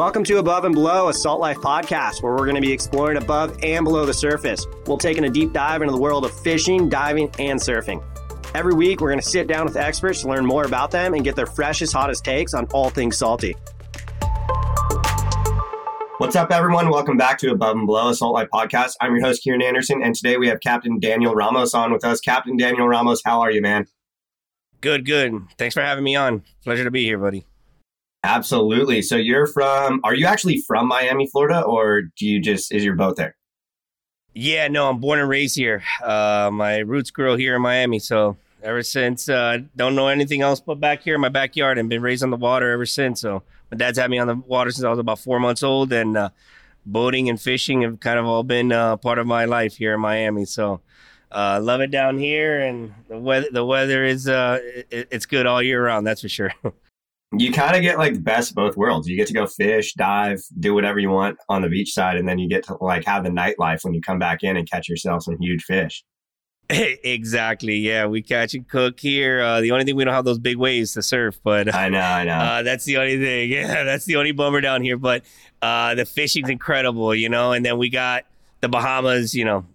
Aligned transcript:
Welcome 0.00 0.24
to 0.24 0.38
Above 0.38 0.64
and 0.64 0.74
Below, 0.74 1.10
a 1.10 1.12
Salt 1.12 1.42
Life 1.42 1.58
podcast 1.58 2.22
where 2.22 2.32
we're 2.32 2.46
going 2.46 2.54
to 2.54 2.62
be 2.62 2.72
exploring 2.72 3.18
above 3.18 3.58
and 3.62 3.84
below 3.84 4.06
the 4.06 4.14
surface. 4.14 4.66
We'll 4.86 4.96
take 4.96 5.18
in 5.18 5.24
a 5.24 5.28
deep 5.28 5.52
dive 5.52 5.82
into 5.82 5.92
the 5.92 6.00
world 6.00 6.24
of 6.24 6.32
fishing, 6.40 6.88
diving, 6.88 7.30
and 7.38 7.60
surfing. 7.60 8.02
Every 8.54 8.72
week, 8.72 9.02
we're 9.02 9.10
going 9.10 9.20
to 9.20 9.28
sit 9.28 9.46
down 9.46 9.66
with 9.66 9.76
experts 9.76 10.22
to 10.22 10.28
learn 10.28 10.46
more 10.46 10.64
about 10.64 10.90
them 10.90 11.12
and 11.12 11.22
get 11.22 11.36
their 11.36 11.44
freshest, 11.44 11.92
hottest 11.92 12.24
takes 12.24 12.54
on 12.54 12.64
all 12.72 12.88
things 12.88 13.18
salty. 13.18 13.54
What's 16.16 16.34
up, 16.34 16.50
everyone? 16.50 16.88
Welcome 16.88 17.18
back 17.18 17.36
to 17.40 17.50
Above 17.50 17.76
and 17.76 17.84
Below, 17.84 18.08
a 18.08 18.14
Salt 18.14 18.32
Life 18.32 18.48
podcast. 18.50 18.94
I'm 19.02 19.14
your 19.14 19.26
host, 19.26 19.42
Kieran 19.42 19.60
Anderson, 19.60 20.02
and 20.02 20.14
today 20.14 20.38
we 20.38 20.48
have 20.48 20.60
Captain 20.60 20.98
Daniel 20.98 21.34
Ramos 21.34 21.74
on 21.74 21.92
with 21.92 22.06
us. 22.06 22.20
Captain 22.20 22.56
Daniel 22.56 22.88
Ramos, 22.88 23.20
how 23.22 23.42
are 23.42 23.50
you, 23.50 23.60
man? 23.60 23.86
Good, 24.80 25.04
good. 25.04 25.34
Thanks 25.58 25.74
for 25.74 25.82
having 25.82 26.04
me 26.04 26.16
on. 26.16 26.42
Pleasure 26.64 26.84
to 26.84 26.90
be 26.90 27.04
here, 27.04 27.18
buddy. 27.18 27.44
Absolutely. 28.22 29.00
So 29.02 29.16
you're 29.16 29.46
from, 29.46 30.00
are 30.04 30.14
you 30.14 30.26
actually 30.26 30.58
from 30.66 30.88
Miami, 30.88 31.26
Florida, 31.26 31.62
or 31.62 32.02
do 32.02 32.26
you 32.26 32.40
just, 32.40 32.72
is 32.72 32.84
your 32.84 32.94
boat 32.94 33.16
there? 33.16 33.36
Yeah, 34.34 34.68
no, 34.68 34.88
I'm 34.88 34.98
born 34.98 35.18
and 35.18 35.28
raised 35.28 35.56
here. 35.56 35.82
Uh, 36.02 36.50
my 36.52 36.78
roots 36.78 37.10
grow 37.10 37.36
here 37.36 37.56
in 37.56 37.62
Miami. 37.62 37.98
So 37.98 38.36
ever 38.62 38.82
since, 38.82 39.28
uh, 39.28 39.58
don't 39.74 39.94
know 39.94 40.08
anything 40.08 40.42
else 40.42 40.60
but 40.60 40.78
back 40.78 41.02
here 41.02 41.14
in 41.14 41.20
my 41.20 41.30
backyard 41.30 41.78
and 41.78 41.88
been 41.88 42.02
raised 42.02 42.22
on 42.22 42.30
the 42.30 42.36
water 42.36 42.70
ever 42.70 42.84
since. 42.84 43.20
So 43.22 43.42
my 43.70 43.78
dad's 43.78 43.98
had 43.98 44.10
me 44.10 44.18
on 44.18 44.26
the 44.26 44.36
water 44.36 44.70
since 44.70 44.84
I 44.84 44.90
was 44.90 44.98
about 44.98 45.18
four 45.18 45.40
months 45.40 45.62
old 45.62 45.92
and, 45.92 46.16
uh, 46.16 46.30
boating 46.84 47.28
and 47.30 47.40
fishing 47.40 47.82
have 47.82 48.00
kind 48.00 48.18
of 48.18 48.26
all 48.26 48.42
been, 48.42 48.70
uh, 48.70 48.96
part 48.98 49.18
of 49.18 49.26
my 49.26 49.46
life 49.46 49.76
here 49.76 49.94
in 49.94 50.00
Miami. 50.00 50.44
So, 50.44 50.80
uh, 51.32 51.58
love 51.62 51.80
it 51.80 51.90
down 51.90 52.18
here 52.18 52.60
and 52.60 52.92
the 53.08 53.18
weather, 53.18 53.48
the 53.50 53.64
weather 53.64 54.04
is, 54.04 54.28
uh, 54.28 54.58
it, 54.62 55.08
it's 55.10 55.26
good 55.26 55.46
all 55.46 55.62
year 55.62 55.82
round. 55.84 56.06
That's 56.06 56.20
for 56.20 56.28
sure. 56.28 56.52
you 57.38 57.52
kind 57.52 57.76
of 57.76 57.82
get 57.82 57.98
like 57.98 58.14
the 58.14 58.20
best 58.20 58.50
of 58.50 58.56
both 58.56 58.76
worlds. 58.76 59.08
You 59.08 59.16
get 59.16 59.28
to 59.28 59.32
go 59.32 59.46
fish, 59.46 59.94
dive, 59.94 60.42
do 60.58 60.74
whatever 60.74 60.98
you 60.98 61.10
want 61.10 61.38
on 61.48 61.62
the 61.62 61.68
beach 61.68 61.92
side, 61.92 62.16
and 62.16 62.28
then 62.28 62.38
you 62.38 62.48
get 62.48 62.64
to 62.64 62.76
like 62.80 63.04
have 63.04 63.24
the 63.24 63.30
nightlife 63.30 63.84
when 63.84 63.94
you 63.94 64.00
come 64.00 64.18
back 64.18 64.42
in 64.42 64.56
and 64.56 64.68
catch 64.68 64.88
yourself 64.88 65.22
some 65.22 65.36
huge 65.38 65.62
fish. 65.62 66.02
exactly. 66.70 67.76
Yeah, 67.76 68.06
we 68.06 68.22
catch 68.22 68.54
and 68.54 68.68
cook 68.68 68.98
here. 68.98 69.40
Uh, 69.40 69.60
the 69.60 69.70
only 69.72 69.84
thing 69.84 69.96
we 69.96 70.04
don't 70.04 70.14
have 70.14 70.24
those 70.24 70.38
big 70.38 70.56
waves 70.56 70.94
to 70.94 71.02
surf, 71.02 71.38
but 71.42 71.74
I 71.74 71.88
know, 71.88 72.00
I 72.00 72.24
know. 72.24 72.38
Uh, 72.38 72.62
that's 72.62 72.84
the 72.84 72.96
only 72.96 73.18
thing. 73.18 73.50
Yeah, 73.50 73.84
that's 73.84 74.04
the 74.04 74.16
only 74.16 74.32
bummer 74.32 74.60
down 74.60 74.82
here. 74.82 74.96
But 74.96 75.24
uh, 75.62 75.94
the 75.94 76.04
fishing's 76.04 76.48
incredible, 76.48 77.14
you 77.14 77.28
know. 77.28 77.52
And 77.52 77.64
then 77.64 77.78
we 77.78 77.90
got 77.90 78.24
the 78.60 78.68
Bahamas, 78.68 79.34
you 79.34 79.44
know, 79.44 79.66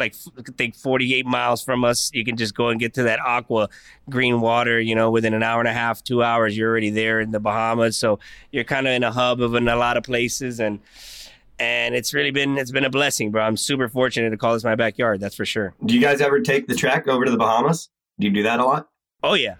like 0.00 0.14
I 0.38 0.42
think 0.56 0.74
48 0.74 1.26
miles 1.26 1.62
from 1.62 1.84
us. 1.84 2.10
You 2.12 2.24
can 2.24 2.36
just 2.36 2.54
go 2.54 2.68
and 2.68 2.80
get 2.80 2.94
to 2.94 3.04
that 3.04 3.20
aqua 3.20 3.68
green 4.08 4.40
water, 4.40 4.80
you 4.80 4.94
know, 4.94 5.10
within 5.10 5.34
an 5.34 5.42
hour 5.42 5.60
and 5.60 5.68
a 5.68 5.72
half, 5.72 6.02
two 6.02 6.22
hours, 6.22 6.56
you're 6.56 6.70
already 6.70 6.90
there 6.90 7.20
in 7.20 7.30
the 7.30 7.40
Bahamas. 7.40 7.96
So 7.96 8.18
you're 8.50 8.64
kind 8.64 8.88
of 8.88 8.92
in 8.94 9.04
a 9.04 9.12
hub 9.12 9.40
of 9.40 9.54
in 9.54 9.68
a 9.68 9.76
lot 9.76 9.96
of 9.96 10.02
places 10.02 10.58
and 10.58 10.80
and 11.60 11.94
it's 11.94 12.14
really 12.14 12.30
been 12.30 12.56
it's 12.56 12.70
been 12.70 12.84
a 12.84 12.90
blessing, 12.90 13.30
bro. 13.30 13.42
I'm 13.42 13.56
super 13.56 13.88
fortunate 13.88 14.30
to 14.30 14.36
call 14.36 14.54
this 14.54 14.64
my 14.64 14.74
backyard. 14.74 15.20
That's 15.20 15.34
for 15.34 15.44
sure. 15.44 15.74
Do 15.84 15.94
you 15.94 16.00
guys 16.00 16.20
ever 16.20 16.40
take 16.40 16.66
the 16.66 16.74
trek 16.74 17.06
over 17.06 17.24
to 17.26 17.30
the 17.30 17.36
Bahamas? 17.36 17.90
Do 18.18 18.26
you 18.26 18.32
do 18.32 18.42
that 18.42 18.58
a 18.58 18.64
lot? 18.64 18.88
Oh 19.22 19.34
yeah, 19.34 19.56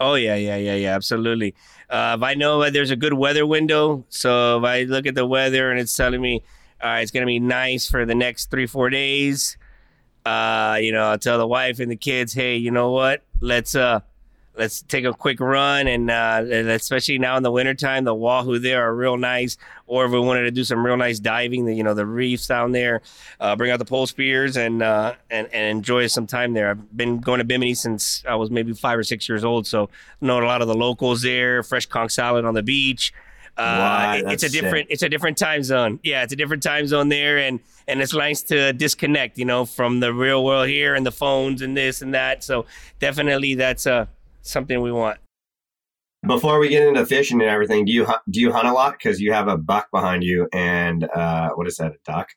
oh 0.00 0.14
yeah, 0.14 0.34
yeah, 0.34 0.56
yeah, 0.56 0.74
yeah, 0.74 0.94
absolutely. 0.94 1.54
Uh, 1.90 2.16
if 2.18 2.22
I 2.22 2.34
know 2.34 2.70
there's 2.70 2.90
a 2.90 2.96
good 2.96 3.12
weather 3.12 3.46
window, 3.46 4.06
so 4.08 4.58
if 4.58 4.64
I 4.64 4.82
look 4.84 5.06
at 5.06 5.14
the 5.14 5.26
weather 5.26 5.70
and 5.70 5.78
it's 5.78 5.94
telling 5.94 6.22
me, 6.22 6.42
all 6.82 6.88
right, 6.88 7.02
it's 7.02 7.10
gonna 7.10 7.26
be 7.26 7.38
nice 7.38 7.88
for 7.88 8.06
the 8.06 8.14
next 8.14 8.50
three 8.50 8.66
four 8.66 8.88
days, 8.88 9.58
uh, 10.24 10.78
you 10.80 10.92
know, 10.92 11.04
I'll 11.04 11.18
tell 11.18 11.38
the 11.38 11.46
wife 11.46 11.80
and 11.80 11.90
the 11.90 11.96
kids, 11.96 12.32
hey, 12.32 12.56
you 12.56 12.70
know 12.70 12.90
what? 12.90 13.22
Let's 13.40 13.74
uh 13.74 14.00
let's 14.54 14.82
take 14.82 15.06
a 15.06 15.14
quick 15.14 15.40
run 15.40 15.88
and 15.88 16.10
uh 16.10 16.44
especially 16.46 17.18
now 17.18 17.36
in 17.36 17.42
the 17.42 17.50
wintertime, 17.50 18.04
the 18.04 18.14
wahoo 18.14 18.58
there 18.58 18.86
are 18.86 18.94
real 18.94 19.16
nice. 19.16 19.56
Or 19.86 20.04
if 20.04 20.12
we 20.12 20.20
wanted 20.20 20.42
to 20.42 20.50
do 20.50 20.62
some 20.62 20.84
real 20.84 20.96
nice 20.96 21.18
diving, 21.18 21.64
the 21.66 21.74
you 21.74 21.82
know, 21.82 21.94
the 21.94 22.06
reefs 22.06 22.46
down 22.46 22.72
there, 22.72 23.02
uh, 23.40 23.56
bring 23.56 23.70
out 23.70 23.78
the 23.78 23.84
pole 23.84 24.06
spears 24.06 24.56
and 24.56 24.82
uh 24.82 25.14
and, 25.30 25.48
and 25.52 25.76
enjoy 25.76 26.06
some 26.06 26.26
time 26.26 26.52
there. 26.52 26.70
I've 26.70 26.96
been 26.96 27.18
going 27.18 27.38
to 27.38 27.44
Bimini 27.44 27.74
since 27.74 28.22
I 28.28 28.36
was 28.36 28.50
maybe 28.50 28.72
five 28.74 28.98
or 28.98 29.04
six 29.04 29.28
years 29.28 29.44
old, 29.44 29.66
so 29.66 29.88
know 30.20 30.38
a 30.38 30.46
lot 30.46 30.62
of 30.62 30.68
the 30.68 30.74
locals 30.74 31.22
there, 31.22 31.62
fresh 31.62 31.86
conch 31.86 32.12
salad 32.12 32.44
on 32.44 32.54
the 32.54 32.62
beach. 32.62 33.12
Uh, 33.56 34.20
wow, 34.24 34.30
it's 34.30 34.42
a 34.42 34.48
different 34.48 34.86
sick. 34.86 34.92
it's 34.92 35.02
a 35.02 35.08
different 35.08 35.36
time 35.36 35.62
zone. 35.62 36.00
Yeah, 36.02 36.22
it's 36.22 36.32
a 36.32 36.36
different 36.36 36.62
time 36.62 36.86
zone 36.86 37.10
there, 37.10 37.38
and 37.38 37.60
and 37.86 38.00
it's 38.00 38.14
nice 38.14 38.42
to 38.44 38.72
disconnect, 38.72 39.36
you 39.36 39.44
know, 39.44 39.66
from 39.66 40.00
the 40.00 40.14
real 40.14 40.42
world 40.42 40.68
here 40.68 40.94
and 40.94 41.04
the 41.04 41.12
phones 41.12 41.60
and 41.60 41.76
this 41.76 42.00
and 42.00 42.14
that. 42.14 42.42
So 42.42 42.64
definitely, 42.98 43.54
that's 43.54 43.86
uh 43.86 44.06
something 44.40 44.80
we 44.80 44.90
want. 44.90 45.18
Before 46.26 46.60
we 46.60 46.68
get 46.68 46.86
into 46.86 47.04
fishing 47.04 47.40
and 47.40 47.50
everything, 47.50 47.84
do 47.84 47.92
you 47.92 48.06
do 48.30 48.40
you 48.40 48.52
hunt 48.52 48.68
a 48.68 48.72
lot? 48.72 48.92
Because 48.92 49.20
you 49.20 49.32
have 49.32 49.48
a 49.48 49.58
buck 49.58 49.90
behind 49.90 50.24
you, 50.24 50.48
and 50.52 51.04
uh, 51.04 51.50
what 51.50 51.66
is 51.66 51.76
that? 51.76 51.92
A 51.92 51.96
duck? 52.06 52.28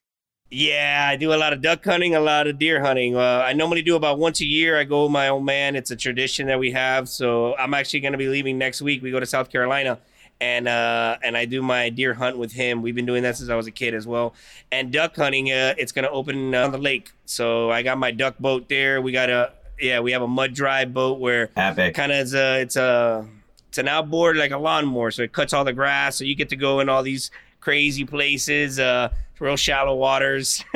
Yeah, 0.51 1.07
I 1.09 1.15
do 1.15 1.33
a 1.33 1.35
lot 1.35 1.53
of 1.53 1.61
duck 1.61 1.83
hunting, 1.83 2.13
a 2.13 2.19
lot 2.19 2.47
of 2.47 2.59
deer 2.59 2.81
hunting. 2.81 3.15
Uh, 3.15 3.43
I 3.45 3.53
normally 3.53 3.81
do 3.81 3.95
about 3.95 4.19
once 4.19 4.41
a 4.41 4.45
year. 4.45 4.77
I 4.77 4.83
go 4.83 5.03
with 5.03 5.11
my 5.11 5.29
old 5.29 5.45
man. 5.45 5.75
It's 5.75 5.91
a 5.91 5.95
tradition 5.95 6.47
that 6.47 6.59
we 6.59 6.71
have. 6.71 7.09
So 7.09 7.55
I'm 7.57 7.73
actually 7.73 8.01
going 8.01 8.11
to 8.11 8.17
be 8.17 8.27
leaving 8.27 8.57
next 8.57 8.81
week. 8.81 9.01
We 9.01 9.11
go 9.11 9.19
to 9.19 9.25
South 9.25 9.49
Carolina 9.49 9.99
and 10.41 10.67
uh, 10.67 11.17
and 11.23 11.37
I 11.37 11.45
do 11.45 11.61
my 11.61 11.89
deer 11.89 12.13
hunt 12.13 12.37
with 12.37 12.51
him. 12.51 12.81
We've 12.81 12.95
been 12.95 13.05
doing 13.05 13.23
that 13.23 13.37
since 13.37 13.49
I 13.49 13.55
was 13.55 13.67
a 13.67 13.71
kid 13.71 13.93
as 13.93 14.05
well. 14.05 14.33
And 14.71 14.91
duck 14.91 15.15
hunting, 15.15 15.51
uh, 15.51 15.75
it's 15.77 15.91
gonna 15.91 16.09
open 16.09 16.53
on 16.53 16.71
the 16.71 16.77
lake. 16.77 17.11
So 17.25 17.71
I 17.71 17.83
got 17.83 17.97
my 17.97 18.11
duck 18.11 18.37
boat 18.39 18.67
there. 18.69 19.01
We 19.01 19.11
got 19.11 19.29
a 19.29 19.53
yeah, 19.79 19.99
we 19.99 20.11
have 20.11 20.21
a 20.21 20.27
mud 20.27 20.53
dry 20.53 20.85
boat 20.85 21.19
where 21.19 21.49
kind 21.93 22.11
of 22.11 22.19
it's 22.19 22.33
a 22.33 22.61
it's 22.61 22.75
a 22.75 23.25
it's 23.69 23.77
an 23.77 23.87
outboard 23.87 24.37
like 24.37 24.51
a 24.51 24.57
lawnmower, 24.57 25.11
so 25.11 25.23
it 25.23 25.31
cuts 25.31 25.53
all 25.53 25.63
the 25.63 25.73
grass. 25.73 26.17
So 26.17 26.23
you 26.23 26.35
get 26.35 26.49
to 26.49 26.55
go 26.55 26.79
in 26.79 26.89
all 26.89 27.03
these 27.03 27.31
crazy 27.59 28.05
places, 28.05 28.79
uh, 28.79 29.09
real 29.39 29.57
shallow 29.57 29.95
waters. 29.95 30.63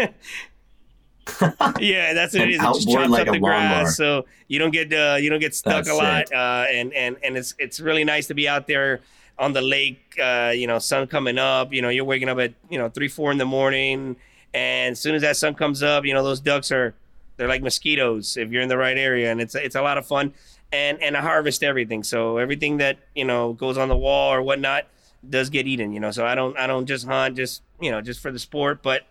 yeah, 1.79 2.13
that's 2.13 2.33
what 2.33 2.43
it 2.43 2.49
is. 2.49 2.59
It 2.59 2.63
just 2.63 2.89
chops 2.89 3.09
like 3.09 3.27
up 3.27 3.33
the 3.33 3.39
grass, 3.39 3.95
so 3.95 4.25
you 4.47 4.59
don't 4.59 4.71
get 4.71 4.91
uh, 4.91 5.17
you 5.19 5.29
don't 5.29 5.39
get 5.39 5.55
stuck 5.55 5.85
that's 5.85 5.89
a 5.89 5.93
lot. 5.93 6.31
Uh, 6.33 6.65
and 6.69 6.93
and 6.93 7.17
and 7.23 7.37
it's 7.37 7.55
it's 7.59 7.79
really 7.79 8.03
nice 8.03 8.27
to 8.27 8.33
be 8.33 8.47
out 8.47 8.67
there 8.67 9.01
on 9.39 9.53
the 9.53 9.61
lake, 9.61 10.19
uh, 10.21 10.51
you 10.53 10.67
know, 10.67 10.77
sun 10.79 11.07
coming 11.07 11.37
up, 11.37 11.73
you 11.73 11.81
know, 11.81 11.89
you're 11.89 12.03
waking 12.03 12.27
up 12.27 12.37
at, 12.39 12.53
you 12.69 12.77
know, 12.77 12.89
three, 12.89 13.07
four 13.07 13.31
in 13.31 13.37
the 13.37 13.45
morning. 13.45 14.17
And 14.53 14.91
as 14.91 14.99
soon 14.99 15.15
as 15.15 15.21
that 15.21 15.37
sun 15.37 15.55
comes 15.55 15.81
up, 15.81 16.05
you 16.05 16.13
know, 16.13 16.23
those 16.23 16.41
ducks 16.41 16.71
are, 16.71 16.93
they're 17.37 17.47
like 17.47 17.63
mosquitoes 17.63 18.35
if 18.35 18.51
you're 18.51 18.61
in 18.61 18.67
the 18.67 18.77
right 18.77 18.97
area. 18.97 19.31
And 19.31 19.39
it's, 19.39 19.55
it's 19.55 19.75
a 19.75 19.81
lot 19.81 19.97
of 19.97 20.05
fun. 20.05 20.33
And, 20.73 21.01
and 21.01 21.15
I 21.15 21.21
harvest 21.21 21.63
everything. 21.63 22.03
So 22.03 22.37
everything 22.37 22.77
that, 22.77 22.99
you 23.15 23.23
know, 23.23 23.53
goes 23.53 23.77
on 23.77 23.87
the 23.87 23.95
wall 23.95 24.33
or 24.33 24.41
whatnot 24.41 24.87
does 25.27 25.49
get 25.49 25.65
eaten, 25.65 25.93
you 25.93 26.01
know. 26.01 26.11
So 26.11 26.25
I 26.25 26.35
don't, 26.35 26.57
I 26.57 26.67
don't 26.67 26.85
just 26.85 27.07
hunt 27.07 27.37
just, 27.37 27.61
you 27.79 27.91
know, 27.91 28.01
just 28.01 28.19
for 28.19 28.31
the 28.31 28.39
sport, 28.39 28.83
but 28.83 29.03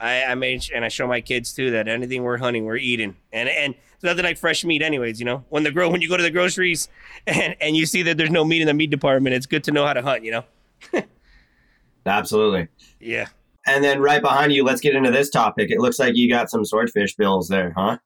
I, 0.00 0.24
I 0.24 0.34
made, 0.36 0.70
and 0.72 0.84
I 0.84 0.88
show 0.88 1.08
my 1.08 1.20
kids 1.20 1.52
too 1.52 1.72
that 1.72 1.88
anything 1.88 2.22
we're 2.22 2.38
hunting, 2.38 2.64
we're 2.64 2.76
eating. 2.76 3.16
And, 3.32 3.48
and, 3.48 3.74
nothing 4.02 4.24
like 4.24 4.38
fresh 4.38 4.64
meat, 4.64 4.82
anyways. 4.82 5.18
You 5.18 5.26
know, 5.26 5.44
when 5.48 5.62
the 5.62 5.70
grow 5.70 5.90
when 5.90 6.00
you 6.00 6.08
go 6.08 6.16
to 6.16 6.22
the 6.22 6.30
groceries 6.30 6.88
and 7.26 7.56
and 7.60 7.76
you 7.76 7.86
see 7.86 8.02
that 8.02 8.16
there's 8.16 8.30
no 8.30 8.44
meat 8.44 8.60
in 8.60 8.66
the 8.66 8.74
meat 8.74 8.90
department, 8.90 9.34
it's 9.34 9.46
good 9.46 9.64
to 9.64 9.70
know 9.72 9.86
how 9.86 9.92
to 9.92 10.02
hunt. 10.02 10.24
You 10.24 10.32
know. 10.32 10.44
Absolutely. 12.06 12.68
Yeah. 13.00 13.28
And 13.66 13.84
then 13.84 14.00
right 14.00 14.20
behind 14.20 14.52
you, 14.52 14.64
let's 14.64 14.80
get 14.80 14.96
into 14.96 15.12
this 15.12 15.30
topic. 15.30 15.70
It 15.70 15.78
looks 15.78 15.98
like 15.98 16.16
you 16.16 16.28
got 16.28 16.50
some 16.50 16.64
swordfish 16.64 17.14
bills 17.14 17.48
there, 17.48 17.72
huh? 17.76 17.98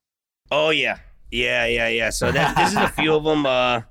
Oh 0.50 0.70
yeah, 0.70 0.98
yeah, 1.30 1.66
yeah, 1.66 1.88
yeah. 1.88 2.10
So 2.10 2.30
that 2.30 2.56
this 2.56 2.70
is 2.70 2.76
a 2.76 2.88
few 2.88 3.14
of 3.14 3.24
them. 3.24 3.46
Uh, 3.46 3.82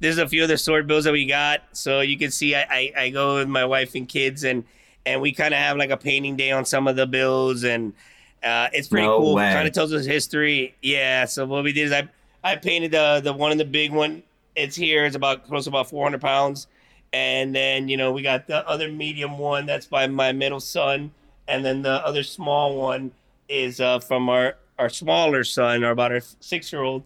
there's 0.00 0.18
a 0.18 0.28
few 0.28 0.42
of 0.42 0.48
the 0.48 0.58
sword 0.58 0.88
bills 0.88 1.04
that 1.04 1.12
we 1.12 1.26
got. 1.26 1.62
So 1.72 2.00
you 2.00 2.18
can 2.18 2.32
see, 2.32 2.56
I, 2.56 2.62
I, 2.62 2.92
I 2.96 3.10
go 3.10 3.36
with 3.36 3.48
my 3.48 3.64
wife 3.64 3.94
and 3.94 4.08
kids, 4.08 4.42
and 4.42 4.64
and 5.06 5.20
we 5.20 5.32
kind 5.32 5.54
of 5.54 5.60
have 5.60 5.76
like 5.76 5.90
a 5.90 5.96
painting 5.96 6.36
day 6.36 6.50
on 6.50 6.64
some 6.64 6.88
of 6.88 6.96
the 6.96 7.06
bills, 7.06 7.62
and 7.62 7.94
uh, 8.42 8.68
it's 8.72 8.88
pretty 8.88 9.06
no 9.06 9.18
cool. 9.18 9.36
Kind 9.36 9.68
of 9.68 9.74
tells 9.74 9.92
us 9.92 10.04
history. 10.04 10.74
Yeah. 10.82 11.24
So 11.26 11.46
what 11.46 11.64
we 11.64 11.72
did 11.72 11.86
is 11.86 11.92
I 11.92 12.08
I 12.42 12.56
painted 12.56 12.90
the 12.90 13.20
the 13.22 13.32
one 13.32 13.52
in 13.52 13.58
the 13.58 13.64
big 13.64 13.92
one. 13.92 14.22
It's 14.56 14.76
here. 14.76 15.04
It's 15.04 15.16
about 15.16 15.46
close 15.46 15.64
to 15.64 15.70
about 15.70 15.88
400 15.88 16.20
pounds. 16.20 16.66
And 17.12 17.54
then 17.54 17.88
you 17.88 17.96
know 17.96 18.12
we 18.12 18.22
got 18.22 18.46
the 18.46 18.66
other 18.68 18.90
medium 18.90 19.38
one 19.38 19.66
that's 19.66 19.86
by 19.86 20.06
my 20.06 20.32
middle 20.32 20.60
son, 20.60 21.12
and 21.46 21.64
then 21.64 21.82
the 21.82 22.04
other 22.04 22.22
small 22.22 22.76
one 22.76 23.12
is 23.48 23.80
uh, 23.80 24.00
from 24.00 24.28
our 24.28 24.56
our 24.78 24.88
smaller 24.88 25.44
son, 25.44 25.84
or 25.84 25.90
about 25.90 26.10
our 26.10 26.22
six 26.40 26.72
year 26.72 26.82
old. 26.82 27.02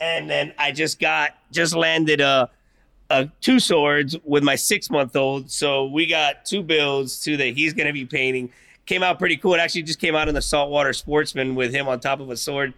And 0.00 0.30
then 0.30 0.54
I 0.58 0.72
just 0.72 0.98
got 0.98 1.32
just 1.52 1.74
landed 1.74 2.20
a. 2.20 2.50
Uh, 3.10 3.24
two 3.40 3.58
swords 3.58 4.14
with 4.22 4.42
my 4.42 4.54
six 4.54 4.90
month 4.90 5.16
old. 5.16 5.50
So 5.50 5.86
we 5.86 6.04
got 6.04 6.44
two 6.44 6.62
bills, 6.62 7.18
two 7.18 7.38
that 7.38 7.56
he's 7.56 7.72
going 7.72 7.86
to 7.86 7.92
be 7.94 8.04
painting 8.04 8.50
came 8.88 9.02
out 9.02 9.18
pretty 9.18 9.36
cool. 9.36 9.54
It 9.54 9.58
actually 9.58 9.82
just 9.82 10.00
came 10.00 10.16
out 10.16 10.28
in 10.28 10.34
the 10.34 10.42
saltwater 10.42 10.92
sportsman 10.94 11.54
with 11.54 11.74
him 11.74 11.86
on 11.86 12.00
top 12.00 12.20
of 12.20 12.30
a 12.30 12.36
sword. 12.36 12.72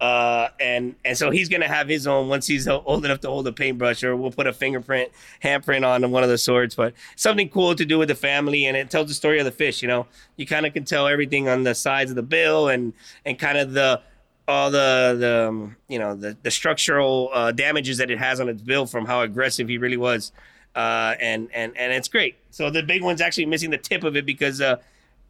Uh, 0.00 0.48
and 0.58 0.96
and 1.04 1.16
so 1.16 1.30
he's 1.30 1.48
gonna 1.48 1.68
have 1.68 1.88
his 1.88 2.08
own 2.08 2.28
once 2.28 2.48
he's 2.48 2.66
old 2.66 3.04
enough 3.04 3.20
to 3.20 3.28
hold 3.28 3.46
a 3.46 3.52
paintbrush, 3.52 4.02
or 4.02 4.16
we'll 4.16 4.32
put 4.32 4.48
a 4.48 4.52
fingerprint, 4.52 5.12
handprint 5.44 5.86
on 5.86 6.10
one 6.10 6.24
of 6.24 6.28
the 6.28 6.36
swords. 6.36 6.74
But 6.74 6.92
something 7.14 7.48
cool 7.48 7.76
to 7.76 7.84
do 7.84 8.00
with 8.00 8.08
the 8.08 8.16
family, 8.16 8.66
and 8.66 8.76
it 8.76 8.90
tells 8.90 9.06
the 9.06 9.14
story 9.14 9.38
of 9.38 9.44
the 9.44 9.52
fish. 9.52 9.80
You 9.80 9.86
know, 9.86 10.08
you 10.36 10.44
kind 10.44 10.66
of 10.66 10.72
can 10.74 10.84
tell 10.84 11.06
everything 11.06 11.48
on 11.48 11.62
the 11.62 11.72
sides 11.72 12.10
of 12.10 12.16
the 12.16 12.22
bill, 12.24 12.68
and 12.68 12.92
and 13.24 13.38
kind 13.38 13.56
of 13.56 13.74
the 13.74 14.00
all 14.48 14.72
the 14.72 15.16
the 15.20 15.48
um, 15.48 15.76
you 15.86 16.00
know 16.00 16.16
the 16.16 16.36
the 16.42 16.50
structural 16.50 17.30
uh, 17.32 17.52
damages 17.52 17.98
that 17.98 18.10
it 18.10 18.18
has 18.18 18.40
on 18.40 18.48
its 18.48 18.60
bill 18.60 18.86
from 18.86 19.06
how 19.06 19.20
aggressive 19.20 19.68
he 19.68 19.78
really 19.78 19.96
was, 19.96 20.32
uh, 20.74 21.14
and 21.20 21.48
and 21.54 21.76
and 21.76 21.92
it's 21.92 22.08
great. 22.08 22.38
So 22.50 22.70
the 22.70 22.82
big 22.82 23.04
one's 23.04 23.20
actually 23.20 23.46
missing 23.46 23.70
the 23.70 23.78
tip 23.78 24.02
of 24.02 24.16
it 24.16 24.26
because 24.26 24.60
uh, 24.60 24.78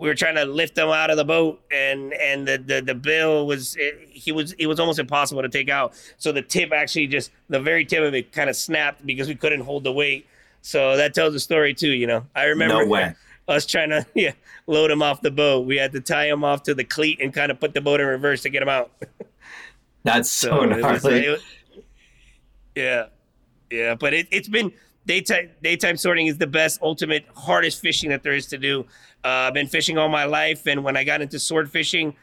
we 0.03 0.09
were 0.09 0.17
trying 0.17 0.35
to 0.35 0.45
lift 0.45 0.75
them 0.75 0.89
out 0.89 1.11
of 1.11 1.17
the 1.17 1.25
boat, 1.25 1.63
and 1.71 2.13
and 2.13 2.49
the 2.49 2.59
the, 2.59 2.83
the 2.83 2.95
bill 2.95 3.47
was 3.47 3.77
it, 3.77 4.01
he 4.11 4.33
was 4.33 4.53
it 4.55 4.67
was 4.67 4.81
almost 4.81 4.99
impossible 4.99 5.43
to 5.43 5.49
take 5.49 5.69
out. 5.69 5.95
So 6.17 6.33
the 6.33 6.43
tip 6.43 6.73
actually 6.73 7.07
just 7.07 7.31
the 7.49 7.61
very 7.61 7.85
tip 7.85 8.03
of 8.03 8.13
it 8.13 8.33
kind 8.33 8.51
of 8.51 8.57
snapped 8.57 9.07
because 9.07 9.29
we 9.29 9.37
couldn't 9.37 9.61
hold 9.61 9.85
the 9.85 9.93
weight. 9.93 10.27
So 10.61 10.97
that 10.97 11.15
tells 11.15 11.37
a 11.37 11.41
story 11.41 11.73
too. 11.73 11.91
You 11.91 12.09
know, 12.09 12.27
I 12.35 12.47
remember 12.47 12.85
No 12.85 13.15
us 13.49 13.65
trying 13.65 13.91
to 13.91 14.05
yeah 14.17 14.33
load 14.67 14.91
him 14.91 15.03
off 15.05 15.21
the 15.21 15.31
boat. 15.31 15.67
We 15.67 15.77
had 15.77 15.93
to 15.93 16.01
tie 16.01 16.27
him 16.27 16.43
off 16.43 16.65
to 16.65 16.75
the 16.75 16.83
cleat 16.83 17.21
and 17.21 17.33
kind 17.33 17.53
of 17.53 17.61
put 17.61 17.73
the 17.73 17.81
boat 17.81 18.01
in 18.01 18.07
reverse 18.09 18.43
to 18.43 18.49
get 18.49 18.61
him 18.61 18.69
out. 18.69 18.91
That's 20.03 20.29
so, 20.43 20.65
it 20.65 20.83
was, 20.83 21.05
it 21.05 21.31
was- 21.31 21.45
yeah, 22.75 23.07
yeah, 23.71 23.95
but 23.95 24.15
it, 24.15 24.27
it's 24.33 24.49
been 24.49 24.73
daytime. 25.07 25.51
Daytime 25.63 25.97
swording 25.97 26.27
is 26.27 26.39
the 26.39 26.47
best, 26.47 26.81
ultimate, 26.83 27.25
hardest 27.37 27.81
fishing 27.81 28.11
that 28.11 28.23
there 28.23 28.35
is 28.35 28.47
to 28.47 28.59
do. 28.59 28.87
Uh, 29.25 29.29
I've 29.29 29.55
been 29.55 29.69
fishing 29.69 29.99
all 29.99 30.09
my 30.09 30.25
life, 30.25 30.67
and 30.67 30.83
when 30.85 30.97
I 30.97 31.05
got 31.05 31.23
into 31.23 31.39
sword 31.39 31.71
fishing, 31.71 32.15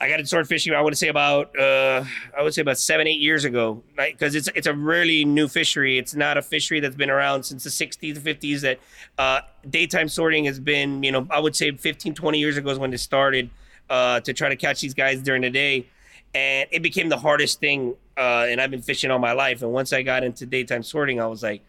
I 0.00 0.08
got 0.08 0.20
into 0.20 0.28
sword 0.28 0.46
fishing. 0.46 0.74
I 0.74 0.80
would 0.80 0.96
say 0.96 1.08
about 1.08 1.58
uh, 1.58 2.04
I 2.36 2.42
would 2.42 2.54
say 2.54 2.62
about 2.62 2.78
seven, 2.78 3.08
eight 3.08 3.20
years 3.20 3.44
ago, 3.44 3.82
because 3.96 4.34
it's 4.34 4.48
it's 4.54 4.66
a 4.66 4.74
really 4.74 5.24
new 5.24 5.48
fishery. 5.48 5.98
It's 5.98 6.14
not 6.14 6.38
a 6.38 6.42
fishery 6.42 6.78
that's 6.80 6.94
been 6.94 7.10
around 7.10 7.42
since 7.42 7.64
the 7.64 7.70
60s, 7.70 8.18
50s. 8.18 8.60
That 8.60 8.78
uh, 9.18 9.40
daytime 9.68 10.08
swording 10.08 10.44
has 10.44 10.60
been, 10.60 11.02
you 11.02 11.10
know, 11.10 11.26
I 11.30 11.40
would 11.40 11.56
say 11.56 11.72
15, 11.72 12.14
20 12.14 12.38
years 12.38 12.56
ago 12.56 12.70
is 12.70 12.78
when 12.78 12.92
it 12.92 12.98
started 12.98 13.50
uh, 13.90 14.20
to 14.20 14.32
try 14.32 14.48
to 14.48 14.56
catch 14.56 14.80
these 14.80 14.94
guys 14.94 15.20
during 15.20 15.42
the 15.42 15.50
day, 15.50 15.88
and 16.32 16.68
it 16.70 16.82
became 16.82 17.08
the 17.08 17.18
hardest 17.18 17.58
thing. 17.58 17.96
Uh, 18.16 18.46
and 18.48 18.60
I've 18.60 18.70
been 18.70 18.82
fishing 18.82 19.10
all 19.10 19.18
my 19.18 19.32
life, 19.32 19.62
and 19.62 19.72
once 19.72 19.92
I 19.92 20.02
got 20.02 20.22
into 20.22 20.46
daytime 20.46 20.82
swording, 20.84 21.20
I 21.20 21.26
was 21.26 21.42
like, 21.42 21.62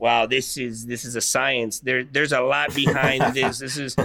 wow, 0.00 0.26
this 0.26 0.56
is 0.56 0.86
this 0.86 1.04
is 1.04 1.14
a 1.14 1.20
science. 1.20 1.78
There 1.80 2.02
there's 2.04 2.32
a 2.32 2.40
lot 2.40 2.74
behind 2.74 3.22
this. 3.34 3.58
This 3.58 3.76
is 3.76 3.96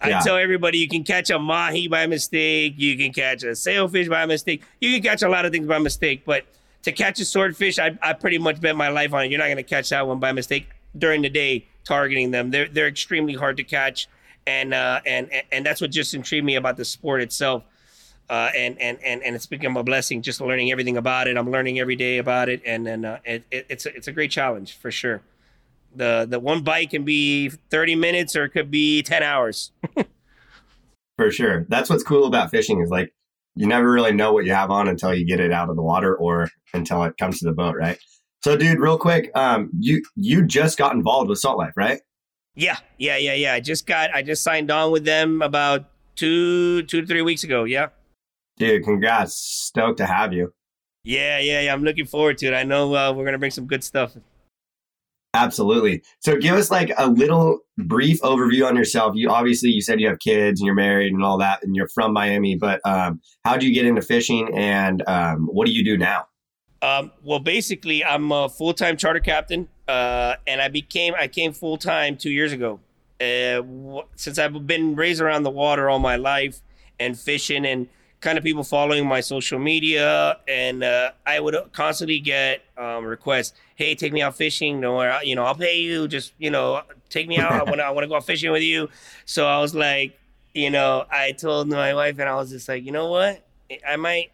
I 0.00 0.08
Yeah. 0.08 0.18
tell 0.20 0.36
everybody 0.36 0.78
you 0.78 0.88
can 0.88 1.04
catch 1.04 1.30
a 1.30 1.38
mahi 1.38 1.86
by 1.86 2.06
mistake, 2.06 2.74
you 2.76 2.96
can 2.96 3.12
catch 3.12 3.44
a 3.44 3.54
sailfish 3.54 4.08
by 4.08 4.26
mistake, 4.26 4.62
you 4.80 4.90
can 4.92 5.02
catch 5.02 5.22
a 5.22 5.28
lot 5.28 5.44
of 5.44 5.52
things 5.52 5.66
by 5.68 5.78
mistake, 5.78 6.24
but 6.26 6.44
to 6.82 6.90
catch 6.90 7.20
a 7.20 7.24
swordfish, 7.24 7.78
I, 7.78 7.96
I 8.02 8.12
pretty 8.12 8.38
much 8.38 8.60
bet 8.60 8.74
my 8.74 8.88
life 8.88 9.14
on 9.14 9.24
it. 9.24 9.30
You're 9.30 9.38
not 9.38 9.44
going 9.44 9.56
to 9.58 9.62
catch 9.62 9.90
that 9.90 10.04
one 10.04 10.18
by 10.18 10.32
mistake 10.32 10.66
during 10.98 11.22
the 11.22 11.28
day 11.28 11.66
targeting 11.84 12.32
them. 12.32 12.50
They're 12.50 12.68
they're 12.68 12.88
extremely 12.88 13.34
hard 13.34 13.56
to 13.58 13.62
catch, 13.64 14.08
and 14.48 14.74
uh, 14.74 15.00
and 15.06 15.30
and 15.52 15.64
that's 15.64 15.80
what 15.80 15.92
just 15.92 16.14
intrigued 16.14 16.44
me 16.44 16.56
about 16.56 16.76
the 16.76 16.84
sport 16.84 17.22
itself. 17.22 17.62
Uh, 18.32 18.50
and, 18.56 18.80
and, 18.80 18.96
and, 19.04 19.22
and 19.22 19.36
it's 19.36 19.44
become 19.44 19.76
a 19.76 19.82
blessing 19.84 20.22
just 20.22 20.40
learning 20.40 20.72
everything 20.72 20.96
about 20.96 21.28
it. 21.28 21.36
I'm 21.36 21.50
learning 21.50 21.78
every 21.78 21.96
day 21.96 22.16
about 22.16 22.48
it. 22.48 22.62
And 22.64 22.86
then 22.86 23.04
uh, 23.04 23.18
it, 23.26 23.44
it, 23.50 23.66
it's, 23.68 23.84
a, 23.84 23.94
it's 23.94 24.08
a 24.08 24.12
great 24.12 24.30
challenge 24.30 24.74
for 24.78 24.90
sure. 24.90 25.20
The, 25.94 26.26
the 26.26 26.40
one 26.40 26.62
bite 26.62 26.88
can 26.88 27.04
be 27.04 27.50
30 27.50 27.94
minutes 27.94 28.34
or 28.34 28.44
it 28.44 28.48
could 28.48 28.70
be 28.70 29.02
10 29.02 29.22
hours. 29.22 29.72
For 31.18 31.30
sure. 31.30 31.66
That's 31.68 31.90
what's 31.90 32.02
cool 32.02 32.24
about 32.24 32.50
fishing 32.50 32.80
is 32.80 32.88
like 32.88 33.12
you 33.54 33.66
never 33.66 33.92
really 33.92 34.12
know 34.12 34.32
what 34.32 34.46
you 34.46 34.54
have 34.54 34.70
on 34.70 34.88
until 34.88 35.12
you 35.12 35.26
get 35.26 35.38
it 35.38 35.52
out 35.52 35.68
of 35.68 35.76
the 35.76 35.82
water 35.82 36.16
or 36.16 36.48
until 36.72 37.02
it 37.02 37.18
comes 37.18 37.40
to 37.40 37.44
the 37.44 37.52
boat, 37.52 37.76
right? 37.76 37.98
So 38.42 38.56
dude, 38.56 38.80
real 38.80 38.96
quick, 38.96 39.30
um 39.34 39.68
you 39.78 40.02
you 40.16 40.46
just 40.46 40.78
got 40.78 40.94
involved 40.94 41.28
with 41.28 41.38
Salt 41.38 41.58
Life, 41.58 41.74
right? 41.76 42.00
Yeah, 42.54 42.78
yeah, 42.96 43.18
yeah, 43.18 43.34
yeah. 43.34 43.52
I 43.52 43.60
just 43.60 43.86
got, 43.86 44.14
I 44.14 44.22
just 44.22 44.42
signed 44.42 44.70
on 44.70 44.90
with 44.90 45.04
them 45.04 45.42
about 45.42 45.90
two, 46.16 46.82
two 46.84 47.02
to 47.02 47.06
three 47.06 47.22
weeks 47.22 47.44
ago. 47.44 47.64
Yeah. 47.64 47.88
Dude, 48.62 48.84
congrats. 48.84 49.34
Stoked 49.34 49.98
to 49.98 50.06
have 50.06 50.32
you. 50.32 50.52
Yeah, 51.02 51.40
yeah, 51.40 51.62
yeah. 51.62 51.74
I'm 51.74 51.82
looking 51.82 52.06
forward 52.06 52.38
to 52.38 52.46
it. 52.46 52.54
I 52.54 52.62
know 52.62 52.94
uh, 52.94 53.12
we're 53.12 53.24
going 53.24 53.32
to 53.32 53.38
bring 53.38 53.50
some 53.50 53.66
good 53.66 53.82
stuff. 53.82 54.16
Absolutely. 55.34 56.04
So 56.20 56.36
give 56.36 56.54
us 56.54 56.70
like 56.70 56.92
a 56.96 57.08
little 57.08 57.58
brief 57.76 58.20
overview 58.20 58.64
on 58.64 58.76
yourself. 58.76 59.16
You 59.16 59.30
obviously 59.30 59.70
you 59.70 59.82
said 59.82 60.00
you 60.00 60.06
have 60.06 60.20
kids 60.20 60.60
and 60.60 60.66
you're 60.66 60.76
married 60.76 61.12
and 61.12 61.24
all 61.24 61.38
that 61.38 61.64
and 61.64 61.74
you're 61.74 61.88
from 61.88 62.12
Miami, 62.12 62.54
but 62.54 62.80
um 62.84 63.20
how 63.44 63.56
do 63.56 63.66
you 63.66 63.74
get 63.74 63.84
into 63.84 64.00
fishing 64.00 64.48
and 64.54 65.02
um 65.08 65.48
what 65.50 65.66
do 65.66 65.72
you 65.72 65.82
do 65.84 65.98
now? 65.98 66.26
Um, 66.82 67.10
well, 67.24 67.40
basically, 67.40 68.04
I'm 68.04 68.30
a 68.30 68.48
full 68.48 68.74
time 68.74 68.96
charter 68.96 69.20
captain, 69.20 69.68
uh, 69.88 70.34
and 70.46 70.60
I 70.60 70.68
became 70.68 71.14
I 71.18 71.28
came 71.28 71.52
full 71.52 71.78
time 71.78 72.16
two 72.16 72.30
years 72.30 72.52
ago. 72.52 72.78
Uh, 73.20 73.62
w- 73.62 74.02
since 74.16 74.38
I've 74.38 74.66
been 74.66 74.94
raised 74.94 75.20
around 75.20 75.44
the 75.44 75.50
water 75.50 75.88
all 75.88 75.98
my 75.98 76.16
life 76.16 76.60
and 77.00 77.18
fishing 77.18 77.64
and 77.64 77.88
kind 78.22 78.38
of 78.38 78.44
people 78.44 78.64
following 78.64 79.06
my 79.06 79.20
social 79.20 79.58
media, 79.58 80.38
and 80.48 80.82
uh, 80.82 81.10
I 81.26 81.40
would 81.40 81.54
constantly 81.72 82.20
get 82.20 82.62
um, 82.78 83.04
requests, 83.04 83.52
"Hey, 83.74 83.94
take 83.94 84.12
me 84.14 84.22
out 84.22 84.34
fishing. 84.36 84.80
No, 84.80 85.20
you 85.20 85.34
know, 85.34 85.44
I'll 85.44 85.54
pay 85.54 85.78
you. 85.80 86.08
Just 86.08 86.32
you 86.38 86.50
know, 86.50 86.80
take 87.10 87.28
me 87.28 87.36
out. 87.38 87.52
I 87.52 87.62
want 87.64 87.76
to 87.76 87.82
I 87.84 87.90
want 87.90 88.04
to 88.04 88.08
go 88.08 88.16
out 88.16 88.24
fishing 88.24 88.50
with 88.50 88.62
you." 88.62 88.88
So 89.26 89.46
I 89.46 89.60
was 89.60 89.74
like, 89.74 90.18
you 90.54 90.70
know, 90.70 91.04
I 91.10 91.32
told 91.32 91.68
my 91.68 91.92
wife, 91.92 92.18
and 92.18 92.28
I 92.28 92.34
was 92.36 92.50
just 92.50 92.68
like, 92.68 92.84
you 92.84 92.92
know 92.92 93.10
what, 93.10 93.44
I 93.86 93.96
might 93.96 94.32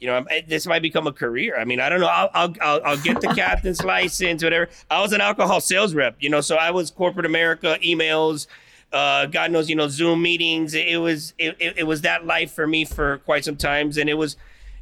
you 0.00 0.06
know, 0.06 0.24
I- 0.30 0.44
this 0.46 0.64
might 0.66 0.80
become 0.82 1.08
a 1.08 1.12
career. 1.12 1.58
I 1.58 1.64
mean, 1.64 1.80
I 1.80 1.88
don't 1.88 2.00
know. 2.00 2.06
I'll, 2.06 2.30
I'll, 2.32 2.54
I'll, 2.60 2.80
I'll 2.84 2.96
get 2.98 3.20
the 3.20 3.34
captain's 3.34 3.82
license, 3.82 4.44
whatever. 4.44 4.68
I 4.88 5.00
was 5.00 5.12
an 5.12 5.20
alcohol 5.20 5.60
sales 5.60 5.92
rep, 5.92 6.14
you 6.20 6.30
know, 6.30 6.40
so 6.40 6.54
I 6.54 6.70
was 6.70 6.92
corporate 6.92 7.26
America, 7.26 7.76
emails, 7.84 8.46
uh, 8.92 9.26
God 9.26 9.50
knows, 9.50 9.68
you 9.68 9.76
know, 9.76 9.88
Zoom 9.88 10.22
meetings. 10.22 10.74
It 10.74 11.00
was, 11.00 11.34
it, 11.38 11.56
it, 11.60 11.86
was 11.86 12.02
that 12.02 12.26
life 12.26 12.52
for 12.52 12.66
me 12.66 12.84
for 12.84 13.18
quite 13.18 13.44
some 13.44 13.56
times. 13.56 13.98
And 13.98 14.08
it 14.08 14.14
was, 14.14 14.36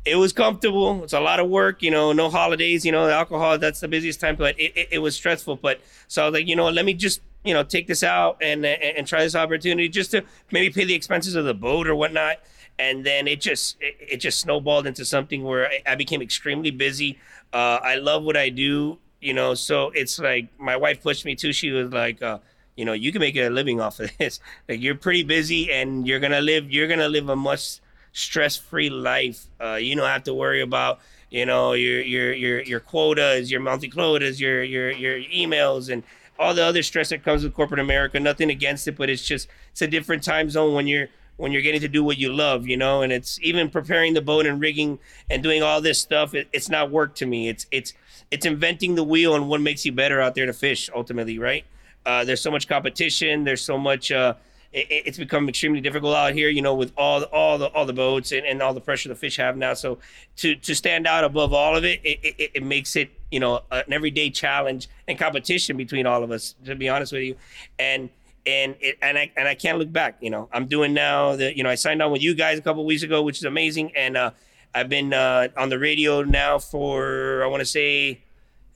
it 0.05 0.17
was 0.17 0.32
comfortable. 0.32 1.03
It's 1.03 1.12
a 1.12 1.20
lot 1.20 1.41
of 1.41 1.49
work, 1.49 1.82
you 1.82 1.91
know, 1.91 2.12
no 2.12 2.31
holidays, 2.31 2.85
you 2.85 2.93
know, 2.93 3.08
alcohol, 3.08 3.58
that's 3.58 3.81
the 3.81 3.88
busiest 3.88 4.20
time, 4.20 4.37
but 4.37 4.58
it, 4.58 4.76
it, 4.76 4.88
it 4.93 4.99
was 4.99 5.17
stressful. 5.17 5.56
But 5.56 5.81
so 6.06 6.23
I 6.23 6.26
was 6.26 6.35
like, 6.35 6.47
you 6.47 6.55
know, 6.55 6.69
let 6.69 6.85
me 6.85 6.94
just, 6.94 7.20
you 7.44 7.53
know, 7.53 7.64
take 7.64 7.88
this 7.88 8.05
out 8.05 8.38
and, 8.41 8.64
and, 8.64 8.82
and 8.82 9.06
try 9.06 9.23
this 9.25 9.35
opportunity 9.35 9.88
just 9.88 10.12
to 10.12 10.23
maybe 10.53 10.73
pay 10.73 10.85
the 10.85 10.94
expenses 10.94 11.35
of 11.35 11.44
the 11.44 11.55
boat 11.55 11.88
or 11.88 11.94
whatnot 11.97 12.38
and 12.79 13.05
then 13.05 13.26
it 13.26 13.41
just 13.41 13.76
it, 13.81 13.97
it 14.00 14.17
just 14.19 14.41
snowballed 14.41 14.87
into 14.87 15.05
something 15.05 15.43
where 15.43 15.67
I, 15.67 15.82
I 15.87 15.94
became 15.94 16.23
extremely 16.23 16.70
busy. 16.70 17.19
Uh, 17.53 17.79
I 17.82 17.97
love 17.97 18.23
what 18.23 18.37
I 18.37 18.50
do, 18.50 18.99
you 19.20 19.32
know. 19.32 19.55
So 19.55 19.91
it's 19.94 20.19
like 20.19 20.49
my 20.58 20.76
wife 20.76 21.03
pushed 21.03 21.25
me 21.25 21.35
too. 21.35 21.53
She 21.53 21.70
was 21.70 21.93
like, 21.93 22.23
uh, 22.23 22.38
you 22.76 22.84
know, 22.84 22.93
you 22.93 23.11
can 23.11 23.20
make 23.20 23.37
a 23.37 23.49
living 23.49 23.81
off 23.81 24.00
of 24.00 24.17
this. 24.19 24.40
Like 24.69 24.81
you're 24.81 24.94
pretty 24.94 25.23
busy, 25.23 25.73
and 25.73 26.06
you're 26.06 26.20
gonna 26.20 26.40
live 26.40 26.70
you're 26.70 26.88
gonna 26.88 27.08
live 27.08 27.28
a 27.28 27.37
much 27.37 27.81
stress 28.12 28.56
free 28.56 28.91
life. 28.91 29.46
Uh, 29.60 29.74
you 29.74 29.94
don't 29.96 30.06
have 30.06 30.24
to 30.24 30.34
worry 30.34 30.60
about 30.60 31.01
you 31.31 31.46
know 31.46 31.72
your 31.72 32.01
your 32.01 32.32
your 32.32 32.62
your 32.62 32.81
quotas, 32.81 33.51
your 33.51 33.60
monthly 33.60 33.89
quotas, 33.89 34.41
your 34.41 34.62
your 34.62 34.91
your 34.91 35.19
emails, 35.19 35.91
and 35.91 36.03
all 36.39 36.55
the 36.55 36.65
other 36.65 36.82
stress 36.82 37.08
that 37.08 37.24
comes 37.24 37.43
with 37.43 37.55
corporate 37.55 37.81
America. 37.81 38.20
Nothing 38.20 38.51
against 38.51 38.86
it, 38.89 38.96
but 38.96 39.08
it's 39.08 39.24
just 39.24 39.48
it's 39.70 39.82
a 39.82 39.89
different 39.89 40.22
time 40.22 40.51
zone 40.51 40.74
when 40.74 40.86
you're 40.86 41.08
when 41.36 41.53
you're 41.53 41.62
getting 41.62 41.81
to 41.82 41.89
do 41.89 42.03
what 42.03 42.19
you 42.19 42.32
love, 42.32 42.67
you 42.67 42.77
know, 42.77 43.03
and 43.03 43.12
it's 43.12 43.39
even 43.43 43.69
preparing 43.69 44.15
the 44.15 44.22
boat 44.22 44.46
and 44.46 44.60
rigging 44.60 44.98
and 45.29 45.43
doing 45.43 45.62
all 45.62 45.81
this 45.81 46.01
stuff. 46.01 46.34
It, 46.34 46.48
it's 46.53 46.69
not 46.69 46.91
work 46.91 47.15
to 47.17 47.27
me. 47.27 47.48
It's 47.48 47.67
it's 47.70 47.93
it's 48.31 48.46
inventing 48.46 48.94
the 48.94 49.05
wheel 49.05 49.34
and 49.34 49.48
what 49.48 49.60
makes 49.60 49.84
you 49.84 49.93
better 49.93 50.20
out 50.20 50.34
there 50.34 50.46
to 50.46 50.53
fish. 50.53 50.91
Ultimately, 50.94 51.39
right? 51.39 51.65
Uh, 52.06 52.25
there's 52.25 52.41
so 52.41 52.51
much 52.53 52.69
competition. 52.69 53.44
There's 53.44 53.60
so 53.60 53.77
much. 53.77 54.13
Uh, 54.13 54.34
it, 54.72 54.86
it's 55.06 55.19
become 55.19 55.48
extremely 55.48 55.81
difficult 55.81 56.15
out 56.15 56.34
here, 56.34 56.48
you 56.48 56.63
know, 56.63 56.75
with 56.75 56.93
all 56.96 57.20
the, 57.20 57.27
all 57.27 57.58
the 57.58 57.67
all 57.69 57.84
the 57.84 57.93
boats 57.93 58.31
and, 58.31 58.46
and 58.46 58.63
all 58.63 58.72
the 58.72 58.81
pressure 58.81 59.08
the 59.08 59.17
fish 59.17 59.36
have 59.39 59.56
now. 59.56 59.75
So 59.75 59.98
to 60.36 60.55
to 60.55 60.75
stand 60.75 61.06
out 61.06 61.25
above 61.25 61.53
all 61.53 61.77
of 61.77 61.84
it, 61.84 62.01
it, 62.05 62.20
it, 62.22 62.51
it 62.55 62.63
makes 62.63 62.94
it 62.94 63.10
you 63.31 63.41
know 63.41 63.63
an 63.72 63.93
everyday 63.93 64.31
challenge 64.31 64.89
and 65.08 65.19
competition 65.19 65.77
between 65.77 66.06
all 66.06 66.22
of 66.22 66.31
us. 66.31 66.55
To 66.65 66.77
be 66.77 66.89
honest 66.89 67.13
with 67.13 67.22
you, 67.22 67.36
and 67.79 68.08
and 68.46 68.77
it, 68.81 68.98
and 69.03 69.19
I 69.19 69.32
and 69.36 69.48
I 69.48 69.56
can't 69.56 69.79
look 69.79 69.93
back. 69.93 70.19
You 70.20 70.31
know, 70.31 70.48
I'm 70.53 70.67
doing 70.67 70.94
now 70.94 71.34
the 71.34 71.56
you 71.56 71.65
know 71.65 71.70
I 71.70 71.75
signed 71.75 72.01
on 72.03 72.13
with 72.13 72.22
you 72.22 72.34
guys 72.34 72.58
a 72.58 72.63
couple 72.63 72.84
weeks 72.86 73.03
ago, 73.03 73.22
which 73.22 73.39
is 73.39 73.44
amazing, 73.44 73.96
and 73.96 74.17
uh, 74.17 74.31
I've 74.75 74.89
been 74.89 75.13
uh, 75.13 75.48
on 75.56 75.70
the 75.70 75.79
radio 75.79 76.22
now 76.22 76.58
for 76.58 77.43
I 77.43 77.46
want 77.48 77.60
to 77.60 77.67
say. 77.67 78.22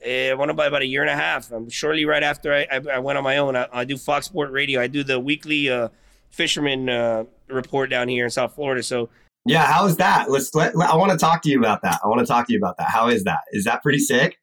Uh, 0.05 0.31
I 0.31 0.33
want 0.33 0.49
to 0.49 0.53
buy 0.53 0.67
about 0.67 0.81
a 0.81 0.85
year 0.85 1.01
and 1.01 1.09
a 1.09 1.15
half. 1.15 1.51
Um, 1.51 1.69
shortly 1.69 2.05
right 2.05 2.23
after 2.23 2.53
I, 2.53 2.67
I, 2.71 2.81
I 2.95 2.99
went 2.99 3.17
on 3.17 3.23
my 3.23 3.37
own, 3.37 3.55
I, 3.55 3.67
I 3.71 3.85
do 3.85 3.97
Fox 3.97 4.25
Sport 4.25 4.51
Radio. 4.51 4.81
I 4.81 4.87
do 4.87 5.03
the 5.03 5.19
weekly 5.19 5.69
uh, 5.69 5.89
fisherman 6.29 6.89
uh, 6.89 7.25
report 7.47 7.89
down 7.89 8.07
here 8.07 8.25
in 8.25 8.31
South 8.31 8.55
Florida. 8.55 8.81
So 8.83 9.09
Yeah, 9.45 9.65
how 9.65 9.85
is 9.85 9.97
that? 9.97 10.29
Let's 10.29 10.53
let, 10.55 10.75
let- 10.75 10.89
I 10.89 10.95
want 10.95 11.11
to 11.11 11.17
talk 11.17 11.41
to 11.43 11.49
you 11.49 11.59
about 11.59 11.81
that. 11.83 11.99
I 12.03 12.07
want 12.07 12.19
to 12.19 12.25
talk 12.25 12.47
to 12.47 12.53
you 12.53 12.59
about 12.59 12.77
that. 12.77 12.89
How 12.89 13.09
is 13.09 13.23
that? 13.25 13.41
Is 13.51 13.65
that 13.65 13.83
pretty 13.83 13.99
sick? 13.99 14.37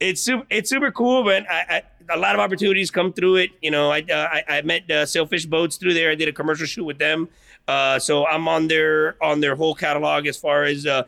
it's 0.00 0.22
super, 0.22 0.46
it's 0.50 0.70
super 0.70 0.90
cool, 0.90 1.22
but 1.22 1.44
I, 1.50 1.82
I, 2.08 2.14
a 2.14 2.18
lot 2.18 2.34
of 2.34 2.40
opportunities 2.40 2.90
come 2.90 3.12
through 3.12 3.36
it. 3.36 3.50
You 3.60 3.70
know, 3.70 3.90
I 3.92 4.00
uh, 4.00 4.28
I, 4.32 4.44
I 4.48 4.62
met 4.62 4.90
uh, 4.90 5.06
Sailfish 5.06 5.46
Boats 5.46 5.76
through 5.76 5.94
there. 5.94 6.10
I 6.10 6.14
did 6.14 6.26
a 6.28 6.32
commercial 6.32 6.66
shoot 6.66 6.84
with 6.84 6.98
them, 6.98 7.28
uh, 7.68 7.98
so 7.98 8.26
I'm 8.26 8.48
on 8.48 8.68
their 8.68 9.22
on 9.22 9.40
their 9.40 9.54
whole 9.54 9.74
catalog 9.74 10.26
as 10.26 10.36
far 10.36 10.64
as 10.64 10.86
uh, 10.86 11.04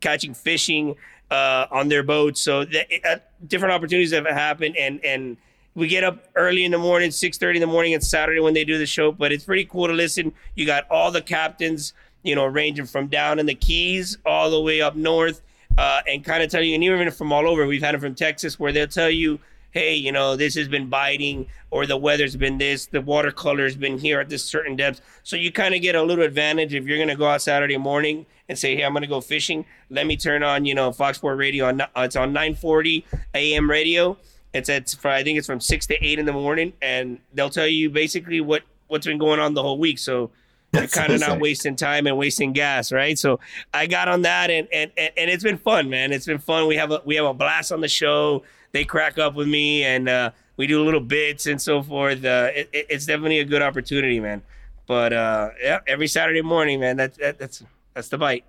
catching 0.00 0.34
fishing 0.34 0.94
uh, 1.30 1.66
on 1.70 1.88
their 1.88 2.02
boats. 2.02 2.40
So 2.40 2.64
the, 2.64 2.84
uh, 3.04 3.16
different 3.46 3.72
opportunities 3.72 4.12
have 4.12 4.26
happened, 4.26 4.76
and 4.76 5.04
and 5.04 5.36
we 5.74 5.88
get 5.88 6.04
up 6.04 6.24
early 6.34 6.64
in 6.64 6.70
the 6.70 6.78
morning, 6.78 7.10
six 7.10 7.38
thirty 7.38 7.58
in 7.58 7.60
the 7.60 7.66
morning. 7.66 7.92
It's 7.92 8.08
Saturday 8.08 8.40
when 8.40 8.54
they 8.54 8.64
do 8.64 8.78
the 8.78 8.86
show, 8.86 9.12
but 9.12 9.32
it's 9.32 9.44
pretty 9.44 9.64
cool 9.64 9.86
to 9.88 9.92
listen. 9.92 10.32
You 10.54 10.66
got 10.66 10.88
all 10.90 11.10
the 11.10 11.22
captains, 11.22 11.92
you 12.22 12.34
know, 12.34 12.46
ranging 12.46 12.86
from 12.86 13.08
down 13.08 13.38
in 13.38 13.46
the 13.46 13.54
Keys 13.54 14.18
all 14.24 14.50
the 14.50 14.60
way 14.60 14.80
up 14.80 14.94
north, 14.96 15.42
uh, 15.76 16.02
and 16.08 16.24
kind 16.24 16.42
of 16.42 16.50
tell 16.50 16.62
you, 16.62 16.74
and 16.74 16.84
even 16.84 17.10
from 17.10 17.32
all 17.32 17.48
over. 17.48 17.66
We've 17.66 17.82
had 17.82 17.94
them 17.94 18.00
from 18.00 18.14
Texas, 18.14 18.58
where 18.58 18.72
they'll 18.72 18.86
tell 18.86 19.10
you, 19.10 19.40
hey, 19.74 19.92
you 19.92 20.12
know, 20.12 20.36
this 20.36 20.54
has 20.54 20.68
been 20.68 20.88
biting, 20.88 21.48
or 21.70 21.84
the 21.84 21.96
weather's 21.96 22.36
been 22.36 22.58
this, 22.58 22.86
the 22.86 23.00
watercolor's 23.00 23.74
been 23.74 23.98
here 23.98 24.20
at 24.20 24.28
this 24.28 24.44
certain 24.44 24.76
depth. 24.76 25.00
So 25.24 25.34
you 25.34 25.50
kind 25.50 25.74
of 25.74 25.82
get 25.82 25.96
a 25.96 26.02
little 26.02 26.24
advantage 26.24 26.72
if 26.74 26.86
you're 26.86 26.98
gonna 26.98 27.16
go 27.16 27.26
out 27.26 27.42
Saturday 27.42 27.76
morning 27.76 28.24
and 28.48 28.56
say, 28.56 28.76
hey, 28.76 28.84
I'm 28.84 28.94
gonna 28.94 29.08
go 29.08 29.20
fishing. 29.20 29.64
Let 29.90 30.06
me 30.06 30.16
turn 30.16 30.44
on, 30.44 30.64
you 30.64 30.76
know, 30.76 30.92
Fox 30.92 31.18
Sport 31.18 31.38
Radio 31.38 31.66
on 31.66 31.82
it's 31.96 32.14
on 32.14 32.32
940 32.32 33.04
AM 33.34 33.68
radio. 33.68 34.16
It's 34.52 34.68
at 34.68 34.94
I 35.04 35.24
think 35.24 35.38
it's 35.38 35.48
from 35.48 35.60
six 35.60 35.86
to 35.88 36.04
eight 36.04 36.20
in 36.20 36.26
the 36.26 36.32
morning, 36.32 36.72
and 36.80 37.18
they'll 37.34 37.50
tell 37.50 37.66
you 37.66 37.90
basically 37.90 38.40
what 38.40 38.62
what's 38.86 39.06
been 39.06 39.18
going 39.18 39.40
on 39.40 39.54
the 39.54 39.62
whole 39.62 39.78
week. 39.78 39.98
So 39.98 40.30
you're 40.72 40.86
kind 40.86 41.12
of 41.12 41.20
not 41.20 41.40
wasting 41.40 41.74
time 41.74 42.06
and 42.06 42.16
wasting 42.16 42.52
gas, 42.52 42.92
right? 42.92 43.18
So 43.18 43.40
I 43.72 43.86
got 43.86 44.06
on 44.06 44.22
that, 44.22 44.50
and, 44.50 44.68
and 44.72 44.92
and 44.96 45.12
and 45.16 45.30
it's 45.30 45.42
been 45.42 45.58
fun, 45.58 45.90
man. 45.90 46.12
It's 46.12 46.26
been 46.26 46.38
fun. 46.38 46.68
We 46.68 46.76
have 46.76 46.92
a 46.92 47.02
we 47.04 47.16
have 47.16 47.24
a 47.24 47.34
blast 47.34 47.72
on 47.72 47.80
the 47.80 47.88
show. 47.88 48.44
They 48.74 48.84
crack 48.84 49.18
up 49.18 49.36
with 49.36 49.46
me, 49.46 49.84
and 49.84 50.08
uh, 50.08 50.32
we 50.56 50.66
do 50.66 50.82
little 50.84 50.98
bits 50.98 51.46
and 51.46 51.62
so 51.62 51.80
forth. 51.80 52.24
Uh, 52.24 52.50
it, 52.52 52.70
it's 52.72 53.06
definitely 53.06 53.38
a 53.38 53.44
good 53.44 53.62
opportunity, 53.62 54.18
man. 54.18 54.42
But 54.88 55.12
uh, 55.12 55.50
yeah, 55.62 55.78
every 55.86 56.08
Saturday 56.08 56.42
morning, 56.42 56.80
man. 56.80 56.96
That, 56.96 57.14
that 57.18 57.38
that's 57.38 57.62
that's 57.94 58.08
the 58.08 58.18
bite. 58.18 58.44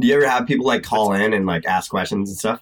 Do 0.00 0.06
you 0.06 0.14
ever 0.14 0.28
have 0.28 0.46
people 0.46 0.64
like 0.64 0.84
call 0.84 1.14
in 1.14 1.32
and 1.32 1.46
like 1.46 1.66
ask 1.66 1.90
questions 1.90 2.30
and 2.30 2.38
stuff? 2.38 2.60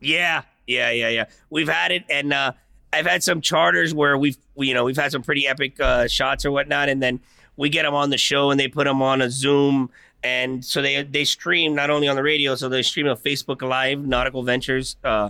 Yeah, 0.00 0.42
yeah, 0.66 0.90
yeah, 0.90 1.10
yeah. 1.10 1.26
We've 1.50 1.68
had 1.68 1.92
it, 1.92 2.04
and 2.10 2.32
uh, 2.32 2.50
I've 2.92 3.06
had 3.06 3.22
some 3.22 3.40
charters 3.40 3.94
where 3.94 4.18
we've 4.18 4.36
we, 4.56 4.66
you 4.66 4.74
know 4.74 4.82
we've 4.82 4.96
had 4.96 5.12
some 5.12 5.22
pretty 5.22 5.46
epic 5.46 5.78
uh, 5.78 6.08
shots 6.08 6.44
or 6.44 6.50
whatnot, 6.50 6.88
and 6.88 7.00
then 7.00 7.20
we 7.56 7.68
get 7.68 7.84
them 7.84 7.94
on 7.94 8.10
the 8.10 8.18
show 8.18 8.50
and 8.50 8.58
they 8.58 8.66
put 8.66 8.86
them 8.86 9.02
on 9.02 9.22
a 9.22 9.30
Zoom. 9.30 9.90
And 10.24 10.64
so 10.64 10.80
they 10.80 11.02
they 11.02 11.24
stream 11.24 11.74
not 11.74 11.90
only 11.90 12.08
on 12.08 12.16
the 12.16 12.22
radio, 12.22 12.54
so 12.54 12.68
they 12.70 12.82
stream 12.82 13.06
on 13.06 13.16
Facebook 13.18 13.60
Live, 13.60 14.00
Nautical 14.00 14.42
Ventures, 14.42 14.96
uh, 15.04 15.28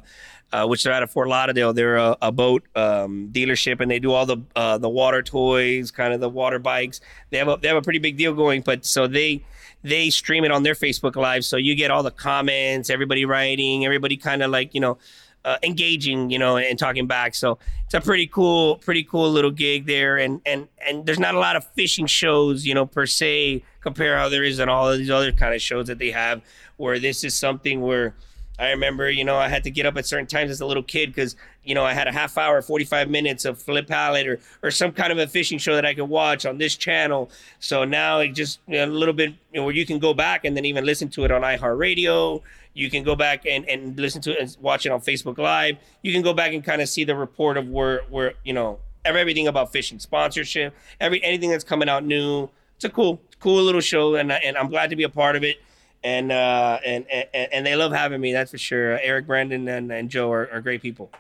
uh, 0.53 0.67
which 0.67 0.85
they're 0.85 0.93
out 0.93 1.03
of 1.03 1.11
Fort 1.11 1.27
Lauderdale. 1.27 1.73
They're 1.73 1.97
a, 1.97 2.17
a 2.23 2.31
boat 2.31 2.63
um, 2.77 3.29
dealership, 3.33 3.81
and 3.81 3.91
they 3.91 3.99
do 3.99 4.13
all 4.13 4.25
the 4.25 4.39
uh, 4.55 4.79
the 4.79 4.89
water 4.89 5.21
toys, 5.21 5.91
kind 5.91 6.15
of 6.15 6.21
the 6.21 6.29
water 6.29 6.61
bikes. 6.61 7.01
They 7.31 7.39
have 7.39 7.49
a 7.49 7.59
they 7.61 7.67
have 7.67 7.77
a 7.77 7.83
pretty 7.83 7.99
big 7.99 8.17
deal 8.17 8.35
going. 8.35 8.63
But 8.63 8.87
so 8.87 9.09
they 9.09 9.45
they 9.83 10.11
stream 10.11 10.45
it 10.45 10.53
on 10.53 10.63
their 10.63 10.75
Facebook 10.75 11.17
Live, 11.17 11.45
so 11.45 11.57
you 11.57 11.75
get 11.75 11.91
all 11.91 12.05
the 12.05 12.13
comments, 12.13 12.89
everybody 12.89 13.25
writing, 13.25 13.85
everybody 13.85 14.17
kind 14.17 14.45
of 14.45 14.53
like 14.53 14.75
you 14.75 14.81
know 14.81 14.97
uh, 15.45 15.59
engaging, 15.63 16.31
you 16.31 16.39
know, 16.39 16.57
and 16.57 16.79
talking 16.79 17.07
back. 17.07 17.35
So 17.35 17.59
it's 17.85 17.95
a 17.95 18.01
pretty 18.01 18.27
cool, 18.27 18.77
pretty 18.77 19.05
cool 19.05 19.31
little 19.31 19.51
gig 19.51 19.87
there. 19.87 20.17
And 20.17 20.41
and 20.47 20.69
and 20.87 21.05
there's 21.05 21.19
not 21.19 21.35
a 21.35 21.39
lot 21.39 21.57
of 21.57 21.65
fishing 21.75 22.07
shows, 22.07 22.65
you 22.65 22.75
know, 22.75 22.87
per 22.87 23.07
se, 23.07 23.63
compare 23.85 24.19
how 24.19 24.29
there 24.29 24.43
is 24.43 24.59
in 24.59 24.69
all 24.69 24.91
of 24.91 24.99
these 24.99 25.11
other 25.11 25.31
kind 25.31 25.55
of 25.55 25.63
shows 25.63 25.87
that 25.87 25.99
they 25.99 26.11
have. 26.11 26.43
Where 26.77 26.99
this 26.99 27.23
is 27.23 27.37
something 27.37 27.81
where 27.81 28.15
I 28.59 28.71
remember, 28.71 29.09
you 29.09 29.25
know, 29.25 29.37
I 29.37 29.49
had 29.49 29.63
to 29.65 29.71
get 29.71 29.87
up 29.87 29.97
at 29.97 30.07
certain 30.07 30.27
times 30.27 30.51
as 30.51 30.61
a 30.61 30.67
little 30.67 30.83
kid 30.83 31.15
because, 31.15 31.37
you 31.63 31.75
know, 31.75 31.85
I 31.85 31.93
had 31.93 32.09
a 32.09 32.13
half 32.13 32.37
hour, 32.37 32.61
45 32.63 33.09
minutes 33.09 33.45
of 33.45 33.63
Flip 33.63 33.87
Pallot 33.87 34.27
or, 34.27 34.41
or 34.63 34.73
some 34.73 34.91
kind 34.91 35.13
of 35.13 35.19
a 35.19 35.29
fishing 35.29 35.59
show 35.59 35.77
that 35.77 35.87
I 35.87 35.95
could 35.95 36.09
watch 36.09 36.47
on 36.47 36.59
this 36.59 36.75
channel. 36.75 37.31
So 37.61 37.85
now 37.85 38.19
it 38.21 38.29
just 38.29 38.59
you 38.67 38.79
know, 38.79 38.87
a 38.87 38.87
little 38.87 39.15
bit 39.15 39.31
you 39.53 39.61
know, 39.61 39.65
where 39.65 39.75
you 39.75 39.87
can 39.87 40.01
go 40.01 40.15
back 40.15 40.45
and 40.45 40.57
then 40.57 40.65
even 40.65 40.85
listen 40.85 41.09
to 41.11 41.25
it 41.25 41.31
on 41.31 41.43
iHeartRadio 41.43 42.43
you 42.75 42.91
can 42.91 43.05
go 43.05 43.15
back 43.15 43.47
and, 43.47 43.67
and 43.69 43.99
listen 43.99 44.21
to 44.23 44.33
it 44.33 44.41
and 44.41 44.57
watch 44.61 44.85
it 44.85 44.91
on 44.91 45.01
Facebook 45.01 45.39
Live. 45.39 45.79
You 46.03 46.13
can 46.13 46.23
go 46.23 46.35
back 46.35 46.53
and 46.53 46.63
kind 46.63 46.83
of 46.83 46.89
see 46.89 47.05
the 47.05 47.15
report 47.15 47.57
of 47.57 47.69
where 47.69 48.03
where 48.11 48.35
you 48.45 48.53
know 48.53 48.81
everything 49.05 49.49
about 49.49 49.73
fishing 49.73 49.99
sponsorship, 50.01 50.75
every 51.01 51.23
anything 51.23 51.51
that's 51.51 51.65
coming 51.65 51.89
out 51.89 52.05
new. 52.05 52.51
It's 52.77 52.85
a 52.85 52.91
cool 52.91 53.21
cool 53.45 53.63
little 53.63 53.83
show, 53.83 54.17
and 54.17 54.33
and 54.33 54.57
I'm 54.57 54.69
glad 54.69 54.91
to 54.91 54.97
be 54.97 55.05
a 55.05 55.09
part 55.09 55.37
of 55.37 55.45
it. 55.45 55.59
And 56.03 56.33
uh, 56.33 56.81
and, 56.85 57.07
and 57.11 57.29
and 57.53 57.67
they 57.67 57.77
love 57.77 57.93
having 57.93 58.21
me. 58.21 58.33
That's 58.33 58.51
for 58.51 58.59
sure. 58.59 58.99
Eric, 59.01 59.27
Brandon, 59.27 59.69
and, 59.69 59.93
and 59.93 60.09
Joe 60.09 60.33
are, 60.33 60.51
are 60.51 60.61
great 60.61 60.83
people. 60.83 61.13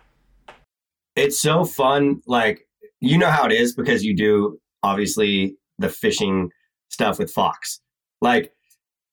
It's 1.15 1.39
so 1.39 1.65
fun. 1.65 2.23
Like 2.27 2.67
you 3.01 3.19
know 3.19 3.31
how 3.31 3.47
it 3.47 3.53
is 3.53 3.75
because 3.75 4.05
you 4.05 4.17
do 4.17 4.59
obviously 4.83 5.57
the 5.79 5.89
fishing 5.89 6.51
stuff 6.89 7.19
with 7.19 7.31
Fox. 7.31 7.81
Like 8.21 8.53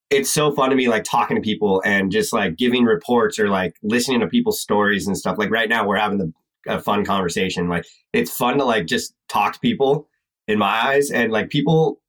it's 0.10 0.32
so 0.32 0.52
fun 0.52 0.70
to 0.70 0.76
me 0.76 0.88
like 0.90 1.04
talking 1.04 1.36
to 1.36 1.42
people 1.42 1.82
and 1.86 2.12
just 2.12 2.34
like 2.34 2.58
giving 2.58 2.84
reports 2.84 3.40
or 3.40 3.50
like 3.50 3.76
listening 3.84 4.20
to 4.22 4.28
people's 4.28 4.62
stories 4.62 5.08
and 5.08 5.18
stuff 5.18 5.38
like 5.38 5.50
right 5.50 5.70
now 5.70 5.88
we're 5.88 5.96
having 5.96 6.18
the, 6.18 6.34
a 6.68 6.82
fun 6.82 7.06
conversation 7.06 7.70
like 7.70 7.86
it's 8.12 8.30
fun 8.30 8.58
to 8.58 8.66
like 8.66 8.86
just 8.86 9.14
talk 9.30 9.54
to 9.54 9.60
people 9.62 10.10
in 10.50 10.60
my 10.60 10.68
eyes 10.68 11.10
and 11.12 11.32
like 11.32 11.50
people 11.50 12.02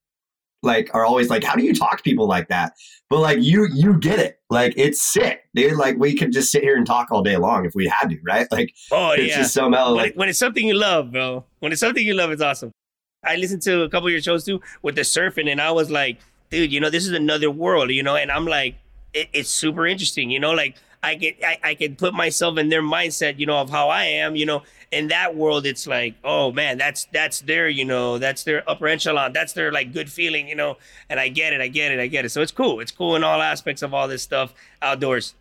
like 0.62 0.90
are 0.95 1.04
always 1.04 1.28
like 1.28 1.45
how 1.45 1.54
do 1.54 1.64
you 1.64 1.75
talk 1.75 1.99
to 1.99 2.02
people 2.02 2.26
like 2.26 2.49
that? 2.49 2.75
But 3.11 3.21
like 3.21 3.38
you 3.40 3.69
you 3.73 3.99
get 3.99 4.19
it. 4.19 4.40
Like 4.50 4.75
it's 4.76 5.00
sick 5.00 5.49
dude. 5.54 5.76
Like 5.76 5.97
we 5.99 6.16
could 6.16 6.33
just 6.33 6.50
sit 6.50 6.62
here 6.62 6.76
and 6.76 6.87
talk 6.87 7.11
all 7.11 7.23
day 7.23 7.37
long 7.37 7.64
if 7.66 7.75
we 7.75 7.87
had 7.87 8.11
to 8.11 8.19
right? 8.25 8.47
Like 8.50 8.75
oh 8.90 9.11
it's 9.11 9.28
yeah. 9.28 9.38
just 9.38 9.54
so 9.54 9.69
mellow 9.69 9.95
when, 9.97 10.04
like 10.04 10.14
when 10.14 10.28
it's 10.28 10.38
something 10.38 10.66
you 10.66 10.75
love 10.75 11.12
bro. 11.12 11.45
When 11.61 11.73
it's 11.73 11.81
something 11.81 12.07
you 12.07 12.14
love 12.14 12.31
it's 12.31 12.42
awesome. 12.42 12.73
I 13.25 13.37
listened 13.37 13.62
to 13.62 13.83
a 13.83 13.88
couple 13.88 14.09
of 14.09 14.12
your 14.12 14.23
shows 14.23 14.45
too 14.45 14.61
with 14.83 14.97
the 14.97 15.02
surfing 15.02 15.49
and 15.49 15.61
i 15.61 15.71
was 15.71 15.92
like 15.92 16.19
dude, 16.52 16.71
you 16.71 16.78
know, 16.78 16.90
this 16.90 17.07
is 17.07 17.12
another 17.12 17.50
world, 17.50 17.90
you 17.90 18.02
know, 18.02 18.14
and 18.14 18.31
I'm 18.31 18.45
like, 18.45 18.76
it, 19.14 19.28
it's 19.33 19.49
super 19.49 19.87
interesting, 19.87 20.31
you 20.31 20.38
know, 20.38 20.52
like 20.52 20.76
I 21.02 21.14
get, 21.16 21.37
I, 21.44 21.59
I 21.62 21.75
can 21.75 21.97
put 21.97 22.14
myself 22.14 22.59
in 22.59 22.68
their 22.68 22.82
mindset, 22.82 23.38
you 23.38 23.47
know, 23.47 23.59
of 23.59 23.71
how 23.71 23.88
I 23.88 24.04
am, 24.04 24.37
you 24.37 24.47
know, 24.47 24.62
in 24.92 25.09
that 25.09 25.35
world, 25.35 25.66
it's 25.66 25.87
like, 25.87 26.14
oh 26.23 26.52
man, 26.52 26.78
that's, 26.78 27.06
that's 27.12 27.40
their, 27.40 27.68
you 27.68 27.85
know, 27.85 28.18
that's 28.18 28.44
their 28.44 28.68
upper 28.71 28.87
echelon. 28.87 29.32
That's 29.32 29.52
their 29.52 29.73
like 29.73 29.92
good 29.92 30.11
feeling, 30.11 30.49
you 30.49 30.54
know, 30.54 30.76
and 31.09 31.18
I 31.18 31.28
get 31.28 31.52
it. 31.52 31.61
I 31.61 31.68
get 31.68 31.92
it. 31.92 31.99
I 31.99 32.06
get 32.06 32.25
it. 32.25 32.28
So 32.28 32.42
it's 32.42 32.52
cool. 32.52 32.80
It's 32.80 32.92
cool 32.92 33.16
in 33.16 33.25
all 33.25 33.40
aspects 33.40 33.82
of 33.82 33.94
all 33.94 34.06
this 34.06 34.23
stuff 34.23 34.54
outdoors. 34.80 35.35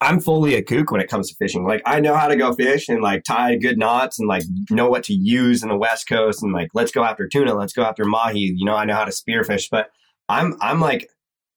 I'm 0.00 0.20
fully 0.20 0.54
a 0.54 0.62
kook 0.62 0.90
when 0.90 1.00
it 1.00 1.08
comes 1.08 1.30
to 1.30 1.36
fishing. 1.36 1.64
Like 1.64 1.80
I 1.86 1.98
know 2.00 2.14
how 2.14 2.28
to 2.28 2.36
go 2.36 2.52
fish 2.52 2.88
and 2.88 3.00
like 3.00 3.24
tie 3.24 3.56
good 3.56 3.78
knots 3.78 4.18
and 4.18 4.28
like 4.28 4.42
know 4.70 4.90
what 4.90 5.04
to 5.04 5.14
use 5.14 5.62
in 5.62 5.70
the 5.70 5.78
West 5.78 6.08
Coast 6.08 6.42
and 6.42 6.52
like 6.52 6.68
let's 6.74 6.90
go 6.90 7.04
after 7.04 7.26
tuna, 7.26 7.54
let's 7.54 7.72
go 7.72 7.84
after 7.84 8.04
mahi. 8.04 8.52
You 8.54 8.66
know, 8.66 8.74
I 8.74 8.84
know 8.84 8.94
how 8.94 9.04
to 9.04 9.12
spearfish, 9.12 9.70
but 9.70 9.90
I'm 10.28 10.56
I'm 10.60 10.80
like 10.80 11.08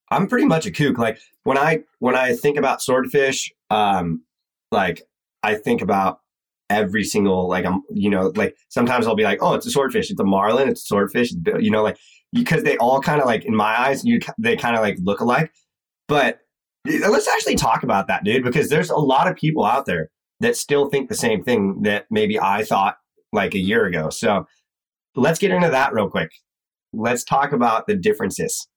I'm 0.09 0.27
pretty 0.27 0.45
much 0.45 0.65
a 0.65 0.71
kook. 0.71 0.97
Like 0.97 1.19
when 1.43 1.57
I 1.57 1.83
when 1.99 2.15
I 2.15 2.33
think 2.33 2.57
about 2.57 2.81
swordfish, 2.81 3.51
um, 3.69 4.23
like 4.71 5.01
I 5.43 5.55
think 5.55 5.81
about 5.81 6.19
every 6.69 7.03
single 7.03 7.47
like 7.47 7.65
I'm 7.65 7.81
you 7.89 8.09
know 8.09 8.31
like 8.35 8.55
sometimes 8.69 9.07
I'll 9.07 9.15
be 9.15 9.23
like 9.23 9.39
oh 9.41 9.53
it's 9.53 9.65
a 9.65 9.71
swordfish. 9.71 10.09
It's 10.11 10.19
a 10.19 10.25
marlin. 10.25 10.69
It's 10.69 10.83
a 10.83 10.87
swordfish. 10.87 11.33
You 11.59 11.71
know 11.71 11.83
like 11.83 11.97
because 12.33 12.63
they 12.63 12.77
all 12.77 13.01
kind 13.01 13.21
of 13.21 13.27
like 13.27 13.45
in 13.45 13.55
my 13.55 13.79
eyes 13.79 14.03
you 14.05 14.19
they 14.37 14.55
kind 14.55 14.75
of 14.75 14.81
like 14.81 14.97
look 15.01 15.19
alike. 15.19 15.51
But 16.07 16.39
let's 16.85 17.27
actually 17.27 17.55
talk 17.55 17.83
about 17.83 18.07
that 18.07 18.23
dude 18.23 18.43
because 18.43 18.69
there's 18.69 18.89
a 18.89 18.97
lot 18.97 19.27
of 19.27 19.35
people 19.35 19.65
out 19.65 19.85
there 19.85 20.09
that 20.39 20.55
still 20.55 20.89
think 20.89 21.09
the 21.09 21.15
same 21.15 21.43
thing 21.43 21.81
that 21.83 22.05
maybe 22.09 22.39
I 22.39 22.63
thought 22.63 22.97
like 23.33 23.55
a 23.55 23.59
year 23.59 23.85
ago. 23.85 24.09
So 24.09 24.45
let's 25.15 25.39
get 25.39 25.51
into 25.51 25.69
that 25.69 25.93
real 25.93 26.09
quick. 26.09 26.31
Let's 26.93 27.23
talk 27.23 27.51
about 27.51 27.87
the 27.87 27.95
differences. 27.95 28.67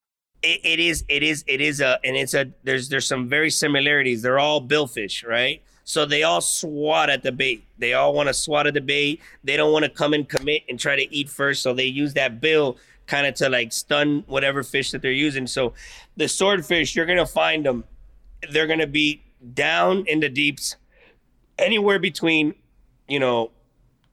It, 0.42 0.61
it 0.64 0.80
is, 0.80 1.04
it 1.09 1.23
is, 1.23 1.44
it 1.47 1.61
is 1.61 1.80
a, 1.80 1.99
and 2.04 2.16
it's 2.16 2.35
a. 2.35 2.50
There's, 2.64 2.88
there's 2.88 3.06
some 3.06 3.28
very 3.28 3.50
similarities. 3.50 4.23
They're 4.23 4.38
all 4.38 4.66
billfish, 4.66 5.26
right? 5.26 5.62
So 5.85 6.06
they 6.06 6.23
all 6.23 6.40
swat 6.40 7.11
at 7.11 7.23
the 7.23 7.32
bait. 7.32 7.64
They 7.78 7.94
all 7.94 8.12
want 8.12 8.28
to 8.28 8.35
swat 8.35 8.66
at 8.66 8.75
the 8.75 8.80
bait. 8.80 9.20
They 9.42 9.56
don't 9.56 9.73
want 9.73 9.85
to 9.85 9.90
come 9.90 10.14
and 10.14 10.28
commit 10.28 10.62
and 10.68 10.78
try 10.78 10.97
to 10.97 11.14
eat 11.14 11.28
first. 11.28 11.62
So 11.62 11.75
they 11.75 11.87
use 11.87 12.14
that 12.14 12.40
bill 12.40 12.78
kind 13.06 13.26
of 13.26 13.35
to 13.35 13.49
like 13.49 13.73
stun 13.73 14.23
whatever 14.28 14.62
fish 14.62 14.92
that 14.92 15.02
they're 15.02 15.11
using. 15.11 15.47
So 15.47 15.75
the 16.16 16.28
swordfish, 16.28 16.94
you're 16.94 17.06
gonna 17.06 17.26
find 17.26 17.66
them. 17.66 17.85
They're 18.50 18.68
gonna 18.68 18.87
be 18.87 19.23
down 19.52 20.04
in 20.06 20.20
the 20.20 20.28
deeps, 20.28 20.76
anywhere 21.59 21.99
between, 21.99 22.54
you 23.09 23.18
know, 23.18 23.50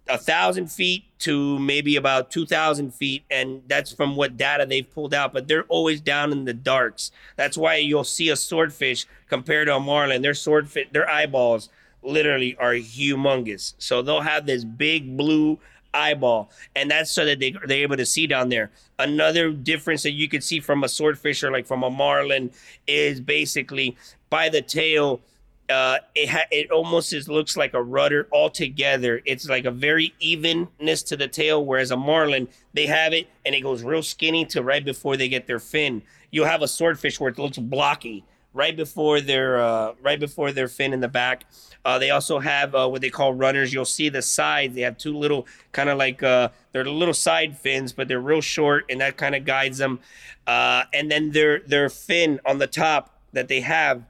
a 0.10 0.18
thousand 0.18 0.72
feet 0.72 1.04
to 1.20 1.60
maybe 1.60 1.96
about 1.96 2.32
2,000 2.32 2.94
feet. 2.94 3.24
And 3.30 3.62
that's 3.68 3.92
from 3.92 4.16
what 4.16 4.38
data 4.38 4.66
they've 4.66 4.90
pulled 4.90 5.14
out, 5.14 5.34
but 5.34 5.48
they're 5.48 5.64
always 5.64 6.02
down 6.02 6.32
in 6.32 6.46
the 6.46 6.54
darks. 6.54 7.12
That's 7.36 7.58
why 7.58 7.76
you'll 7.78 8.04
see 8.04 8.30
a 8.30 8.36
swordfish 8.36 9.06
compared 9.30 9.68
to 9.68 9.76
a 9.76 9.80
marlin. 9.80 10.22
Their 10.22 10.34
swordfish, 10.34 10.88
their 10.92 11.10
eyeballs 11.10 11.70
literally 12.04 12.56
are 12.58 12.74
humongous. 12.74 13.74
So 13.78 14.02
they'll 14.02 14.22
have 14.22 14.46
this 14.46 14.64
big 14.64 15.18
blue 15.18 15.60
eyeball, 15.94 16.52
and 16.76 16.92
that's 16.92 17.12
so 17.12 17.26
that 17.26 17.40
they, 17.40 17.56
they're 17.66 17.80
able 17.80 17.98
to 17.98 18.06
see 18.06 18.28
down 18.28 18.50
there. 18.50 18.72
Another 19.00 19.52
difference 19.52 20.04
that 20.04 20.12
you 20.12 20.30
could 20.30 20.44
see 20.44 20.60
from 20.60 20.84
a 20.84 20.90
swordfish 20.90 21.44
or 21.44 21.52
like 21.52 21.66
from 21.66 21.84
a 21.84 21.90
marlin 21.90 22.52
is 22.86 23.20
basically 23.20 23.98
by 24.30 24.50
the 24.50 24.62
tail 24.62 25.22
uh, 25.70 25.98
it 26.16 26.30
ha- 26.30 26.48
it 26.52 26.72
almost 26.72 27.14
is, 27.14 27.28
looks 27.28 27.58
like 27.58 27.74
a 27.74 27.82
rudder 27.82 28.28
altogether. 28.32 29.22
It's 29.26 29.50
like 29.50 29.66
a 29.66 29.72
very 29.72 30.14
evenness 30.20 31.04
to 31.04 31.18
the 31.18 31.28
tail, 31.28 31.66
whereas 31.66 31.92
a 31.92 31.98
marlin 31.98 32.48
they 32.74 32.86
have 32.86 33.14
it 33.14 33.28
and 33.46 33.54
it 33.54 33.62
goes 33.62 33.84
real 33.84 34.04
skinny 34.04 34.46
to 34.46 34.64
right 34.64 34.84
before 34.84 35.18
they 35.18 35.30
get 35.30 35.48
their 35.48 35.60
fin. 35.60 36.02
You'll 36.32 36.46
have 36.46 36.62
a 36.62 36.68
swordfish 36.68 37.20
where 37.20 37.30
it 37.30 37.38
looks 37.38 37.58
blocky 37.58 38.24
right 38.54 38.76
before 38.76 39.22
their 39.22 39.60
uh, 39.62 39.94
right 40.02 40.20
before 40.20 40.52
their 40.52 40.68
fin 40.68 40.94
in 40.94 41.00
the 41.00 41.08
back. 41.08 41.46
Uh, 41.86 42.00
they 42.00 42.10
also 42.10 42.40
have 42.40 42.76
uh, 42.76 42.88
what 42.88 43.02
they 43.02 43.10
call 43.10 43.34
runners. 43.34 43.74
You'll 43.74 43.86
see 43.86 44.10
the 44.10 44.22
sides. 44.22 44.76
They 44.76 44.82
have 44.82 44.98
two 44.98 45.18
little 45.18 45.48
kind 45.72 45.90
of 45.90 45.98
like 45.98 46.24
uh, 46.24 46.50
they're 46.72 46.86
little 46.86 47.14
side 47.14 47.58
fins, 47.58 47.94
but 47.94 48.08
they're 48.08 48.20
real 48.20 48.42
short, 48.42 48.86
and 48.90 49.00
that 49.02 49.18
kind 49.18 49.36
of 49.36 49.46
guides 49.46 49.78
them. 49.78 50.00
Uh, 50.46 50.84
and 50.94 51.12
then 51.12 51.32
their 51.32 51.60
their 51.60 51.90
fin 51.90 52.40
on 52.46 52.58
the 52.58 52.68
top 52.68 53.18
that 53.34 53.48
they 53.48 53.62
have 53.62 54.04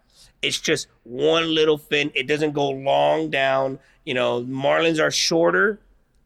It's 0.48 0.60
just 0.60 0.88
one 1.04 1.54
little 1.54 1.78
fin. 1.78 2.12
It 2.16 2.28
doesn't 2.28 2.54
go 2.54 2.70
long 2.70 3.30
down. 3.30 3.80
You 4.06 4.14
know, 4.14 4.42
marlins 4.44 5.02
are 5.02 5.12
shorter 5.12 5.80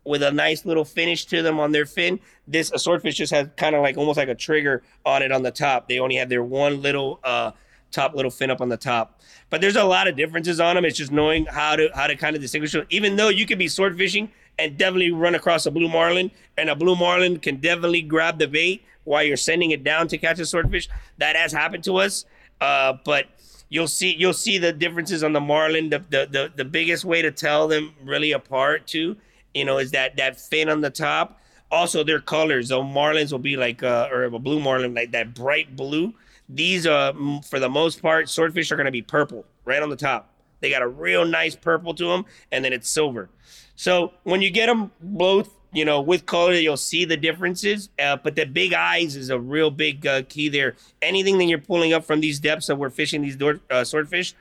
with 0.03 0.21
a 0.23 0.31
nice 0.31 0.65
little 0.65 0.85
finish 0.85 1.25
to 1.25 1.41
them 1.41 1.59
on 1.59 1.71
their 1.71 1.85
fin. 1.85 2.19
This 2.47 2.71
a 2.71 2.79
swordfish 2.79 3.15
just 3.15 3.33
has 3.33 3.47
kind 3.57 3.75
of 3.75 3.81
like 3.81 3.97
almost 3.97 4.17
like 4.17 4.29
a 4.29 4.35
trigger 4.35 4.83
on 5.05 5.23
it 5.23 5.31
on 5.31 5.41
the 5.43 5.51
top. 5.51 5.87
They 5.87 5.99
only 5.99 6.15
have 6.15 6.29
their 6.29 6.43
one 6.43 6.81
little 6.81 7.19
uh, 7.23 7.51
top 7.91 8.13
little 8.13 8.31
fin 8.31 8.51
up 8.51 8.61
on 8.61 8.69
the 8.69 8.77
top. 8.77 9.21
But 9.49 9.61
there's 9.61 9.75
a 9.75 9.83
lot 9.83 10.07
of 10.07 10.15
differences 10.15 10.59
on 10.59 10.75
them. 10.75 10.85
It's 10.85 10.97
just 10.97 11.11
knowing 11.11 11.45
how 11.45 11.75
to 11.75 11.89
how 11.93 12.07
to 12.07 12.15
kind 12.15 12.35
of 12.35 12.41
distinguish 12.41 12.71
them. 12.71 12.85
Even 12.89 13.15
though 13.15 13.29
you 13.29 13.45
could 13.45 13.59
be 13.59 13.67
sword 13.67 13.97
fishing 13.97 14.31
and 14.59 14.77
definitely 14.77 15.11
run 15.11 15.33
across 15.33 15.65
a 15.65 15.71
blue 15.71 15.89
marlin, 15.89 16.29
and 16.57 16.69
a 16.69 16.75
blue 16.75 16.95
marlin 16.95 17.39
can 17.39 17.57
definitely 17.57 18.03
grab 18.03 18.37
the 18.37 18.47
bait 18.47 18.83
while 19.03 19.23
you're 19.23 19.37
sending 19.37 19.71
it 19.71 19.83
down 19.83 20.07
to 20.09 20.17
catch 20.17 20.39
a 20.39 20.45
swordfish. 20.45 20.87
That 21.17 21.35
has 21.35 21.51
happened 21.51 21.83
to 21.85 21.97
us. 21.97 22.25
Uh, 22.59 22.93
but 23.03 23.25
you'll 23.71 23.87
see 23.87 24.15
you'll 24.15 24.33
see 24.33 24.59
the 24.59 24.71
differences 24.71 25.23
on 25.23 25.33
the 25.33 25.41
marlin. 25.41 25.89
The, 25.89 25.99
the 26.09 26.27
the 26.29 26.53
the 26.55 26.65
biggest 26.65 27.03
way 27.03 27.23
to 27.23 27.31
tell 27.31 27.67
them 27.67 27.95
really 28.03 28.33
apart 28.33 28.85
too, 28.85 29.17
you 29.55 29.65
know, 29.65 29.79
is 29.79 29.89
that 29.91 30.17
that 30.17 30.39
fin 30.39 30.69
on 30.69 30.81
the 30.81 30.91
top. 30.91 31.39
Also, 31.71 32.03
their 32.03 32.19
colors. 32.19 32.67
So 32.67 32.83
marlins 32.83 33.31
will 33.31 33.39
be 33.39 33.55
like, 33.55 33.81
uh, 33.81 34.09
or 34.11 34.25
a 34.25 34.39
blue 34.39 34.59
marlin, 34.59 34.93
like 34.93 35.11
that 35.13 35.33
bright 35.33 35.73
blue. 35.75 36.13
These, 36.49 36.85
are 36.85 37.13
for 37.49 37.61
the 37.61 37.69
most 37.69 38.01
part, 38.01 38.27
swordfish 38.27 38.73
are 38.73 38.75
going 38.75 38.87
to 38.87 38.91
be 38.91 39.01
purple 39.01 39.45
right 39.63 39.81
on 39.81 39.89
the 39.89 39.95
top. 39.95 40.33
They 40.59 40.69
got 40.69 40.81
a 40.81 40.87
real 40.87 41.23
nice 41.23 41.55
purple 41.55 41.93
to 41.93 42.09
them, 42.09 42.25
and 42.51 42.65
then 42.65 42.73
it's 42.73 42.89
silver. 42.89 43.29
So 43.77 44.11
when 44.23 44.41
you 44.41 44.51
get 44.51 44.65
them 44.65 44.91
both 45.01 45.55
you 45.73 45.85
know, 45.85 46.01
with 46.01 46.25
color, 46.25 46.53
you'll 46.53 46.77
see 46.77 47.05
the 47.05 47.17
differences. 47.17 47.89
Uh, 47.97 48.17
but 48.17 48.35
the 48.35 48.45
big 48.45 48.73
eyes 48.73 49.15
is 49.15 49.29
a 49.29 49.39
real 49.39 49.71
big 49.71 50.05
uh, 50.05 50.23
key 50.27 50.49
there. 50.49 50.75
Anything 51.01 51.37
that 51.37 51.45
you're 51.45 51.59
pulling 51.59 51.93
up 51.93 52.03
from 52.03 52.19
these 52.19 52.39
depths 52.39 52.67
that 52.67 52.75
we're 52.75 52.89
fishing 52.89 53.21
these 53.21 53.35
door, 53.35 53.59
uh, 53.69 53.83
swordfish, 53.83 54.33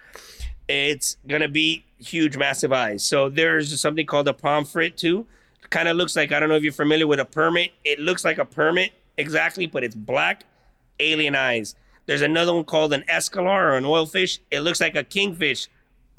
it's 0.69 1.17
gonna 1.27 1.49
be 1.49 1.85
huge, 1.99 2.37
massive 2.37 2.73
eyes. 2.73 3.05
So 3.05 3.29
there's 3.29 3.81
something 3.81 4.07
called 4.07 4.29
a 4.29 4.33
pomfret 4.33 4.97
too. 4.97 5.27
Kind 5.69 5.89
of 5.89 5.97
looks 5.97 6.17
like 6.17 6.33
I 6.33 6.41
don't 6.41 6.49
know 6.49 6.57
if 6.57 6.65
you're 6.65 6.73
familiar 6.73 7.07
with 7.07 7.21
a 7.21 7.25
permit. 7.25 7.73
It 7.85 8.01
looks 8.01 8.25
like 8.25 8.39
a 8.39 8.45
permit 8.45 8.93
exactly, 9.17 9.67
but 9.67 9.85
it's 9.85 9.95
black, 9.95 10.45
alien 10.99 11.37
eyes. 11.37 11.77
There's 12.07 12.23
another 12.23 12.53
one 12.53 12.65
called 12.65 12.93
an 12.93 13.05
escolar 13.09 13.71
or 13.71 13.77
an 13.77 13.85
oilfish. 13.85 14.41
It 14.51 14.61
looks 14.61 14.81
like 14.81 14.97
a 14.97 15.05
kingfish, 15.05 15.69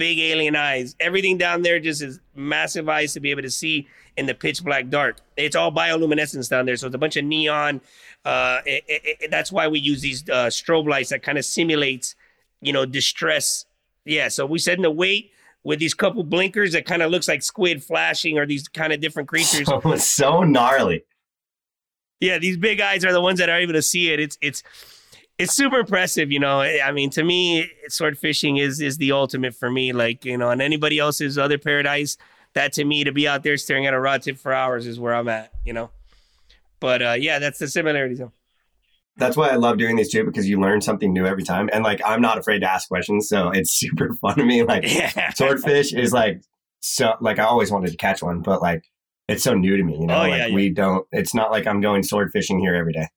big 0.02 0.18
alien 0.18 0.56
eyes. 0.56 0.96
Everything 1.00 1.38
down 1.38 1.62
there 1.62 1.80
just 1.80 2.02
is 2.02 2.20
massive 2.34 2.90
eyes 2.90 3.14
to 3.14 3.20
be 3.20 3.30
able 3.30 3.44
to 3.44 3.52
see 3.52 3.88
in 4.18 4.26
the 4.26 4.34
pitch 4.34 4.64
black 4.64 4.90
dark. 4.90 5.18
It's 5.38 5.56
all 5.56 5.72
bioluminescence 5.72 6.50
down 6.50 6.66
there, 6.66 6.76
so 6.76 6.88
it's 6.88 6.96
a 6.96 6.98
bunch 6.98 7.18
of 7.18 7.24
neon. 7.24 7.82
Uh, 8.26 8.62
it, 8.66 8.84
it, 8.88 9.18
it, 9.22 9.32
that's 9.32 9.52
why 9.52 9.68
we 9.68 9.80
use 9.80 10.02
these 10.02 10.28
uh, 10.28 10.48
strobe 10.48 10.90
lights 10.90 11.12
that 11.12 11.22
kind 11.22 11.38
of 11.38 11.46
simulates, 11.46 12.16
you 12.62 12.74
know, 12.74 12.84
distress. 12.84 13.68
Yeah, 14.04 14.30
so 14.30 14.48
we 14.48 14.58
set 14.58 14.76
in 14.76 14.82
the 14.82 14.90
weight 14.90 15.30
with 15.64 15.78
these 15.78 15.94
couple 15.94 16.24
blinkers 16.24 16.72
that 16.72 16.88
kind 16.88 17.04
of 17.04 17.12
looks 17.12 17.28
like 17.28 17.44
squid 17.44 17.84
flashing 17.84 18.40
or 18.40 18.48
these 18.48 18.68
kind 18.68 18.92
of 18.92 19.02
different 19.02 19.30
creatures. 19.30 19.70
So, 19.84 19.96
so 19.98 20.44
gnarly. 20.44 21.06
Yeah, 22.20 22.40
these 22.40 22.58
big 22.58 22.82
eyes 22.82 23.06
are 23.06 23.14
the 23.14 23.22
ones 23.22 23.38
that 23.38 23.50
are 23.50 23.60
able 23.60 23.74
to 23.74 23.84
see 23.84 24.12
it. 24.12 24.20
It's 24.20 24.40
it's 24.42 24.64
it's 25.38 25.56
super 25.56 25.80
impressive, 25.80 26.32
you 26.32 26.40
know. 26.40 26.62
I 26.62 26.92
mean, 26.92 27.10
to 27.12 27.24
me, 27.24 27.70
sword 27.88 28.18
fishing 28.18 28.58
is 28.58 28.80
is 28.80 28.98
the 28.98 29.12
ultimate 29.12 29.56
for 29.56 29.70
me. 29.72 29.94
Like, 29.94 30.26
you 30.26 30.38
know, 30.38 30.50
and 30.50 30.62
anybody 30.62 31.00
else's 31.00 31.38
other 31.38 31.58
paradise 31.58 32.18
that 32.54 32.74
to 32.74 32.84
me 32.84 33.04
to 33.04 33.12
be 33.12 33.28
out 33.28 33.44
there 33.44 33.58
staring 33.58 33.86
at 33.86 33.94
a 33.94 34.00
rod 34.00 34.22
tip 34.22 34.38
for 34.38 34.54
hours 34.54 34.86
is 34.86 35.00
where 35.00 35.14
I'm 35.14 35.28
at, 35.28 35.52
you 35.66 35.74
know. 35.74 35.90
But 36.80 37.02
uh, 37.02 37.16
yeah, 37.18 37.40
that's 37.40 37.60
the 37.60 37.68
similarities. 37.68 38.22
That's 39.18 39.38
why 39.38 39.50
I 39.50 39.56
love 39.56 39.78
doing 39.78 39.96
these 39.96 40.10
too 40.10 40.24
because 40.24 40.48
you 40.48 40.60
learn 40.60 40.82
something 40.82 41.14
new 41.14 41.26
every 41.26 41.44
time, 41.44 41.70
and 41.72 41.84
like 41.84 42.02
I'm 42.06 42.22
not 42.22 42.38
afraid 42.38 42.60
to 42.60 42.72
ask 42.72 42.88
questions, 42.88 43.28
so 43.28 43.50
it's 43.50 43.72
super 43.80 44.14
fun 44.16 44.36
to 44.36 44.46
me. 44.46 44.64
Like 44.64 44.84
yeah. 44.84 45.32
swordfish 45.34 45.94
is 45.94 46.14
like 46.14 46.42
so 46.82 47.16
like 47.22 47.40
I 47.40 47.44
always 47.44 47.72
wanted 47.72 47.92
to 47.92 47.98
catch 47.98 48.22
one, 48.22 48.42
but 48.42 48.62
like 48.62 48.84
it's 49.28 49.44
so 49.44 49.54
new 49.54 49.78
to 49.78 49.84
me, 49.84 49.98
you 50.00 50.08
know. 50.08 50.16
Oh, 50.16 50.28
like 50.28 50.50
yeah. 50.50 50.54
we 50.54 50.70
don't. 50.70 51.06
It's 51.12 51.34
not 51.34 51.52
like 51.52 51.68
I'm 51.68 51.82
going 51.82 52.04
sword 52.04 52.32
fishing 52.32 52.60
here 52.60 52.76
every 52.76 52.94
day. 52.94 53.08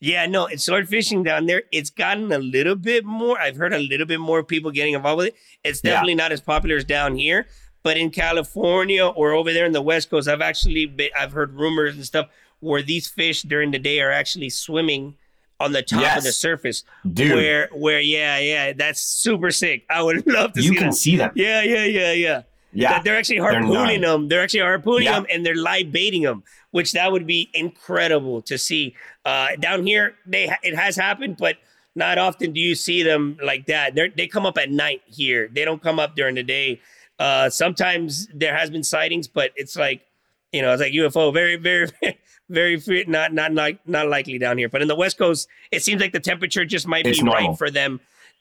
Yeah, 0.00 0.24
no, 0.24 0.46
it's 0.46 0.64
sword 0.64 0.88
fishing 0.88 1.22
down 1.22 1.44
there. 1.44 1.64
It's 1.70 1.90
gotten 1.90 2.32
a 2.32 2.38
little 2.38 2.74
bit 2.74 3.04
more. 3.04 3.38
I've 3.38 3.56
heard 3.56 3.74
a 3.74 3.78
little 3.78 4.06
bit 4.06 4.18
more 4.18 4.42
people 4.42 4.70
getting 4.70 4.94
involved 4.94 5.18
with 5.18 5.26
it. 5.28 5.36
It's 5.62 5.82
definitely 5.82 6.12
yeah. 6.12 6.24
not 6.24 6.32
as 6.32 6.40
popular 6.40 6.76
as 6.76 6.84
down 6.84 7.16
here, 7.16 7.46
but 7.82 7.98
in 7.98 8.10
California 8.10 9.06
or 9.06 9.32
over 9.32 9.52
there 9.52 9.66
in 9.66 9.72
the 9.72 9.82
West 9.82 10.08
Coast, 10.08 10.26
I've 10.26 10.40
actually 10.40 10.86
been, 10.86 11.10
I've 11.18 11.32
heard 11.32 11.52
rumors 11.52 11.96
and 11.96 12.04
stuff 12.06 12.28
where 12.60 12.82
these 12.82 13.08
fish 13.08 13.42
during 13.42 13.72
the 13.72 13.78
day 13.78 14.00
are 14.00 14.10
actually 14.10 14.48
swimming 14.48 15.16
on 15.60 15.72
the 15.72 15.82
top 15.82 16.00
yes. 16.00 16.18
of 16.18 16.24
the 16.24 16.32
surface. 16.32 16.82
Dude. 17.10 17.34
Where 17.34 17.68
where 17.72 18.00
yeah, 18.00 18.38
yeah, 18.38 18.72
that's 18.72 19.02
super 19.02 19.50
sick. 19.50 19.84
I 19.90 20.02
would 20.02 20.26
love 20.26 20.54
to 20.54 20.62
see 20.62 20.68
them. 20.68 20.74
you 20.74 20.78
see 20.78 20.78
can 20.78 20.86
that. 20.86 20.94
see 20.94 21.16
them. 21.16 21.32
Yeah, 21.34 21.62
yeah, 21.62 21.84
yeah, 21.84 22.12
yeah. 22.12 22.42
Yeah. 22.72 22.90
That 22.92 23.04
they're 23.04 23.16
actually 23.16 23.38
harpooning 23.38 24.00
they're 24.00 24.10
them. 24.10 24.28
They're 24.28 24.42
actually 24.42 24.60
harpooning 24.60 25.04
yeah. 25.04 25.14
them 25.14 25.26
and 25.30 25.44
they're 25.44 25.56
live 25.56 25.90
baiting 25.90 26.22
them, 26.22 26.44
which 26.70 26.92
that 26.92 27.10
would 27.10 27.26
be 27.26 27.50
incredible 27.52 28.42
to 28.42 28.56
see. 28.56 28.94
Uh, 29.30 29.54
down 29.60 29.86
here, 29.86 30.16
they 30.26 30.52
it 30.64 30.74
has 30.74 30.96
happened, 30.96 31.36
but 31.36 31.56
not 31.94 32.18
often 32.18 32.52
do 32.52 32.58
you 32.58 32.74
see 32.74 33.04
them 33.04 33.38
like 33.40 33.66
that. 33.66 33.94
They 33.94 34.08
they 34.08 34.26
come 34.26 34.44
up 34.44 34.58
at 34.58 34.72
night 34.72 35.02
here. 35.06 35.48
They 35.52 35.64
don't 35.64 35.80
come 35.80 36.00
up 36.00 36.16
during 36.16 36.34
the 36.34 36.42
day. 36.42 36.80
Uh, 37.16 37.48
sometimes 37.48 38.26
there 38.34 38.56
has 38.56 38.70
been 38.70 38.82
sightings, 38.82 39.28
but 39.28 39.52
it's 39.54 39.76
like, 39.76 40.00
you 40.50 40.62
know, 40.62 40.72
it's 40.72 40.82
like 40.82 40.92
UFO. 40.94 41.32
Very, 41.32 41.54
very, 41.54 41.86
very 42.48 42.80
free, 42.80 43.04
not 43.06 43.32
not 43.32 43.52
like 43.52 43.78
not 43.86 44.08
likely 44.08 44.36
down 44.36 44.58
here. 44.58 44.68
But 44.68 44.82
in 44.82 44.88
the 44.88 44.96
West 44.96 45.16
Coast, 45.16 45.46
it 45.70 45.84
seems 45.84 46.00
like 46.00 46.12
the 46.12 46.18
temperature 46.18 46.64
just 46.64 46.88
might 46.88 47.06
it's 47.06 47.20
be 47.20 47.24
normal. 47.24 47.50
right 47.50 47.58
for 47.58 47.70
them. 47.70 48.00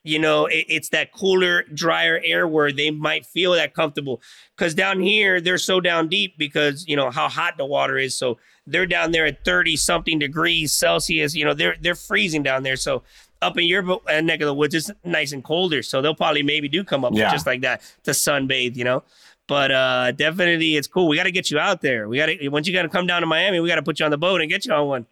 You 0.09 0.19
know, 0.19 0.45
it, 0.47 0.65
it's 0.67 0.89
that 0.89 1.11
cooler, 1.11 1.63
drier 1.73 2.19
air 2.23 2.47
where 2.47 2.71
they 2.71 2.91
might 2.91 3.25
feel 3.25 3.53
that 3.53 3.73
comfortable. 3.73 4.21
Because 4.57 4.73
down 4.73 4.99
here, 4.99 5.39
they're 5.39 5.57
so 5.57 5.79
down 5.79 6.07
deep 6.09 6.37
because 6.37 6.85
you 6.87 6.95
know 6.95 7.09
how 7.11 7.29
hot 7.29 7.57
the 7.57 7.65
water 7.65 7.97
is. 7.97 8.15
So 8.15 8.37
they're 8.65 8.85
down 8.85 9.11
there 9.11 9.25
at 9.25 9.45
thirty 9.45 9.77
something 9.77 10.19
degrees 10.19 10.73
Celsius. 10.73 11.35
You 11.35 11.45
know, 11.45 11.53
they're 11.53 11.75
they're 11.79 11.95
freezing 11.95 12.43
down 12.43 12.63
there. 12.63 12.75
So 12.75 13.03
up 13.41 13.57
in 13.57 13.65
your 13.65 13.99
uh, 14.09 14.21
neck 14.21 14.41
of 14.41 14.47
the 14.47 14.53
woods, 14.53 14.75
it's 14.75 14.91
nice 15.03 15.31
and 15.31 15.43
colder. 15.43 15.81
So 15.81 16.01
they'll 16.01 16.15
probably 16.15 16.43
maybe 16.43 16.67
do 16.67 16.83
come 16.83 17.05
up 17.05 17.13
yeah. 17.13 17.31
just 17.31 17.45
like 17.45 17.61
that 17.61 17.81
to 18.03 18.11
sunbathe, 18.11 18.75
you 18.75 18.83
know. 18.83 19.03
But 19.47 19.71
uh, 19.71 20.11
definitely, 20.11 20.75
it's 20.75 20.87
cool. 20.87 21.07
We 21.07 21.15
got 21.15 21.23
to 21.23 21.31
get 21.31 21.49
you 21.49 21.57
out 21.57 21.81
there. 21.81 22.07
We 22.07 22.17
got 22.17 22.27
to 22.27 22.49
once 22.49 22.67
you 22.67 22.73
got 22.73 22.83
to 22.83 22.89
come 22.89 23.07
down 23.07 23.21
to 23.21 23.27
Miami, 23.27 23.59
we 23.59 23.67
got 23.67 23.75
to 23.75 23.81
put 23.81 23.99
you 23.99 24.05
on 24.05 24.11
the 24.11 24.17
boat 24.17 24.41
and 24.41 24.49
get 24.49 24.65
you 24.65 24.73
on 24.73 24.87
one. 24.87 25.05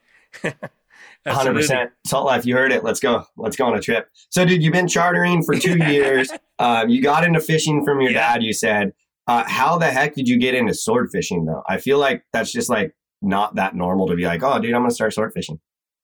Hundred 1.28 1.54
percent 1.54 1.92
salt 2.06 2.26
life. 2.26 2.46
You 2.46 2.56
heard 2.56 2.72
it. 2.72 2.84
Let's 2.84 3.00
go. 3.00 3.26
Let's 3.36 3.56
go 3.56 3.66
on 3.66 3.78
a 3.78 3.82
trip. 3.82 4.10
So, 4.30 4.46
dude, 4.46 4.64
you've 4.64 4.74
been 4.74 4.88
chartering 4.88 5.44
for 5.44 5.56
two 5.56 5.78
years. 5.90 6.30
Um, 6.60 6.90
you 6.90 7.02
got 7.02 7.24
into 7.24 7.40
fishing 7.40 7.84
from 7.84 8.02
your 8.02 8.12
yeah. 8.12 8.34
dad. 8.34 8.44
You 8.44 8.54
said. 8.54 8.94
Uh, 9.30 9.44
how 9.46 9.78
the 9.78 9.88
heck 9.88 10.16
did 10.16 10.26
you 10.26 10.40
get 10.40 10.56
into 10.56 10.74
sword 10.74 11.10
fishing 11.12 11.44
though? 11.44 11.62
I 11.68 11.80
feel 11.80 11.98
like 11.98 12.24
that's 12.32 12.50
just 12.50 12.70
like 12.70 12.96
not 13.22 13.56
that 13.56 13.76
normal 13.76 14.08
to 14.08 14.16
be 14.16 14.24
like, 14.24 14.42
oh, 14.42 14.58
dude, 14.58 14.74
I'm 14.74 14.84
gonna 14.84 14.92
start 14.92 15.14
sword 15.14 15.34
fishing 15.34 15.60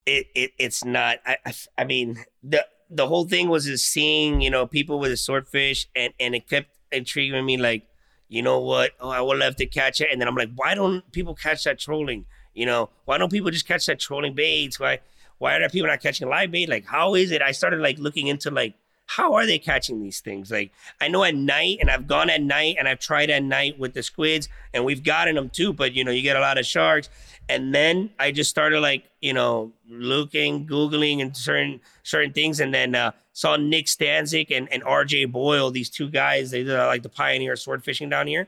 it, 0.05 0.27
it 0.36 0.51
it's 0.57 0.83
not. 0.83 1.19
I, 1.25 1.38
I, 1.45 1.53
I 1.77 1.83
mean 1.86 2.23
the 2.41 2.65
the 2.89 3.07
whole 3.07 3.25
thing 3.25 3.49
was 3.49 3.65
just 3.65 3.88
seeing 3.88 4.41
you 4.41 4.49
know 4.49 4.67
people 4.67 4.99
with 4.99 5.12
a 5.12 5.17
swordfish 5.17 5.88
and 5.95 6.13
and 6.19 6.36
it 6.36 6.47
kept 6.47 6.69
intriguing 6.91 7.45
me 7.45 7.57
like 7.57 7.88
you 8.27 8.41
know 8.41 8.59
what 8.59 8.91
oh 8.99 9.09
I 9.09 9.21
would 9.21 9.39
love 9.39 9.55
to 9.57 9.65
catch 9.65 10.01
it 10.01 10.09
and 10.12 10.19
then 10.19 10.27
I'm 10.27 10.36
like 10.36 10.51
why 10.55 10.75
don't 10.75 11.09
people 11.12 11.33
catch 11.33 11.63
that 11.63 11.79
trolling 11.79 12.25
you 12.53 12.65
know 12.65 12.89
why 13.05 13.17
don't 13.17 13.31
people 13.31 13.49
just 13.49 13.67
catch 13.67 13.86
that 13.88 13.99
trolling 13.99 14.33
baits 14.36 14.79
why 14.79 14.99
why 15.43 15.56
are 15.56 15.69
people 15.69 15.88
not 15.88 16.01
catching 16.01 16.29
live 16.29 16.51
bait 16.51 16.69
like 16.69 16.86
how 16.86 17.15
is 17.15 17.32
it 17.32 17.41
I 17.41 17.51
started 17.51 17.79
like 17.82 17.97
looking 17.99 18.27
into 18.27 18.49
like 18.49 18.75
how 19.06 19.34
are 19.34 19.45
they 19.45 19.60
catching 19.60 20.01
these 20.01 20.21
things? 20.21 20.49
Like 20.51 20.71
I 21.01 21.08
know 21.08 21.23
at 21.23 21.36
night, 21.36 21.77
and 21.82 21.89
I've 21.89 22.08
gone 22.08 22.29
at 22.29 22.41
night, 22.41 22.77
and 22.79 22.88
I've 22.88 22.99
tried 22.99 23.29
at 23.29 23.43
night 23.43 23.77
with 23.77 23.93
the 23.93 24.01
squids, 24.01 24.49
and 24.73 24.86
we've 24.86 25.03
gotten 25.03 25.36
them 25.36 25.49
too. 25.49 25.73
But 25.73 25.93
you 25.93 26.03
know, 26.03 26.12
you 26.12 26.21
get 26.21 26.36
a 26.36 26.39
lot 26.39 26.58
of 26.58 26.65
sharks, 26.65 27.10
and 27.49 27.73
then 27.75 28.10
I 28.19 28.32
just 28.32 28.49
started 28.49 28.79
like 28.79 29.03
you 29.21 29.34
know 29.34 29.71
looking, 29.89 30.65
googling, 30.65 31.21
and 31.21 31.36
certain 31.36 31.82
certain 32.03 32.34
things, 32.34 32.60
and 32.60 32.73
then 32.73 32.95
uh, 32.95 33.12
saw 33.34 33.56
Nick 33.56 33.86
Stanczyk 33.86 34.56
and, 34.56 34.71
and 34.71 34.84
R.J. 34.84 35.25
Boyle, 35.25 35.69
these 35.69 35.89
two 35.89 36.10
guys. 36.10 36.51
They 36.51 36.62
are 36.62 36.88
like 36.88 37.03
the 37.03 37.10
pioneer 37.10 37.56
sword 37.56 37.84
fishing 37.84 38.10
down 38.10 38.27
here, 38.27 38.47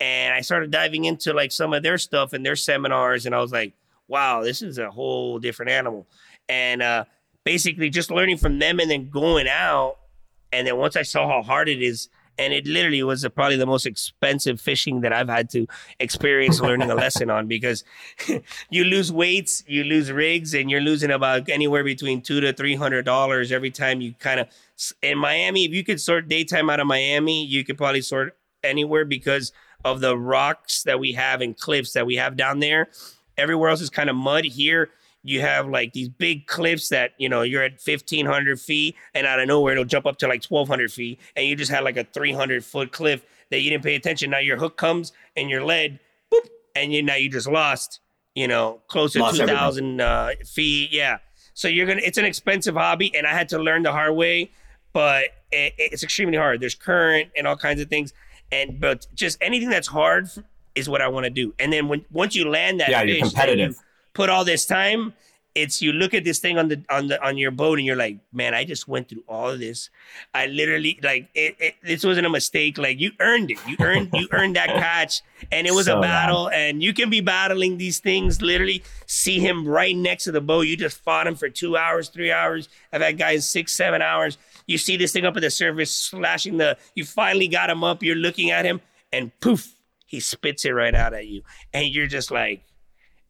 and 0.00 0.34
I 0.34 0.40
started 0.40 0.70
diving 0.70 1.04
into 1.04 1.32
like 1.32 1.52
some 1.52 1.72
of 1.72 1.82
their 1.82 1.98
stuff 1.98 2.32
and 2.32 2.44
their 2.44 2.56
seminars, 2.56 3.24
and 3.24 3.34
I 3.34 3.38
was 3.38 3.52
like, 3.52 3.72
wow, 4.08 4.42
this 4.42 4.60
is 4.62 4.78
a 4.78 4.90
whole 4.90 5.38
different 5.38 5.70
animal, 5.70 6.06
and 6.48 6.82
uh, 6.82 7.04
basically 7.44 7.90
just 7.90 8.10
learning 8.10 8.38
from 8.38 8.58
them, 8.58 8.80
and 8.80 8.90
then 8.90 9.10
going 9.10 9.48
out, 9.48 9.96
and 10.52 10.66
then 10.66 10.76
once 10.76 10.96
I 10.96 11.02
saw 11.02 11.28
how 11.28 11.42
hard 11.42 11.68
it 11.68 11.82
is 11.82 12.08
and 12.38 12.52
it 12.52 12.66
literally 12.66 13.02
was 13.02 13.26
probably 13.34 13.56
the 13.56 13.66
most 13.66 13.86
expensive 13.86 14.60
fishing 14.60 15.02
that 15.02 15.12
I've 15.12 15.28
had 15.28 15.50
to 15.50 15.66
experience 16.00 16.60
learning 16.60 16.90
a 16.90 16.94
lesson 16.94 17.30
on 17.30 17.46
because 17.46 17.84
you 18.70 18.84
lose 18.84 19.12
weights, 19.12 19.62
you 19.66 19.84
lose 19.84 20.10
rigs, 20.10 20.54
and 20.54 20.70
you're 20.70 20.80
losing 20.80 21.10
about 21.10 21.48
anywhere 21.48 21.84
between 21.84 22.22
two 22.22 22.40
to 22.40 22.52
three 22.52 22.74
hundred 22.74 23.04
dollars 23.04 23.52
every 23.52 23.70
time 23.70 24.00
you 24.00 24.14
kind 24.18 24.40
of. 24.40 24.48
In 25.02 25.18
Miami, 25.18 25.64
if 25.64 25.72
you 25.72 25.84
could 25.84 26.00
sword 26.00 26.28
daytime 26.28 26.70
out 26.70 26.80
of 26.80 26.86
Miami, 26.86 27.44
you 27.44 27.64
could 27.64 27.76
probably 27.76 28.00
sword 28.00 28.32
anywhere 28.64 29.04
because 29.04 29.52
of 29.84 30.00
the 30.00 30.16
rocks 30.16 30.82
that 30.84 30.98
we 30.98 31.12
have 31.12 31.40
and 31.40 31.56
cliffs 31.56 31.92
that 31.92 32.06
we 32.06 32.16
have 32.16 32.36
down 32.36 32.60
there. 32.60 32.88
Everywhere 33.36 33.70
else 33.70 33.80
is 33.80 33.90
kind 33.90 34.10
of 34.10 34.16
mud. 34.16 34.44
Here, 34.44 34.90
you 35.24 35.40
have 35.40 35.68
like 35.68 35.92
these 35.92 36.08
big 36.08 36.46
cliffs 36.46 36.88
that 36.88 37.12
you 37.18 37.28
know 37.28 37.42
you're 37.42 37.62
at 37.62 37.80
1500 37.84 38.60
feet 38.60 38.96
and 39.14 39.26
out 39.26 39.40
of 39.40 39.46
nowhere 39.46 39.72
it'll 39.72 39.84
jump 39.84 40.06
up 40.06 40.18
to 40.18 40.26
like 40.26 40.44
1200 40.44 40.92
feet 40.92 41.20
and 41.36 41.46
you 41.46 41.54
just 41.56 41.70
had 41.70 41.84
like 41.84 41.96
a 41.96 42.04
300 42.04 42.64
foot 42.64 42.92
cliff 42.92 43.24
that 43.50 43.60
you 43.60 43.70
didn't 43.70 43.84
pay 43.84 43.94
attention. 43.94 44.30
Now 44.30 44.38
your 44.38 44.56
hook 44.56 44.76
comes 44.76 45.12
and 45.36 45.48
your 45.48 45.64
lead 45.64 46.00
boop 46.32 46.48
and 46.74 46.92
you 46.92 47.02
now 47.02 47.14
you 47.14 47.28
just 47.28 47.48
lost 47.48 48.00
you 48.34 48.48
know 48.48 48.80
close 48.88 49.12
to 49.12 49.18
2000 49.18 50.00
uh, 50.00 50.30
feet 50.44 50.90
yeah. 50.92 51.18
So 51.54 51.68
you're 51.68 51.86
gonna 51.86 52.00
it's 52.02 52.18
an 52.18 52.24
expensive 52.24 52.74
hobby 52.74 53.14
and 53.14 53.26
i 53.26 53.30
had 53.30 53.48
to 53.50 53.58
learn 53.58 53.82
the 53.82 53.92
hard 53.92 54.14
way 54.16 54.50
but 54.94 55.24
it, 55.50 55.74
it's 55.78 56.02
extremely 56.02 56.36
hard. 56.36 56.60
There's 56.60 56.74
current 56.74 57.30
and 57.36 57.46
all 57.46 57.56
kinds 57.56 57.80
of 57.80 57.88
things 57.88 58.12
and 58.50 58.80
but 58.80 59.06
just 59.14 59.38
anything 59.40 59.70
that's 59.70 59.88
hard 59.88 60.28
is 60.74 60.88
what 60.88 61.02
i 61.02 61.08
want 61.08 61.24
to 61.24 61.30
do. 61.30 61.54
And 61.58 61.72
then 61.72 61.88
when 61.88 62.04
once 62.10 62.34
you 62.34 62.48
land 62.48 62.80
that 62.80 62.88
Yeah, 62.88 63.02
fish 63.02 63.16
you're 63.16 63.26
competitive. 63.26 63.76
Put 64.14 64.28
all 64.28 64.44
this 64.44 64.66
time 64.66 65.12
it's 65.54 65.82
you 65.82 65.92
look 65.92 66.14
at 66.14 66.24
this 66.24 66.38
thing 66.38 66.58
on 66.58 66.68
the 66.68 66.82
on 66.88 67.08
the 67.08 67.22
on 67.24 67.36
your 67.36 67.50
boat 67.50 67.78
and 67.78 67.86
you're 67.86 67.96
like 67.96 68.18
man 68.32 68.54
i 68.54 68.64
just 68.64 68.88
went 68.88 69.08
through 69.08 69.22
all 69.28 69.50
of 69.50 69.58
this. 69.58 69.90
I 70.34 70.46
literally 70.46 70.98
like 71.02 71.28
it, 71.34 71.56
it 71.58 71.74
this 71.82 72.04
wasn't 72.04 72.26
a 72.26 72.30
mistake. 72.30 72.78
Like 72.78 73.00
you 73.00 73.12
earned 73.20 73.50
it. 73.50 73.58
You 73.66 73.76
earned 73.80 74.10
you 74.12 74.28
earned 74.32 74.56
that 74.56 74.68
catch 74.68 75.22
and 75.50 75.66
it 75.66 75.74
was 75.74 75.86
So 75.86 75.98
a 75.98 76.00
battle 76.00 76.48
and 76.50 76.82
you 76.82 76.92
can 76.92 77.10
be 77.10 77.20
battling 77.20 77.78
these 77.78 78.00
things 78.00 78.40
literally 78.40 78.82
see 79.06 79.40
him 79.40 79.66
right 79.66 79.96
next 79.96 80.24
to 80.24 80.32
the 80.32 80.40
boat. 80.40 80.66
You 80.66 80.76
just 80.76 81.02
fought 81.02 81.26
him 81.26 81.34
for 81.34 81.48
two 81.48 81.76
hours 81.76 82.08
three 82.08 82.32
hours. 82.32 82.68
I've 82.92 83.02
had 83.02 83.18
guys 83.18 83.48
six 83.48 83.72
seven 83.72 84.02
hours. 84.02 84.38
You 84.66 84.78
see 84.78 84.96
this 84.96 85.12
thing 85.12 85.24
up 85.24 85.36
at 85.36 85.42
the 85.42 85.50
surface 85.50 85.92
slashing 85.92 86.56
the 86.56 86.78
you 86.94 87.04
finally 87.04 87.48
got 87.48 87.70
him 87.70 87.84
up. 87.84 88.02
You're 88.02 88.16
looking 88.16 88.50
at 88.50 88.64
him 88.64 88.80
and 89.12 89.32
poof 89.40 89.74
he 90.06 90.20
spits 90.20 90.66
it 90.66 90.70
right 90.70 90.94
out 90.94 91.14
at 91.14 91.26
you. 91.26 91.42
And 91.72 91.86
you're 91.88 92.06
just 92.06 92.30
like 92.30 92.62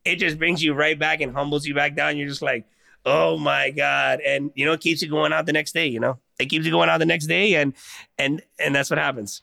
it 0.04 0.16
just 0.16 0.38
brings 0.38 0.62
you 0.62 0.74
right 0.74 0.98
back 0.98 1.20
and 1.20 1.32
humbles 1.32 1.66
you 1.66 1.74
back 1.74 1.96
down. 1.96 2.16
You're 2.16 2.28
just 2.28 2.42
like, 2.42 2.66
oh 3.04 3.38
my 3.38 3.70
god, 3.70 4.20
and 4.20 4.50
you 4.54 4.64
know, 4.64 4.72
it 4.72 4.80
keeps 4.80 5.02
you 5.02 5.08
going 5.08 5.32
out 5.32 5.46
the 5.46 5.52
next 5.52 5.72
day. 5.72 5.86
You 5.86 6.00
know, 6.00 6.18
it 6.38 6.46
keeps 6.46 6.64
you 6.64 6.72
going 6.72 6.88
out 6.88 6.98
the 6.98 7.06
next 7.06 7.26
day, 7.26 7.54
and 7.54 7.74
and 8.18 8.42
and 8.58 8.74
that's 8.74 8.90
what 8.90 8.98
happens. 8.98 9.42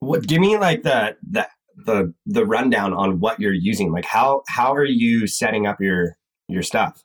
What 0.00 0.26
give 0.26 0.40
me 0.40 0.58
like 0.58 0.82
the 0.82 1.16
the 1.28 1.48
the 1.76 2.14
the 2.26 2.44
rundown 2.44 2.92
on 2.92 3.20
what 3.20 3.40
you're 3.40 3.52
using. 3.52 3.92
Like 3.92 4.04
how 4.04 4.42
how 4.48 4.74
are 4.74 4.84
you 4.84 5.26
setting 5.26 5.66
up 5.66 5.80
your 5.80 6.16
your 6.48 6.62
stuff? 6.62 7.02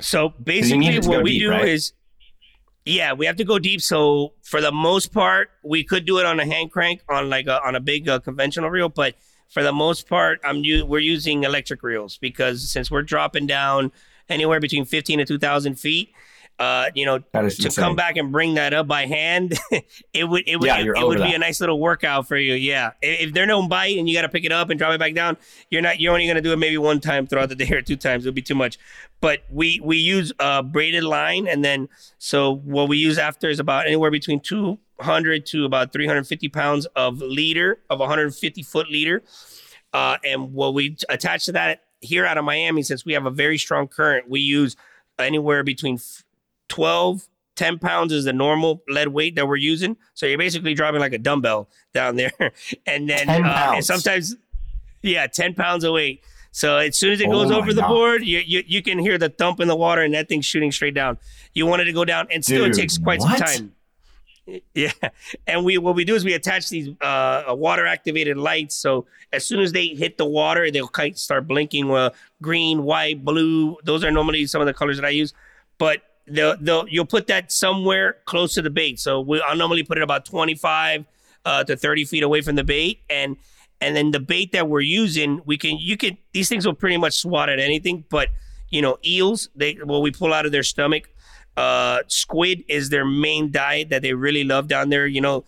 So 0.00 0.30
basically, 0.42 0.78
need 0.78 0.94
it 0.94 1.02
to 1.02 1.08
what 1.08 1.22
we 1.22 1.32
deep, 1.32 1.42
do 1.42 1.50
right? 1.50 1.68
is, 1.68 1.92
yeah, 2.84 3.12
we 3.12 3.26
have 3.26 3.36
to 3.36 3.44
go 3.44 3.58
deep. 3.58 3.80
So 3.80 4.32
for 4.42 4.60
the 4.60 4.72
most 4.72 5.12
part, 5.12 5.50
we 5.62 5.84
could 5.84 6.04
do 6.04 6.18
it 6.18 6.26
on 6.26 6.40
a 6.40 6.44
hand 6.44 6.72
crank 6.72 7.02
on 7.08 7.30
like 7.30 7.46
a, 7.46 7.64
on 7.64 7.76
a 7.76 7.80
big 7.80 8.08
uh, 8.08 8.18
conventional 8.18 8.70
reel, 8.70 8.88
but 8.88 9.14
for 9.48 9.62
the 9.62 9.72
most 9.72 10.08
part, 10.08 10.40
I'm 10.44 10.62
we're 10.86 10.98
using 10.98 11.44
electric 11.44 11.82
reels 11.82 12.18
because 12.18 12.70
since 12.70 12.90
we're 12.90 13.02
dropping 13.02 13.46
down 13.46 13.92
anywhere 14.28 14.60
between 14.60 14.84
15 14.84 15.18
to 15.18 15.24
2,000 15.24 15.74
feet. 15.76 16.12
Uh, 16.56 16.88
you 16.94 17.04
know, 17.04 17.18
to 17.18 17.38
insane. 17.40 17.70
come 17.72 17.96
back 17.96 18.16
and 18.16 18.30
bring 18.30 18.54
that 18.54 18.72
up 18.72 18.86
by 18.86 19.06
hand, 19.06 19.58
it 20.12 20.24
would 20.24 20.44
it 20.46 20.56
would 20.56 20.66
Yeah, 20.66 20.78
it, 20.78 20.86
it 20.86 21.04
would 21.04 21.20
over 21.20 21.28
be 21.28 21.34
a 21.34 21.38
nice 21.38 21.60
little 21.60 21.80
workout 21.80 22.28
for 22.28 22.36
you. 22.36 22.54
Yeah, 22.54 22.92
if, 23.02 23.28
if 23.28 23.34
they're 23.34 23.44
no 23.44 23.66
bite 23.66 23.98
and 23.98 24.08
you 24.08 24.14
got 24.14 24.22
to 24.22 24.28
pick 24.28 24.44
it 24.44 24.52
up 24.52 24.70
and 24.70 24.78
drop 24.78 24.92
it 24.92 25.00
back 25.00 25.14
down, 25.14 25.36
you're 25.68 25.82
not 25.82 25.98
you're 25.98 26.12
only 26.12 26.28
gonna 26.28 26.40
do 26.40 26.52
it 26.52 26.58
maybe 26.58 26.78
one 26.78 27.00
time 27.00 27.26
throughout 27.26 27.48
the 27.48 27.56
day 27.56 27.68
or 27.72 27.82
two 27.82 27.96
times. 27.96 28.24
It'll 28.24 28.34
be 28.34 28.40
too 28.42 28.54
much. 28.54 28.78
But 29.20 29.40
we 29.50 29.80
we 29.82 29.96
use 29.96 30.32
a 30.38 30.62
braided 30.62 31.02
line, 31.02 31.48
and 31.48 31.64
then 31.64 31.88
so 32.18 32.54
what 32.54 32.88
we 32.88 32.98
use 32.98 33.18
after 33.18 33.48
is 33.48 33.58
about 33.58 33.86
anywhere 33.86 34.12
between 34.12 34.38
200 34.38 35.46
to 35.46 35.64
about 35.64 35.92
350 35.92 36.48
pounds 36.50 36.86
of 36.94 37.20
leader 37.20 37.78
of 37.90 37.98
150 37.98 38.62
foot 38.62 38.88
leader. 38.88 39.24
Uh, 39.92 40.18
and 40.24 40.52
what 40.52 40.74
we 40.74 40.96
attach 41.08 41.46
to 41.46 41.52
that 41.52 41.82
here 42.00 42.26
out 42.26 42.38
of 42.38 42.44
Miami, 42.44 42.82
since 42.82 43.04
we 43.04 43.12
have 43.12 43.26
a 43.26 43.30
very 43.30 43.58
strong 43.58 43.88
current, 43.88 44.28
we 44.28 44.40
use 44.40 44.76
anywhere 45.18 45.62
between 45.62 45.98
12, 46.68 47.28
10 47.56 47.78
pounds 47.78 48.12
is 48.12 48.24
the 48.24 48.32
normal 48.32 48.82
lead 48.88 49.08
weight 49.08 49.36
that 49.36 49.46
we're 49.46 49.56
using. 49.56 49.96
So 50.14 50.26
you're 50.26 50.38
basically 50.38 50.74
dropping 50.74 51.00
like 51.00 51.12
a 51.12 51.18
dumbbell 51.18 51.68
down 51.92 52.16
there. 52.16 52.32
and 52.86 53.08
then 53.08 53.28
uh, 53.28 53.72
and 53.76 53.84
sometimes, 53.84 54.36
yeah, 55.02 55.26
10 55.26 55.54
pounds 55.54 55.84
of 55.84 55.92
weight. 55.92 56.22
So 56.50 56.78
as 56.78 56.96
soon 56.96 57.12
as 57.12 57.20
it 57.20 57.26
Oh 57.28 57.32
goes 57.32 57.50
my 57.50 57.56
over 57.56 57.72
the 57.72 57.80
God. 57.80 57.88
board, 57.88 58.24
you, 58.24 58.38
you 58.38 58.62
you 58.64 58.80
can 58.80 59.00
hear 59.00 59.18
the 59.18 59.28
thump 59.28 59.58
in 59.58 59.66
the 59.66 59.74
water 59.74 60.02
and 60.02 60.14
that 60.14 60.28
thing's 60.28 60.46
shooting 60.46 60.70
straight 60.70 60.94
down. 60.94 61.18
You 61.52 61.66
want 61.66 61.82
it 61.82 61.86
to 61.86 61.92
go 61.92 62.04
down, 62.04 62.28
and 62.30 62.44
still 62.44 62.64
Dude, 62.64 62.76
it 62.76 62.80
takes 62.80 62.96
quite 62.96 63.20
what? 63.20 63.38
some 63.38 63.46
time. 63.46 63.72
Yeah, 64.74 64.92
and 65.46 65.64
we 65.64 65.78
what 65.78 65.94
we 65.94 66.04
do 66.04 66.14
is 66.14 66.22
we 66.22 66.34
attach 66.34 66.68
these 66.68 66.90
uh, 67.00 67.44
water 67.48 67.86
activated 67.86 68.36
lights. 68.36 68.74
So 68.74 69.06
as 69.32 69.46
soon 69.46 69.60
as 69.60 69.72
they 69.72 69.86
hit 69.86 70.18
the 70.18 70.26
water, 70.26 70.70
they'll 70.70 70.86
kind 70.86 71.12
of 71.12 71.18
start 71.18 71.48
blinking. 71.48 71.90
Uh, 71.90 72.10
green, 72.42 72.82
white, 72.82 73.24
blue. 73.24 73.78
Those 73.84 74.04
are 74.04 74.10
normally 74.10 74.44
some 74.46 74.60
of 74.60 74.66
the 74.66 74.74
colors 74.74 74.98
that 74.98 75.06
I 75.06 75.10
use. 75.10 75.32
But 75.78 76.02
they'll, 76.26 76.56
they'll 76.60 76.88
you'll 76.88 77.04
put 77.06 77.26
that 77.28 77.52
somewhere 77.52 78.16
close 78.24 78.54
to 78.54 78.62
the 78.62 78.70
bait. 78.70 78.98
So 78.98 79.20
we, 79.20 79.42
I'll 79.46 79.56
normally 79.56 79.82
put 79.82 79.98
it 79.98 80.02
about 80.02 80.24
twenty 80.24 80.54
five 80.54 81.04
uh, 81.44 81.64
to 81.64 81.76
thirty 81.76 82.04
feet 82.04 82.22
away 82.22 82.40
from 82.40 82.56
the 82.56 82.64
bait, 82.64 83.02
and 83.08 83.36
and 83.80 83.94
then 83.94 84.10
the 84.12 84.20
bait 84.20 84.52
that 84.52 84.68
we're 84.68 84.80
using, 84.80 85.42
we 85.44 85.58
can 85.58 85.78
you 85.78 85.96
can 85.96 86.16
these 86.32 86.48
things 86.48 86.66
will 86.66 86.74
pretty 86.74 86.96
much 86.96 87.14
swat 87.14 87.48
at 87.48 87.58
anything. 87.58 88.04
But 88.08 88.28
you 88.70 88.82
know, 88.82 88.98
eels, 89.04 89.48
they 89.54 89.74
what 89.74 90.02
we 90.02 90.10
pull 90.10 90.32
out 90.32 90.46
of 90.46 90.52
their 90.52 90.62
stomach. 90.62 91.08
Uh, 91.56 92.00
squid 92.08 92.64
is 92.66 92.88
their 92.88 93.04
main 93.04 93.52
diet 93.52 93.90
that 93.90 94.02
they 94.02 94.12
really 94.12 94.42
love 94.42 94.66
down 94.66 94.88
there. 94.88 95.06
You 95.06 95.20
know, 95.20 95.44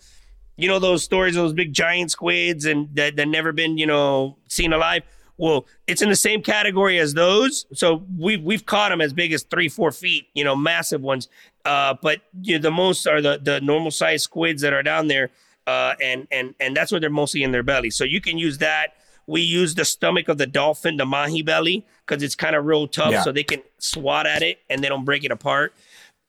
you 0.55 0.67
know 0.67 0.79
those 0.79 1.03
stories, 1.03 1.35
of 1.35 1.43
those 1.43 1.53
big 1.53 1.73
giant 1.73 2.11
squids, 2.11 2.65
and 2.65 2.89
that 2.95 3.15
that 3.15 3.27
never 3.27 3.51
been 3.51 3.77
you 3.77 3.85
know 3.85 4.37
seen 4.47 4.73
alive. 4.73 5.03
Well, 5.37 5.67
it's 5.85 6.01
in 6.01 6.09
the 6.09 6.15
same 6.15 6.41
category 6.41 6.99
as 6.99 7.13
those. 7.13 7.65
So 7.73 8.03
we've 8.17 8.41
we've 8.43 8.65
caught 8.65 8.89
them 8.89 9.01
as 9.01 9.13
big 9.13 9.31
as 9.33 9.43
three, 9.43 9.69
four 9.69 9.91
feet. 9.91 10.27
You 10.33 10.43
know, 10.43 10.55
massive 10.55 11.01
ones. 11.01 11.27
Uh, 11.63 11.93
but 12.01 12.21
you 12.41 12.55
know, 12.57 12.61
the 12.61 12.71
most 12.71 13.05
are 13.07 13.21
the 13.21 13.39
the 13.41 13.61
normal 13.61 13.91
size 13.91 14.23
squids 14.23 14.61
that 14.63 14.73
are 14.73 14.83
down 14.83 15.07
there. 15.07 15.29
Uh, 15.67 15.93
and 16.01 16.27
and 16.31 16.55
and 16.59 16.75
that's 16.75 16.91
what 16.91 17.01
they're 17.01 17.09
mostly 17.09 17.43
in 17.43 17.51
their 17.51 17.63
belly. 17.63 17.89
So 17.89 18.03
you 18.03 18.21
can 18.21 18.37
use 18.37 18.57
that. 18.59 18.93
We 19.27 19.41
use 19.41 19.75
the 19.75 19.83
stomach 19.83 20.29
of 20.29 20.37
the 20.37 20.47
dolphin, 20.47 20.95
the 20.95 21.05
mahi 21.05 21.41
belly, 21.41 21.85
because 22.05 22.23
it's 22.23 22.35
kind 22.35 22.55
of 22.55 22.65
real 22.65 22.87
tough, 22.87 23.11
Yeah. 23.11 23.23
so 23.23 23.33
they 23.33 23.43
can 23.43 23.61
swat 23.77 24.25
at 24.25 24.41
it 24.41 24.59
and 24.69 24.81
they 24.81 24.87
don't 24.87 25.03
break 25.03 25.25
it 25.25 25.31
apart. 25.31 25.73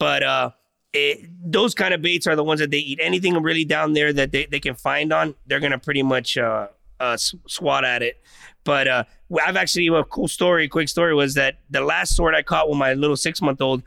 But 0.00 0.24
uh, 0.24 0.50
it, 0.92 1.28
those 1.44 1.74
kind 1.74 1.94
of 1.94 2.02
baits 2.02 2.26
are 2.26 2.34
the 2.34 2.42
ones 2.42 2.58
that 2.58 2.72
they 2.72 2.78
eat. 2.78 2.98
Anything 3.00 3.40
really 3.40 3.64
down 3.64 3.92
there 3.92 4.12
that 4.12 4.32
they, 4.32 4.46
they 4.46 4.58
can 4.58 4.74
find 4.74 5.12
on, 5.12 5.36
they're 5.46 5.60
gonna 5.60 5.78
pretty 5.78 6.02
much 6.02 6.36
uh, 6.36 6.66
uh, 6.98 7.16
swat 7.16 7.84
at 7.84 8.02
it. 8.02 8.20
But 8.68 8.86
uh, 8.86 9.04
I've 9.46 9.56
actually 9.56 9.86
a 9.86 10.04
cool 10.04 10.28
story. 10.28 10.68
Quick 10.68 10.90
story 10.90 11.14
was 11.14 11.32
that 11.36 11.60
the 11.70 11.80
last 11.80 12.14
sword 12.14 12.34
I 12.34 12.42
caught 12.42 12.68
with 12.68 12.76
my 12.76 12.92
little 12.92 13.16
six 13.16 13.40
month 13.40 13.62
old, 13.62 13.82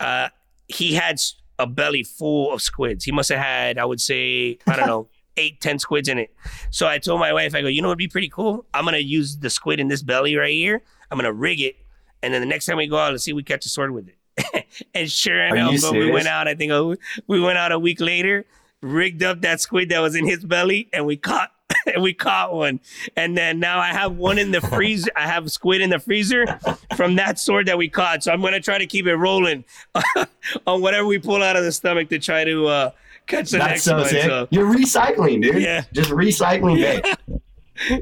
uh, 0.00 0.30
he 0.66 0.94
had 0.94 1.20
a 1.60 1.68
belly 1.68 2.02
full 2.02 2.52
of 2.52 2.60
squids. 2.60 3.04
He 3.04 3.12
must 3.12 3.28
have 3.28 3.38
had, 3.38 3.78
I 3.78 3.84
would 3.84 4.00
say, 4.00 4.58
I 4.66 4.74
don't 4.74 4.88
know, 4.88 5.06
eight, 5.36 5.60
ten 5.60 5.78
squids 5.78 6.08
in 6.08 6.18
it. 6.18 6.34
So 6.70 6.88
I 6.88 6.98
told 6.98 7.20
my 7.20 7.32
wife, 7.32 7.54
I 7.54 7.62
go, 7.62 7.68
you 7.68 7.80
know, 7.80 7.86
what'd 7.86 7.98
be 7.98 8.08
pretty 8.08 8.28
cool. 8.28 8.66
I'm 8.74 8.84
gonna 8.84 8.98
use 8.98 9.36
the 9.36 9.50
squid 9.50 9.78
in 9.78 9.86
this 9.86 10.02
belly 10.02 10.34
right 10.34 10.50
here. 10.52 10.82
I'm 11.12 11.16
gonna 11.16 11.32
rig 11.32 11.60
it, 11.60 11.76
and 12.20 12.34
then 12.34 12.40
the 12.40 12.46
next 12.48 12.66
time 12.66 12.78
we 12.78 12.88
go 12.88 12.98
out, 12.98 13.12
let's 13.12 13.22
see 13.22 13.30
if 13.30 13.36
we 13.36 13.44
catch 13.44 13.66
a 13.66 13.68
sword 13.68 13.92
with 13.92 14.08
it. 14.08 14.66
and 14.94 15.08
sure 15.08 15.40
enough, 15.44 15.92
we 15.92 16.10
went 16.10 16.26
out. 16.26 16.48
I 16.48 16.56
think 16.56 16.72
uh, 16.72 16.96
we 17.28 17.40
went 17.40 17.56
out 17.56 17.70
a 17.70 17.78
week 17.78 18.00
later, 18.00 18.46
rigged 18.82 19.22
up 19.22 19.42
that 19.42 19.60
squid 19.60 19.90
that 19.90 20.00
was 20.00 20.16
in 20.16 20.26
his 20.26 20.44
belly, 20.44 20.88
and 20.92 21.06
we 21.06 21.16
caught. 21.16 21.52
And 21.94 22.02
we 22.02 22.12
caught 22.12 22.52
one, 22.54 22.80
and 23.16 23.36
then 23.36 23.60
now 23.60 23.78
I 23.78 23.88
have 23.88 24.16
one 24.16 24.38
in 24.38 24.50
the 24.50 24.60
freezer. 24.72 25.10
I 25.16 25.26
have 25.26 25.50
squid 25.50 25.80
in 25.80 25.90
the 25.90 25.98
freezer 25.98 26.58
from 26.96 27.14
that 27.16 27.38
sword 27.38 27.66
that 27.66 27.78
we 27.78 27.88
caught. 27.88 28.22
So 28.22 28.32
I'm 28.32 28.42
gonna 28.42 28.60
try 28.60 28.78
to 28.78 28.86
keep 28.86 29.06
it 29.06 29.16
rolling 29.16 29.64
on 30.66 30.82
whatever 30.82 31.06
we 31.06 31.18
pull 31.18 31.42
out 31.42 31.56
of 31.56 31.64
the 31.64 31.72
stomach 31.72 32.10
to 32.10 32.18
try 32.18 32.44
to 32.44 32.66
uh, 32.66 32.90
catch 33.26 33.50
the 33.50 33.58
That's 33.58 33.70
next 33.70 33.82
so 33.84 33.96
one. 33.98 34.08
sick. 34.08 34.22
So 34.24 34.48
You're 34.50 34.72
recycling, 34.72 35.42
dude. 35.42 35.62
Yeah. 35.62 35.84
Just 35.92 36.10
recycling 36.10 36.76
bait. 36.76 37.04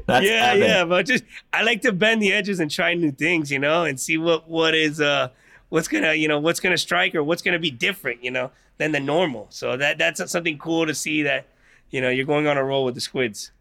That's 0.07 0.25
yeah, 0.25 0.47
epic. 0.47 0.63
yeah, 0.63 0.85
but 0.85 1.05
just 1.05 1.23
I 1.53 1.61
like 1.63 1.81
to 1.83 1.91
bend 1.91 2.21
the 2.21 2.33
edges 2.33 2.59
and 2.59 2.69
try 2.69 2.93
new 2.95 3.11
things, 3.11 3.51
you 3.51 3.59
know, 3.59 3.85
and 3.85 3.99
see 3.99 4.17
what 4.17 4.49
what 4.49 4.73
is 4.73 4.99
uh 4.99 5.29
what's 5.69 5.87
gonna 5.87 6.13
you 6.13 6.27
know 6.27 6.39
what's 6.39 6.59
gonna 6.59 6.77
strike 6.77 7.13
or 7.15 7.23
what's 7.23 7.41
gonna 7.41 7.59
be 7.59 7.71
different, 7.71 8.23
you 8.23 8.31
know, 8.31 8.51
than 8.79 8.91
the 8.91 8.99
normal. 8.99 9.47
So 9.49 9.77
that 9.77 9.97
that's 9.97 10.29
something 10.31 10.57
cool 10.57 10.87
to 10.87 10.95
see 10.95 11.23
that 11.23 11.45
you 11.91 12.01
know 12.01 12.09
you're 12.09 12.25
going 12.25 12.47
on 12.47 12.57
a 12.57 12.63
roll 12.63 12.85
with 12.85 12.95
the 12.95 13.01
squids. 13.01 13.51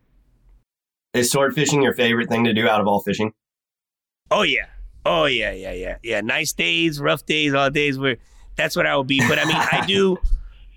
Is 1.16 1.31
sword 1.31 1.55
fishing 1.55 1.83
your 1.83 1.94
favorite 1.94 2.29
thing 2.29 2.44
to 2.44 2.52
do 2.52 2.68
out 2.68 2.81
of 2.81 2.87
all 2.87 3.00
fishing? 3.00 3.33
Oh 4.31 4.42
yeah, 4.42 4.66
oh 5.05 5.26
yeah, 5.26 5.52
yeah, 5.52 5.72
yeah, 5.72 5.96
yeah. 6.02 6.20
Nice 6.20 6.52
days, 6.52 7.00
rough 7.00 7.24
days, 7.26 7.55
all 7.55 7.70
days 7.70 7.98
where 7.98 8.16
that's 8.57 8.76
what 8.76 8.87
I 8.87 8.96
would 8.96 9.07
be. 9.07 9.20
But 9.26 9.38
I 9.38 9.44
mean, 9.44 9.57
I 9.57 9.85
do. 9.87 10.18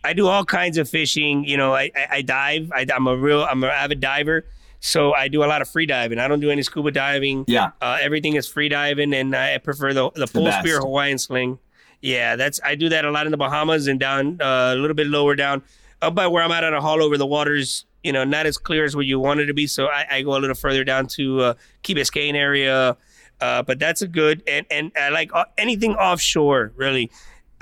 I 0.01 0.13
do 0.13 0.27
all 0.27 0.45
kinds 0.45 0.77
of 0.77 0.87
fishing. 0.87 1.43
You 1.43 1.57
know, 1.57 1.73
I, 1.73 1.91
I, 1.93 2.07
I 2.11 2.21
dive. 2.21 2.71
I, 2.73 2.85
I'm 2.95 3.05
a 3.05 3.17
real, 3.17 3.43
I'm 3.43 3.61
an 3.65 3.69
avid 3.69 3.99
diver. 3.99 4.45
So 4.79 5.13
I 5.13 5.27
do 5.27 5.43
a 5.43 5.47
lot 5.47 5.61
of 5.61 5.67
free 5.67 5.85
diving. 5.85 6.19
I 6.19 6.27
don't 6.27 6.39
do 6.39 6.49
any 6.49 6.61
scuba 6.61 6.91
diving. 6.91 7.43
Yeah. 7.47 7.71
Uh, 7.81 7.97
everything 7.99 8.35
is 8.35 8.47
free 8.47 8.69
diving, 8.69 9.13
and 9.13 9.35
I 9.35 9.57
prefer 9.57 9.93
the 9.93 10.09
the 10.11 10.27
full 10.27 10.49
spear 10.53 10.79
Hawaiian 10.79 11.17
sling. 11.17 11.59
Yeah, 12.01 12.37
that's 12.37 12.61
I 12.63 12.75
do 12.75 12.87
that 12.89 13.03
a 13.03 13.11
lot 13.11 13.25
in 13.27 13.31
the 13.31 13.37
Bahamas 13.37 13.87
and 13.87 13.99
down 13.99 14.39
uh, 14.41 14.73
a 14.73 14.75
little 14.75 14.95
bit 14.95 15.07
lower 15.07 15.35
down, 15.35 15.63
by 16.09 16.27
where 16.27 16.43
I'm 16.43 16.51
at 16.51 16.63
at 16.63 16.73
a 16.73 16.79
Haulover 16.79 17.17
the 17.17 17.25
waters. 17.25 17.85
You 18.03 18.13
know, 18.13 18.23
not 18.23 18.45
as 18.45 18.57
clear 18.57 18.85
as 18.85 18.95
where 18.95 19.03
you 19.03 19.19
want 19.19 19.41
it 19.41 19.47
to 19.47 19.53
be. 19.53 19.67
So 19.67 19.87
I, 19.87 20.05
I 20.09 20.21
go 20.21 20.37
a 20.37 20.39
little 20.39 20.55
further 20.55 20.85
down 20.85 21.07
to 21.07 21.41
uh, 21.41 21.53
Key 21.83 21.95
Biscayne 21.95 22.35
area, 22.35 22.95
Uh, 23.41 23.63
but 23.63 23.79
that's 23.79 24.01
a 24.01 24.07
good 24.07 24.43
and 24.47 24.65
and 24.69 24.91
I 24.97 25.09
like 25.09 25.31
uh, 25.33 25.45
anything 25.57 25.95
offshore 25.95 26.71
really. 26.75 27.09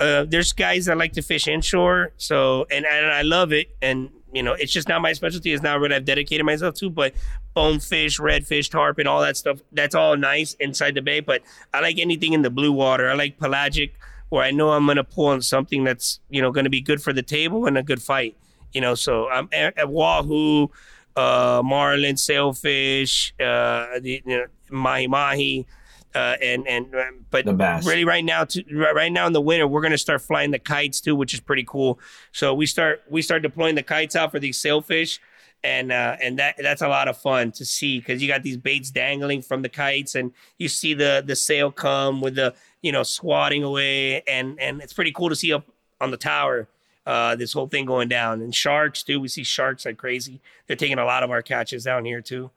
Uh, 0.00 0.24
there's 0.28 0.52
guys 0.52 0.86
that 0.86 0.96
like 0.96 1.12
to 1.14 1.22
fish 1.22 1.46
inshore, 1.48 2.12
so 2.16 2.66
and 2.70 2.84
and 2.86 3.06
I 3.06 3.22
love 3.22 3.52
it, 3.52 3.68
and 3.82 4.10
you 4.32 4.42
know 4.42 4.54
it's 4.54 4.72
just 4.72 4.88
not 4.88 5.00
my 5.02 5.12
specialty. 5.12 5.52
It's 5.52 5.62
not 5.62 5.80
what 5.80 5.92
I've 5.92 6.04
dedicated 6.04 6.44
myself 6.46 6.74
to, 6.76 6.90
but 6.90 7.14
bonefish, 7.54 8.18
redfish, 8.18 8.70
tarpon, 8.70 9.06
all 9.06 9.20
that 9.22 9.36
stuff. 9.36 9.58
That's 9.72 9.94
all 9.94 10.16
nice 10.16 10.54
inside 10.60 10.94
the 10.94 11.02
bay, 11.02 11.20
but 11.20 11.42
I 11.74 11.80
like 11.80 11.98
anything 11.98 12.32
in 12.32 12.42
the 12.42 12.50
blue 12.50 12.72
water. 12.72 13.10
I 13.10 13.14
like 13.14 13.38
pelagic, 13.38 13.94
where 14.28 14.42
I 14.42 14.50
know 14.50 14.70
I'm 14.70 14.86
gonna 14.86 15.04
pull 15.04 15.26
on 15.26 15.42
something 15.42 15.84
that's 15.84 16.20
you 16.30 16.42
know 16.42 16.50
gonna 16.50 16.70
be 16.70 16.80
good 16.80 17.02
for 17.02 17.12
the 17.12 17.22
table 17.22 17.66
and 17.66 17.78
a 17.78 17.82
good 17.82 18.02
fight. 18.02 18.36
You 18.72 18.80
know, 18.80 18.94
so 18.94 19.28
I'm 19.28 19.48
at, 19.52 19.78
at 19.78 19.88
wahoo, 19.88 20.70
uh, 21.16 21.62
marlin, 21.64 22.16
sailfish, 22.16 23.32
uh, 23.40 23.98
the, 24.00 24.22
you 24.24 24.38
know, 24.38 24.46
mahi 24.70 25.06
mahi. 25.06 25.66
Uh, 26.14 26.36
and 26.40 26.66
and 26.66 26.94
um, 26.94 27.26
but 27.30 27.44
really 27.84 28.04
right 28.04 28.24
now 28.24 28.42
to, 28.42 28.64
right 28.72 28.94
right 28.94 29.12
now 29.12 29.26
in 29.26 29.32
the 29.34 29.40
winter 29.40 29.68
we're 29.68 29.82
gonna 29.82 29.98
start 29.98 30.22
flying 30.22 30.50
the 30.50 30.58
kites 30.58 31.00
too, 31.00 31.14
which 31.14 31.34
is 31.34 31.40
pretty 31.40 31.64
cool. 31.64 32.00
So 32.32 32.54
we 32.54 32.64
start 32.64 33.02
we 33.10 33.20
start 33.20 33.42
deploying 33.42 33.74
the 33.74 33.82
kites 33.82 34.16
out 34.16 34.30
for 34.30 34.38
these 34.38 34.58
sailfish, 34.58 35.20
and 35.62 35.92
uh, 35.92 36.16
and 36.22 36.38
that 36.38 36.56
that's 36.58 36.82
a 36.82 36.88
lot 36.88 37.08
of 37.08 37.16
fun 37.18 37.52
to 37.52 37.64
see 37.64 37.98
because 37.98 38.22
you 38.22 38.28
got 38.28 38.42
these 38.42 38.56
baits 38.56 38.90
dangling 38.90 39.42
from 39.42 39.60
the 39.60 39.68
kites, 39.68 40.14
and 40.14 40.32
you 40.56 40.68
see 40.68 40.94
the 40.94 41.22
the 41.24 41.36
sail 41.36 41.70
come 41.70 42.22
with 42.22 42.36
the 42.36 42.54
you 42.82 42.92
know 42.92 43.02
swatting 43.02 43.62
away, 43.62 44.22
and 44.22 44.58
and 44.60 44.80
it's 44.80 44.92
pretty 44.92 45.12
cool 45.12 45.28
to 45.28 45.36
see 45.36 45.52
up 45.52 45.64
on 46.00 46.10
the 46.10 46.16
tower. 46.16 46.68
Uh, 47.06 47.34
this 47.34 47.54
whole 47.54 47.66
thing 47.66 47.86
going 47.86 48.06
down 48.08 48.42
and 48.42 48.54
sharks 48.54 49.02
too. 49.02 49.18
We 49.18 49.28
see 49.28 49.42
sharks 49.42 49.86
like 49.86 49.96
crazy. 49.96 50.40
They're 50.66 50.76
taking 50.76 50.98
a 50.98 51.06
lot 51.06 51.22
of 51.22 51.30
our 51.30 51.40
catches 51.40 51.84
down 51.84 52.04
here 52.04 52.20
too. 52.20 52.50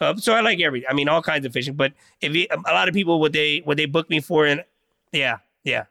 Uh, 0.00 0.14
so 0.16 0.34
I 0.34 0.40
like 0.40 0.60
every. 0.60 0.86
I 0.86 0.92
mean, 0.92 1.08
all 1.08 1.22
kinds 1.22 1.46
of 1.46 1.52
fishing. 1.52 1.74
But 1.74 1.92
if 2.20 2.34
you, 2.34 2.46
a 2.50 2.72
lot 2.72 2.88
of 2.88 2.94
people 2.94 3.20
what 3.20 3.32
they 3.32 3.62
what 3.64 3.76
they 3.76 3.86
book 3.86 4.10
me 4.10 4.20
for, 4.20 4.46
and 4.46 4.62
yeah, 5.12 5.38
yeah, 5.62 5.84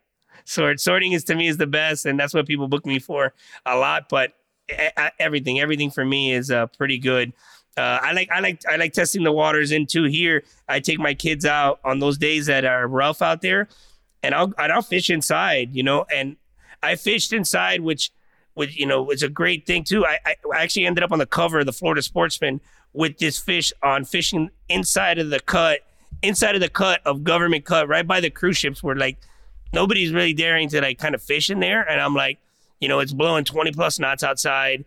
sort 0.46 0.80
swording 0.80 1.14
is 1.14 1.24
to 1.26 1.36
me 1.36 1.48
is 1.48 1.58
the 1.58 1.68
best, 1.68 2.06
and 2.06 2.20
that's 2.20 2.34
what 2.34 2.46
people 2.46 2.68
book 2.68 2.86
me 2.86 3.00
for 3.00 3.34
a 3.66 3.76
lot. 3.76 4.10
But 4.10 4.34
e- 4.70 4.76
e- 5.00 5.10
everything, 5.20 5.60
everything 5.60 5.90
for 5.90 6.06
me 6.06 6.34
is 6.34 6.52
uh, 6.52 6.68
pretty 6.68 6.98
good. 6.98 7.34
Uh, 7.76 8.00
I 8.02 8.12
like 8.14 8.30
I 8.32 8.40
like 8.40 8.62
I 8.70 8.76
like 8.76 8.94
testing 8.94 9.24
the 9.24 9.32
waters 9.32 9.72
in 9.72 9.88
too. 9.88 10.04
Here, 10.04 10.44
I 10.70 10.80
take 10.80 11.00
my 11.00 11.14
kids 11.14 11.46
out 11.46 11.80
on 11.84 12.00
those 12.00 12.18
days 12.18 12.46
that 12.46 12.66
are 12.66 12.88
rough 12.88 13.22
out 13.22 13.42
there, 13.42 13.68
and 14.22 14.36
I'll 14.36 14.54
and 14.58 14.72
I'll 14.72 14.84
fish 14.84 15.10
inside, 15.10 15.76
you 15.76 15.82
know. 15.82 16.06
And 16.14 16.38
I 16.84 16.96
fished 16.96 17.34
inside, 17.34 17.82
which 17.82 18.12
which 18.54 18.78
you 18.78 18.86
know 18.86 19.02
was 19.02 19.24
a 19.24 19.30
great 19.30 19.66
thing 19.66 19.84
too. 19.84 20.06
I, 20.06 20.20
I 20.26 20.36
actually 20.56 20.86
ended 20.86 21.04
up 21.04 21.12
on 21.12 21.20
the 21.20 21.26
cover 21.26 21.60
of 21.60 21.66
the 21.66 21.74
Florida 21.74 22.04
Sportsman 22.04 22.62
with 22.94 23.18
this 23.18 23.40
fish 23.40 23.74
on 23.82 24.06
fishing 24.06 24.52
inside 24.70 25.18
of 25.18 25.32
the 25.32 25.40
cut, 25.40 25.80
inside 26.22 26.54
of 26.54 26.62
the 26.62 26.70
cut 26.70 27.02
of 27.06 27.24
government 27.24 27.66
cut, 27.66 27.88
right 27.88 28.06
by 28.06 28.20
the 28.20 28.30
cruise 28.30 28.58
ships, 28.58 28.84
where 28.84 28.96
like 28.96 29.18
nobody's 29.74 30.12
really 30.12 30.34
daring 30.34 30.70
to 30.70 30.82
like 30.82 31.00
kind 31.00 31.16
of 31.16 31.22
fish 31.22 31.50
in 31.50 31.60
there. 31.60 31.82
And 31.90 32.00
I'm 32.00 32.14
like, 32.14 32.38
you 32.80 32.88
know, 32.88 33.00
it's 33.00 33.14
blowing 33.14 33.46
20 33.46 33.72
plus 33.72 34.00
knots 34.00 34.24
outside. 34.24 34.86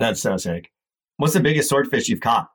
That's 0.00 0.20
so 0.20 0.36
sick. 0.36 0.70
What's 1.16 1.34
the 1.34 1.40
biggest 1.40 1.68
swordfish 1.68 2.08
you've 2.08 2.20
caught? 2.20 2.50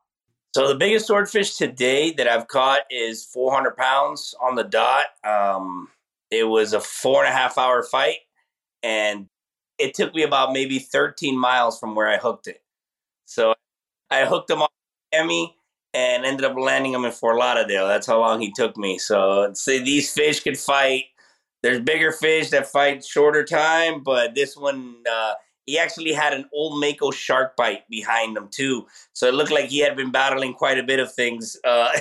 So 0.56 0.68
the 0.68 0.76
biggest 0.76 1.08
swordfish 1.08 1.56
today 1.56 2.12
that 2.14 2.28
I've 2.28 2.48
caught 2.48 2.82
is 2.90 3.24
400 3.26 3.78
pounds 3.78 4.36
on 4.42 4.56
the 4.56 4.64
dot. 4.64 5.06
Um, 5.24 5.90
it 6.32 6.44
was 6.44 6.74
a 6.74 6.82
four 6.82 7.24
and 7.24 7.34
a 7.34 7.38
half 7.38 7.58
hour 7.58 7.84
fight, 7.84 8.18
and 8.84 9.28
it 9.78 9.94
took 9.94 10.14
me 10.14 10.24
about 10.24 10.52
maybe 10.52 10.80
13 10.80 11.38
miles 11.38 11.80
from 11.80 11.96
where 11.96 12.08
I 12.08 12.18
hooked 12.18 12.48
it. 12.48 12.62
So 13.26 13.54
I 14.10 14.26
hooked 14.26 14.50
him 14.50 14.62
on 14.62 14.70
Miami 15.14 15.56
and 15.94 16.26
ended 16.26 16.46
up 16.46 16.58
landing 16.58 16.94
him 16.94 17.06
in 17.06 17.12
Fort 17.12 17.38
Lauderdale. 17.38 17.88
That's 17.88 18.08
how 18.08 18.20
long 18.20 18.42
he 18.42 18.52
took 18.52 18.76
me. 18.76 18.98
So 18.98 19.52
see, 19.54 19.80
these 19.80 20.12
fish 20.12 20.42
could 20.42 20.58
fight. 20.58 21.06
There's 21.62 21.80
bigger 21.80 22.12
fish 22.12 22.50
that 22.50 22.68
fight 22.68 23.06
shorter 23.06 23.46
time, 23.46 24.04
but 24.04 24.36
this 24.36 24.58
one. 24.58 24.98
Uh, 25.10 25.34
he 25.70 25.78
actually 25.78 26.14
had 26.14 26.34
an 26.34 26.46
old 26.52 26.80
Mako 26.80 27.12
shark 27.12 27.56
bite 27.56 27.88
behind 27.90 28.36
him 28.36 28.48
too, 28.50 28.88
so 29.14 29.28
it 29.28 29.36
looked 29.36 29.52
like 29.52 29.70
he 29.70 29.80
had 29.80 29.96
been 29.96 30.12
battling 30.12 30.54
quite 30.54 30.80
a 30.80 30.84
bit 30.84 31.00
of 31.00 31.14
things. 31.14 31.56
Uh, 31.64 31.92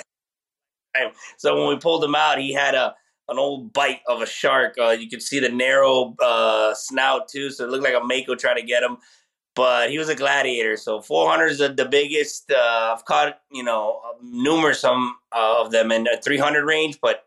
so 1.36 1.54
when 1.54 1.68
we 1.68 1.78
pulled 1.78 2.02
him 2.02 2.14
out, 2.14 2.38
he 2.38 2.52
had 2.52 2.74
a 2.74 2.94
an 3.28 3.38
old 3.38 3.74
bite 3.74 4.00
of 4.08 4.22
a 4.22 4.26
shark. 4.26 4.74
Uh, 4.80 4.88
you 4.88 5.06
could 5.06 5.20
see 5.20 5.38
the 5.38 5.50
narrow 5.50 6.16
uh, 6.22 6.72
snout 6.72 7.28
too, 7.28 7.50
so 7.50 7.64
it 7.64 7.70
looked 7.70 7.84
like 7.84 7.94
a 7.94 8.00
Mako 8.02 8.36
trying 8.36 8.56
to 8.56 8.62
get 8.62 8.82
him. 8.82 8.96
But 9.54 9.90
he 9.90 9.98
was 9.98 10.08
a 10.08 10.14
gladiator, 10.14 10.78
so 10.78 11.02
400 11.02 11.46
is 11.48 11.58
the, 11.58 11.68
the 11.68 11.84
biggest. 11.84 12.50
Uh, 12.50 12.94
I've 12.96 13.04
caught 13.04 13.38
you 13.52 13.64
know 13.64 14.00
numerous 14.22 14.80
some 14.80 15.14
uh, 15.36 15.60
of 15.60 15.72
them 15.72 15.92
in 15.92 16.04
the 16.04 16.18
300 16.24 16.64
range, 16.64 16.98
but 17.02 17.26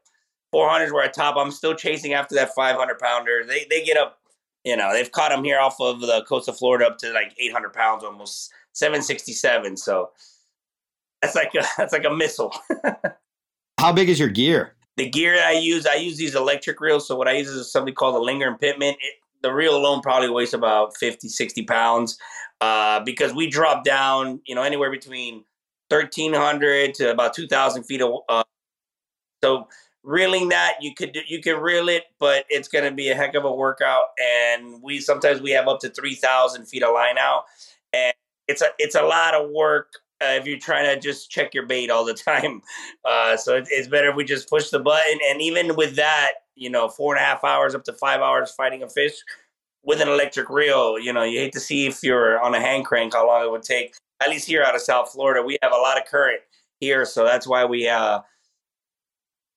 400s 0.56 0.91
were 0.91 1.04
at 1.04 1.13
top. 1.13 1.36
I'm 1.38 1.51
still 1.51 1.75
chasing 1.75 2.13
after 2.13 2.34
that 2.34 2.56
500 2.56 2.97
pounder. 2.97 3.43
They 3.45 3.67
they 3.69 3.86
get 3.86 3.97
up 3.97 4.20
you 4.63 4.76
know, 4.76 4.93
they've 4.93 5.12
caught 5.12 5.30
them 5.30 5.43
here 5.43 5.60
off 5.60 5.80
of 5.80 6.02
the 6.02 6.24
coast 6.28 6.47
of 6.47 6.58
Florida 6.58 6.86
up 6.86 6.97
to 7.00 7.12
like 7.13 7.34
800 7.39 7.74
pounds, 7.74 8.04
almost 8.04 8.52
767. 8.74 9.78
So 9.78 10.12
that's 11.21 11.36
like 11.36 11.54
a, 11.56 11.63
that's 11.78 11.93
like 11.93 12.06
a 12.06 12.13
missile. 12.13 12.54
How 13.80 13.91
big 13.91 14.10
is 14.10 14.19
your 14.19 14.30
gear? 14.30 14.76
the 14.97 15.10
gear 15.10 15.41
I 15.43 15.54
use, 15.54 15.86
I 15.86 15.95
use 15.95 16.17
these 16.17 16.36
electric 16.36 16.80
reels. 16.80 17.08
So 17.08 17.15
what 17.15 17.28
I 17.28 17.34
use 17.34 17.47
is 17.47 17.71
something 17.71 17.93
called 17.93 18.15
a 18.15 18.19
Lindgren-Pitman. 18.19 18.93
It, 18.93 19.15
the 19.41 19.52
reel 19.52 19.76
alone 19.76 20.02
probably 20.02 20.30
weighs 20.30 20.54
about 20.54 20.95
50, 20.97 21.28
60 21.28 21.63
pounds 21.63 22.19
uh, 22.60 23.00
because 23.00 23.34
we 23.34 23.50
drop 23.50 23.84
down, 23.84 24.39
you 24.45 24.54
know, 24.54 24.62
anywhere 24.62 24.91
between 24.91 25.43
1,300 25.89 26.93
to 26.95 27.12
about 27.12 27.34
2,000 27.34 27.84
feet. 27.84 28.02
Of, 28.02 28.12
uh, 28.30 28.43
so 29.43 29.67
reeling 30.03 30.49
that 30.49 30.75
you 30.81 30.93
could 30.93 31.11
do, 31.13 31.21
you 31.27 31.41
can 31.41 31.59
reel 31.59 31.89
it, 31.89 32.05
but 32.19 32.45
it's 32.49 32.67
going 32.67 32.85
to 32.85 32.91
be 32.91 33.09
a 33.09 33.15
heck 33.15 33.35
of 33.35 33.45
a 33.45 33.53
workout. 33.53 34.07
And 34.19 34.81
we 34.81 34.99
sometimes 34.99 35.41
we 35.41 35.51
have 35.51 35.67
up 35.67 35.79
to 35.81 35.89
3,000 35.89 36.65
feet 36.65 36.83
of 36.83 36.93
line 36.93 37.17
out, 37.17 37.45
and 37.93 38.13
it's 38.47 38.61
a 38.61 38.67
it's 38.79 38.95
a 38.95 39.03
lot 39.03 39.33
of 39.33 39.51
work 39.51 39.93
uh, 40.21 40.33
if 40.33 40.45
you're 40.45 40.59
trying 40.59 40.85
to 40.85 40.99
just 40.99 41.31
check 41.31 41.53
your 41.53 41.65
bait 41.65 41.89
all 41.89 42.05
the 42.05 42.13
time. 42.31 42.61
Uh, 43.05 43.35
so 43.37 43.55
it, 43.55 43.67
it's 43.69 43.87
better 43.87 44.09
if 44.09 44.15
we 44.15 44.23
just 44.23 44.49
push 44.49 44.69
the 44.69 44.79
button. 44.79 45.19
And 45.29 45.41
even 45.41 45.75
with 45.75 45.95
that, 45.95 46.31
you 46.55 46.69
know, 46.69 46.89
four 46.89 47.15
and 47.15 47.21
a 47.21 47.25
half 47.25 47.43
hours 47.43 47.75
up 47.75 47.83
to 47.85 47.93
five 47.93 48.21
hours 48.21 48.51
fighting 48.51 48.83
a 48.83 48.89
fish 48.89 49.13
with 49.83 50.01
an 50.01 50.07
electric 50.07 50.49
reel, 50.49 50.99
you 50.99 51.11
know, 51.11 51.23
you 51.23 51.39
hate 51.39 51.53
to 51.53 51.59
see 51.59 51.87
if 51.87 52.03
you're 52.03 52.41
on 52.41 52.53
a 52.53 52.59
hand 52.59 52.85
crank 52.85 53.13
how 53.13 53.25
long 53.25 53.43
it 53.43 53.51
would 53.51 53.63
take. 53.63 53.95
At 54.21 54.29
least 54.29 54.47
here 54.47 54.61
out 54.61 54.75
of 54.75 54.81
South 54.81 55.11
Florida, 55.11 55.41
we 55.41 55.57
have 55.63 55.71
a 55.71 55.77
lot 55.77 55.97
of 55.97 56.05
current 56.05 56.41
here, 56.79 57.05
so 57.05 57.23
that's 57.23 57.47
why 57.47 57.65
we. 57.65 57.87
Uh, 57.87 58.21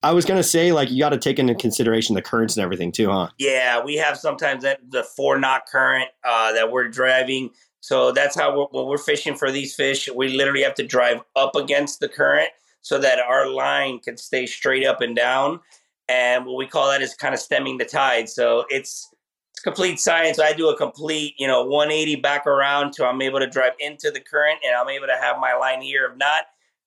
I 0.05 0.13
was 0.13 0.27
gonna 0.27 0.43
say, 0.43 0.71
like, 0.71 0.91
you 0.91 0.99
got 0.99 1.11
to 1.11 1.19
take 1.19 1.39
into 1.39 1.55
consideration 1.55 2.15
the 2.15 2.21
currents 2.21 2.59
and 2.59 2.63
everything 2.63 2.93
too, 2.93 3.11
huh? 3.11 3.31
Yeah, 3.39 3.83
we 3.83 3.97
have 3.97 4.19
sometimes 4.19 4.63
that 4.63 4.81
the 4.91 5.03
four 5.03 5.39
knot 5.39 5.63
current 5.67 6.11
uh, 6.23 6.53
that 6.53 6.71
we're 6.71 6.89
driving. 6.89 7.49
So 7.81 8.13
that's 8.13 8.39
how 8.39 8.55
we're, 8.55 8.67
when 8.67 8.87
we're 8.87 8.99
fishing 8.99 9.35
for 9.35 9.51
these 9.51 9.75
fish, 9.75 10.07
we 10.15 10.29
literally 10.37 10.63
have 10.63 10.75
to 10.75 10.87
drive 10.87 11.23
up 11.37 11.57
against 11.57 12.01
the 12.01 12.09
current 12.11 12.51
so 12.83 12.99
that 12.99 13.19
our 13.19 13.49
line 13.49 13.99
can 13.99 14.19
stay 14.19 14.45
straight 14.45 14.85
up 14.85 15.01
and 15.01 15.17
down. 15.17 15.61
And 16.07 16.45
what 16.45 16.59
we 16.59 16.67
call 16.67 16.91
that 16.91 17.01
is 17.01 17.15
kind 17.15 17.33
of 17.33 17.41
stemming 17.41 17.79
the 17.79 17.87
tide. 17.87 18.29
So 18.29 18.67
it's 18.69 19.09
it's 19.53 19.63
complete 19.63 20.01
science. 20.01 20.39
I 20.39 20.53
do 20.53 20.69
a 20.69 20.77
complete, 20.77 21.35
you 21.39 21.47
know, 21.47 21.65
180 21.65 22.17
back 22.17 22.47
around 22.47 22.93
so 22.93 23.07
I'm 23.07 23.23
able 23.23 23.39
to 23.39 23.49
drive 23.49 23.73
into 23.81 24.11
the 24.11 24.21
current 24.21 24.59
and 24.67 24.77
I'm 24.77 24.91
able 24.91 25.07
to 25.07 25.17
have 25.19 25.39
my 25.39 25.55
line 25.55 25.81
here. 25.81 26.11
If 26.13 26.19
not, 26.19 26.43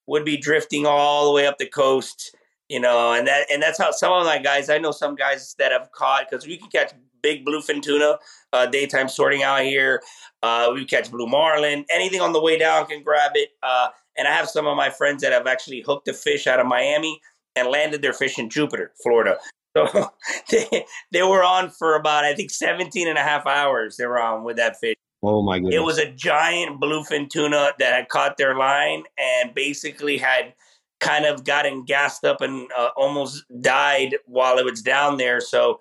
would 0.06 0.24
be 0.24 0.38
drifting 0.38 0.86
all 0.86 1.26
the 1.26 1.34
way 1.34 1.48
up 1.48 1.58
the 1.58 1.66
coast 1.66 2.36
you 2.70 2.80
know, 2.80 3.14
and 3.14 3.28
that 3.28 3.48
and 3.52 3.62
that's 3.62 3.78
how 3.78 3.92
some 3.92 4.12
of 4.12 4.26
my 4.26 4.38
guys. 4.38 4.70
I 4.70 4.78
know 4.78 4.92
some 4.92 5.16
guys 5.16 5.56
that 5.58 5.72
have 5.72 5.92
caught 5.92 6.30
because 6.30 6.46
we 6.46 6.58
can 6.58 6.70
catch 6.70 6.94
big 7.22 7.46
bluefin 7.46 7.82
tuna 7.82 8.18
uh, 8.54 8.66
daytime 8.66 9.10
swording 9.10 9.44
out 9.44 9.62
here. 9.62 10.02
Uh, 10.44 10.72
we 10.74 10.86
catch 10.86 11.12
blue 11.12 11.28
marlin. 11.28 11.86
Anything 11.94 12.22
on 12.22 12.34
the 12.34 12.42
way 12.42 12.58
down 12.58 12.86
can 12.86 13.04
grab 13.04 13.32
it. 13.36 13.50
Uh, 13.64 13.90
and 14.18 14.28
I 14.28 14.32
have 14.32 14.50
some 14.50 14.68
of 14.68 14.76
my 14.76 14.90
friends 14.90 15.22
that 15.24 15.32
have 15.32 15.48
actually 15.48 15.82
hooked 15.82 16.08
a 16.08 16.14
fish 16.14 16.48
out 16.48 16.60
of 16.60 16.68
Miami 16.68 17.20
and 17.56 17.70
landed 17.70 18.02
their 18.02 18.14
fish 18.14 18.38
in 18.40 18.50
Jupiter, 18.50 18.92
Florida. 19.02 19.38
So 19.76 20.10
they, 20.50 20.86
they 21.12 21.24
were 21.24 21.44
on 21.44 21.70
for 21.70 21.96
about 21.96 22.24
I 22.24 22.34
think 22.34 22.52
17 22.52 23.08
and 23.08 23.18
a 23.18 23.24
half 23.24 23.46
hours. 23.46 23.98
They 23.98 24.06
were 24.06 24.22
on 24.22 24.44
with 24.44 24.58
that 24.58 24.80
fish. 24.80 24.96
Oh 25.24 25.42
my 25.42 25.58
goodness! 25.58 25.76
It 25.76 25.80
was 25.80 25.98
a 25.98 26.12
giant 26.12 26.80
bluefin 26.80 27.28
tuna 27.28 27.72
that 27.80 27.94
had 27.94 28.08
caught 28.08 28.38
their 28.38 28.56
line 28.56 29.04
and 29.18 29.54
basically 29.54 30.18
had 30.18 30.54
kind 31.00 31.26
of 31.26 31.44
gotten 31.44 31.84
gassed 31.86 32.24
up 32.26 32.42
and 32.42 32.70
uh, 32.78 32.90
almost 32.96 33.46
died 33.62 34.16
while 34.26 34.58
it 34.58 34.66
was 34.66 34.82
down 34.82 35.18
there. 35.18 35.40
So 35.40 35.80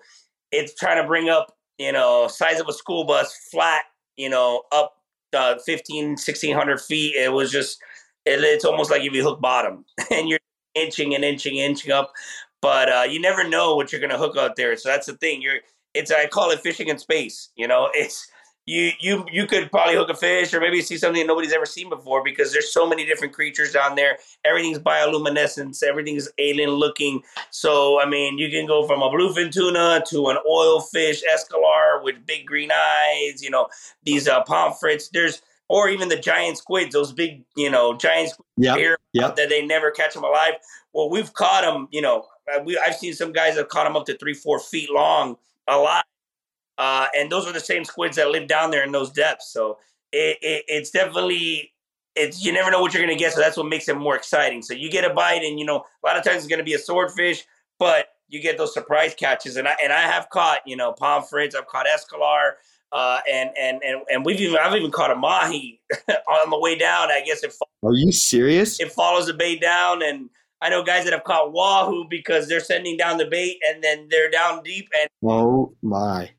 it's 0.51 0.75
trying 0.75 1.01
to 1.01 1.07
bring 1.07 1.29
up, 1.29 1.55
you 1.77 1.91
know, 1.91 2.27
size 2.27 2.59
of 2.59 2.67
a 2.67 2.73
school 2.73 3.05
bus 3.05 3.35
flat, 3.51 3.83
you 4.15 4.29
know, 4.29 4.63
up 4.71 4.95
uh, 5.33 5.55
15, 5.65 6.09
1600 6.09 6.81
feet. 6.81 7.15
It 7.15 7.31
was 7.31 7.51
just, 7.51 7.79
it, 8.25 8.39
it's 8.41 8.65
almost 8.65 8.91
like 8.91 9.01
if 9.03 9.13
you 9.13 9.23
hook 9.23 9.41
bottom 9.41 9.85
and 10.11 10.29
you're 10.29 10.39
inching 10.75 11.15
and 11.15 11.23
inching, 11.23 11.57
inching 11.57 11.91
up. 11.91 12.13
But 12.61 12.89
uh, 12.89 13.03
you 13.07 13.21
never 13.21 13.47
know 13.47 13.75
what 13.75 13.91
you're 13.91 14.01
going 14.01 14.11
to 14.11 14.17
hook 14.17 14.37
out 14.37 14.55
there. 14.55 14.75
So 14.77 14.89
that's 14.89 15.07
the 15.07 15.13
thing. 15.13 15.41
You're, 15.41 15.59
it's, 15.93 16.11
I 16.11 16.27
call 16.27 16.51
it 16.51 16.59
fishing 16.59 16.87
in 16.87 16.97
space. 16.97 17.49
You 17.55 17.67
know, 17.67 17.89
it's, 17.93 18.27
you 18.67 18.91
you 18.99 19.25
you 19.31 19.47
could 19.47 19.71
probably 19.71 19.95
hook 19.95 20.09
a 20.09 20.13
fish 20.13 20.53
or 20.53 20.59
maybe 20.59 20.81
see 20.81 20.97
something 20.97 21.21
that 21.21 21.27
nobody's 21.27 21.53
ever 21.53 21.65
seen 21.65 21.89
before 21.89 22.21
because 22.21 22.51
there's 22.51 22.71
so 22.71 22.85
many 22.85 23.05
different 23.05 23.33
creatures 23.33 23.71
down 23.71 23.95
there. 23.95 24.17
Everything's 24.43 24.77
bioluminescence, 24.77 25.81
everything's 25.81 26.27
alien 26.37 26.71
looking. 26.71 27.23
So 27.49 27.99
I 28.01 28.05
mean, 28.05 28.37
you 28.37 28.51
can 28.51 28.67
go 28.67 28.85
from 28.85 29.01
a 29.01 29.09
bluefin 29.09 29.51
tuna 29.51 30.03
to 30.09 30.27
an 30.27 30.37
oil 30.47 30.81
fish 30.81 31.23
escolar 31.33 32.03
with 32.03 32.25
big 32.25 32.45
green 32.45 32.69
eyes. 32.71 33.41
You 33.41 33.49
know 33.49 33.69
these 34.03 34.27
uh, 34.27 34.43
pomfrets. 34.43 35.07
There's 35.09 35.41
or 35.69 35.87
even 35.89 36.09
the 36.09 36.17
giant 36.17 36.57
squids, 36.57 36.91
those 36.91 37.13
big 37.13 37.45
you 37.55 37.71
know 37.71 37.95
giant 37.95 38.31
squids 38.31 38.49
yep. 38.57 38.99
yep. 39.13 39.35
that 39.37 39.47
they 39.47 39.65
never 39.65 39.91
catch 39.91 40.13
them 40.13 40.25
alive. 40.25 40.55
Well, 40.91 41.09
we've 41.09 41.33
caught 41.33 41.63
them. 41.63 41.87
You 41.91 42.01
know, 42.01 42.25
uh, 42.53 42.61
we 42.63 42.77
I've 42.77 42.95
seen 42.95 43.13
some 43.13 43.31
guys 43.31 43.55
have 43.55 43.69
caught 43.69 43.85
them 43.85 43.95
up 43.95 44.05
to 44.07 44.17
three 44.17 44.33
four 44.33 44.59
feet 44.59 44.91
long 44.91 45.37
alive 45.69 46.03
uh, 46.77 47.07
and 47.17 47.31
those 47.31 47.47
are 47.47 47.53
the 47.53 47.59
same 47.59 47.83
squids 47.83 48.17
that 48.17 48.29
live 48.29 48.47
down 48.47 48.71
there 48.71 48.83
in 48.83 48.91
those 48.91 49.11
depths. 49.11 49.51
So 49.51 49.77
it, 50.11 50.37
it, 50.41 50.65
it's 50.67 50.91
definitely 50.91 51.73
it's 52.15 52.43
you 52.43 52.51
never 52.51 52.71
know 52.71 52.81
what 52.81 52.93
you're 52.93 53.03
gonna 53.03 53.17
get. 53.17 53.33
So 53.33 53.39
that's 53.39 53.57
what 53.57 53.67
makes 53.67 53.87
it 53.87 53.95
more 53.95 54.15
exciting. 54.15 54.61
So 54.61 54.73
you 54.73 54.89
get 54.89 55.09
a 55.09 55.13
bite, 55.13 55.43
and 55.43 55.59
you 55.59 55.65
know 55.65 55.77
a 55.77 56.07
lot 56.07 56.17
of 56.17 56.23
times 56.23 56.37
it's 56.37 56.47
gonna 56.47 56.63
be 56.63 56.73
a 56.73 56.79
swordfish, 56.79 57.43
but 57.79 58.07
you 58.29 58.41
get 58.41 58.57
those 58.57 58.73
surprise 58.73 59.13
catches. 59.13 59.55
And 59.55 59.67
I 59.67 59.75
and 59.83 59.93
I 59.93 60.01
have 60.01 60.29
caught 60.29 60.59
you 60.65 60.75
know 60.75 60.93
pomfrets, 60.93 61.55
I've 61.55 61.67
caught 61.67 61.87
escolar. 61.87 62.57
Uh, 62.89 63.19
and 63.31 63.49
and 63.59 63.81
and 63.83 64.01
and 64.09 64.25
we've 64.25 64.39
even 64.39 64.57
I've 64.57 64.73
even 64.73 64.91
caught 64.91 65.11
a 65.11 65.15
mahi 65.15 65.81
on 66.09 66.49
the 66.49 66.57
way 66.57 66.77
down. 66.77 67.09
I 67.11 67.21
guess 67.25 67.43
it. 67.43 67.53
Are 67.83 67.93
you 67.93 68.13
serious? 68.13 68.79
It 68.79 68.93
follows 68.93 69.27
the 69.27 69.33
bait 69.33 69.59
down, 69.59 70.01
and 70.01 70.29
I 70.61 70.69
know 70.69 70.83
guys 70.83 71.03
that 71.03 71.11
have 71.11 71.25
caught 71.25 71.51
wahoo 71.51 72.05
because 72.09 72.47
they're 72.47 72.61
sending 72.61 72.95
down 72.95 73.17
the 73.17 73.25
bait, 73.25 73.57
and 73.67 73.83
then 73.83 74.07
they're 74.09 74.29
down 74.31 74.63
deep. 74.63 74.87
And 74.97 75.09
oh 75.29 75.73
my! 75.81 76.31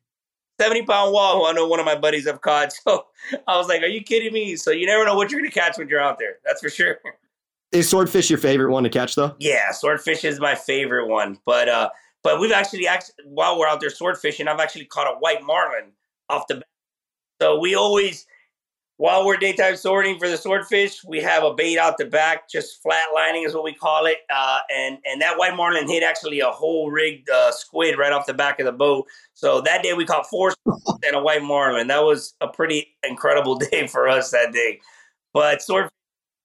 70 0.60 0.82
pound 0.82 1.12
wahoo 1.12 1.46
I 1.46 1.52
know 1.52 1.66
one 1.66 1.80
of 1.80 1.86
my 1.86 1.96
buddies 1.96 2.26
have 2.26 2.40
caught. 2.40 2.72
So 2.84 3.06
I 3.46 3.56
was 3.56 3.68
like, 3.68 3.82
are 3.82 3.86
you 3.86 4.02
kidding 4.02 4.32
me? 4.32 4.56
So 4.56 4.70
you 4.70 4.86
never 4.86 5.04
know 5.04 5.14
what 5.14 5.30
you're 5.30 5.40
going 5.40 5.50
to 5.50 5.58
catch 5.58 5.76
when 5.76 5.88
you're 5.88 6.00
out 6.00 6.18
there. 6.18 6.36
That's 6.44 6.62
for 6.62 6.70
sure. 6.70 6.98
Is 7.72 7.88
swordfish 7.88 8.30
your 8.30 8.38
favorite 8.38 8.70
one 8.70 8.82
to 8.84 8.88
catch 8.88 9.14
though? 9.14 9.34
Yeah, 9.38 9.72
swordfish 9.72 10.24
is 10.24 10.40
my 10.40 10.54
favorite 10.54 11.08
one. 11.08 11.38
But 11.44 11.68
uh 11.68 11.90
but 12.22 12.40
we've 12.40 12.52
actually 12.52 12.86
actually 12.86 13.14
while 13.26 13.58
we're 13.58 13.68
out 13.68 13.80
there 13.80 13.90
swordfishing, 13.90 14.48
I've 14.48 14.60
actually 14.60 14.86
caught 14.86 15.06
a 15.06 15.18
white 15.18 15.42
marlin 15.42 15.92
off 16.30 16.46
the 16.46 16.56
bat. 16.56 16.64
So 17.40 17.58
we 17.58 17.74
always 17.74 18.26
while 18.98 19.24
we're 19.24 19.36
daytime 19.36 19.76
swording 19.76 20.18
for 20.18 20.28
the 20.28 20.36
swordfish, 20.36 21.04
we 21.04 21.20
have 21.20 21.44
a 21.44 21.54
bait 21.54 21.78
out 21.78 21.98
the 21.98 22.04
back, 22.04 22.50
just 22.50 22.82
flat 22.82 23.06
lining 23.14 23.44
is 23.44 23.54
what 23.54 23.62
we 23.62 23.72
call 23.72 24.06
it. 24.06 24.18
Uh, 24.28 24.58
and 24.74 24.98
and 25.06 25.22
that 25.22 25.38
white 25.38 25.56
marlin 25.56 25.88
hit 25.88 26.02
actually 26.02 26.40
a 26.40 26.50
whole 26.50 26.90
rigged 26.90 27.30
uh, 27.30 27.52
squid 27.52 27.96
right 27.96 28.12
off 28.12 28.26
the 28.26 28.34
back 28.34 28.58
of 28.58 28.66
the 28.66 28.72
boat. 28.72 29.06
So 29.34 29.60
that 29.60 29.84
day 29.84 29.92
we 29.94 30.04
caught 30.04 30.28
four 30.28 30.52
and 30.66 31.14
a 31.14 31.20
white 31.20 31.44
marlin. 31.44 31.86
That 31.86 32.02
was 32.02 32.34
a 32.40 32.48
pretty 32.48 32.96
incredible 33.08 33.54
day 33.70 33.86
for 33.86 34.08
us 34.08 34.32
that 34.32 34.52
day. 34.52 34.80
But 35.32 35.62
swordfish 35.62 35.92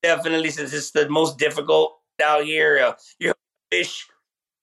definitely, 0.03 0.51
since 0.51 0.73
it's 0.73 0.91
the 0.91 1.09
most 1.09 1.39
difficult 1.39 1.97
out 2.23 2.43
here, 2.43 2.77
uh, 2.77 2.93
you 3.17 3.33
fish 3.71 4.05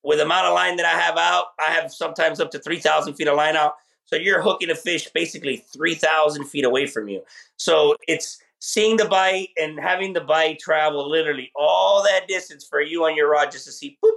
with 0.05 0.19
the 0.19 0.25
amount 0.25 0.47
of 0.47 0.55
line 0.55 0.77
that 0.77 0.87
I 0.87 0.97
have 0.97 1.19
out. 1.19 1.47
I 1.59 1.73
have 1.73 1.93
sometimes 1.93 2.39
up 2.39 2.53
to 2.53 2.61
three 2.61 2.79
thousand 2.79 3.15
feet 3.15 3.27
of 3.27 3.37
line 3.37 3.57
out 3.57 3.73
so 4.11 4.17
you're 4.17 4.43
hooking 4.43 4.71
a 4.71 4.75
fish 4.75 5.09
basically 5.15 5.59
3,000 5.73 6.45
feet 6.47 6.65
away 6.65 6.85
from 6.85 7.09
you. 7.09 7.23
So 7.59 7.95
it's 8.09 8.43
seeing 8.59 8.97
the 8.97 9.05
bite 9.05 9.51
and 9.57 9.79
having 9.79 10.13
the 10.13 10.21
bite 10.21 10.59
travel 10.59 11.09
literally 11.09 11.53
all 11.55 12.03
that 12.03 12.27
distance 12.27 12.67
for 12.67 12.81
you 12.81 13.05
on 13.05 13.15
your 13.15 13.31
rod 13.31 13.53
just 13.53 13.67
to 13.67 13.73
see 13.73 13.97
boop. 14.05 14.17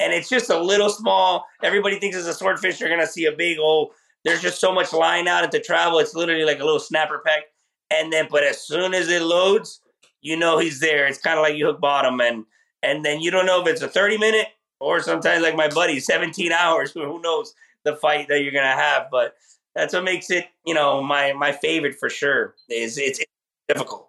And 0.00 0.14
it's 0.14 0.30
just 0.30 0.48
a 0.48 0.58
little 0.58 0.88
small. 0.88 1.44
Everybody 1.62 1.98
thinks 1.98 2.16
it's 2.16 2.26
a 2.26 2.32
swordfish. 2.32 2.80
You're 2.80 2.88
going 2.88 3.02
to 3.02 3.06
see 3.06 3.26
a 3.26 3.32
big 3.32 3.58
old, 3.58 3.92
there's 4.24 4.40
just 4.40 4.60
so 4.60 4.72
much 4.72 4.94
line 4.94 5.28
out 5.28 5.52
to 5.52 5.60
travel. 5.60 5.98
It's 5.98 6.14
literally 6.14 6.44
like 6.44 6.60
a 6.60 6.64
little 6.64 6.80
snapper 6.80 7.22
peck. 7.24 7.44
And 7.90 8.10
then, 8.10 8.28
but 8.30 8.44
as 8.44 8.62
soon 8.62 8.94
as 8.94 9.10
it 9.10 9.20
loads, 9.20 9.82
you 10.22 10.38
know 10.38 10.58
he's 10.58 10.80
there. 10.80 11.06
It's 11.06 11.18
kind 11.18 11.38
of 11.38 11.42
like 11.42 11.54
you 11.54 11.66
hook 11.66 11.82
bottom. 11.82 12.18
And, 12.22 12.46
and 12.82 13.04
then 13.04 13.20
you 13.20 13.30
don't 13.30 13.44
know 13.44 13.60
if 13.60 13.68
it's 13.68 13.82
a 13.82 13.88
30 13.88 14.16
minute 14.16 14.46
or 14.80 15.02
sometimes 15.02 15.42
like 15.42 15.54
my 15.54 15.68
buddy, 15.68 16.00
17 16.00 16.50
hours. 16.50 16.92
Who 16.94 17.20
knows? 17.20 17.54
The 17.84 17.96
fight 17.96 18.28
that 18.28 18.42
you're 18.42 18.52
gonna 18.52 18.72
have. 18.72 19.08
But 19.10 19.34
that's 19.74 19.94
what 19.94 20.04
makes 20.04 20.30
it, 20.30 20.46
you 20.64 20.74
know, 20.74 21.02
my 21.02 21.32
my 21.32 21.52
favorite 21.52 21.96
for 21.98 22.08
sure. 22.08 22.54
Is 22.68 22.98
it's, 22.98 23.18
it's 23.18 23.30
difficult. 23.68 24.08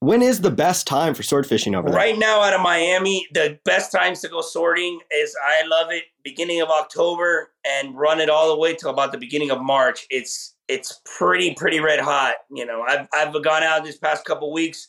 When 0.00 0.20
is 0.20 0.42
the 0.42 0.50
best 0.50 0.86
time 0.86 1.14
for 1.14 1.22
sword 1.22 1.46
fishing 1.46 1.74
over 1.74 1.88
there? 1.88 1.96
Right 1.96 2.18
now, 2.18 2.42
out 2.42 2.52
of 2.52 2.60
Miami, 2.60 3.26
the 3.32 3.58
best 3.64 3.90
times 3.90 4.20
to 4.20 4.28
go 4.28 4.42
swording 4.42 5.00
is 5.10 5.34
I 5.42 5.66
love 5.66 5.90
it 5.90 6.04
beginning 6.22 6.60
of 6.60 6.68
October 6.68 7.52
and 7.64 7.96
run 7.96 8.20
it 8.20 8.28
all 8.28 8.48
the 8.48 8.60
way 8.60 8.74
till 8.74 8.90
about 8.90 9.10
the 9.10 9.18
beginning 9.18 9.50
of 9.50 9.62
March. 9.62 10.06
It's 10.10 10.54
it's 10.68 11.00
pretty 11.04 11.54
pretty 11.54 11.80
red 11.80 12.00
hot. 12.00 12.34
You 12.50 12.66
know, 12.66 12.82
I've 12.82 13.08
I've 13.14 13.32
gone 13.42 13.62
out 13.62 13.84
this 13.84 13.96
past 13.96 14.26
couple 14.26 14.52
weeks. 14.52 14.88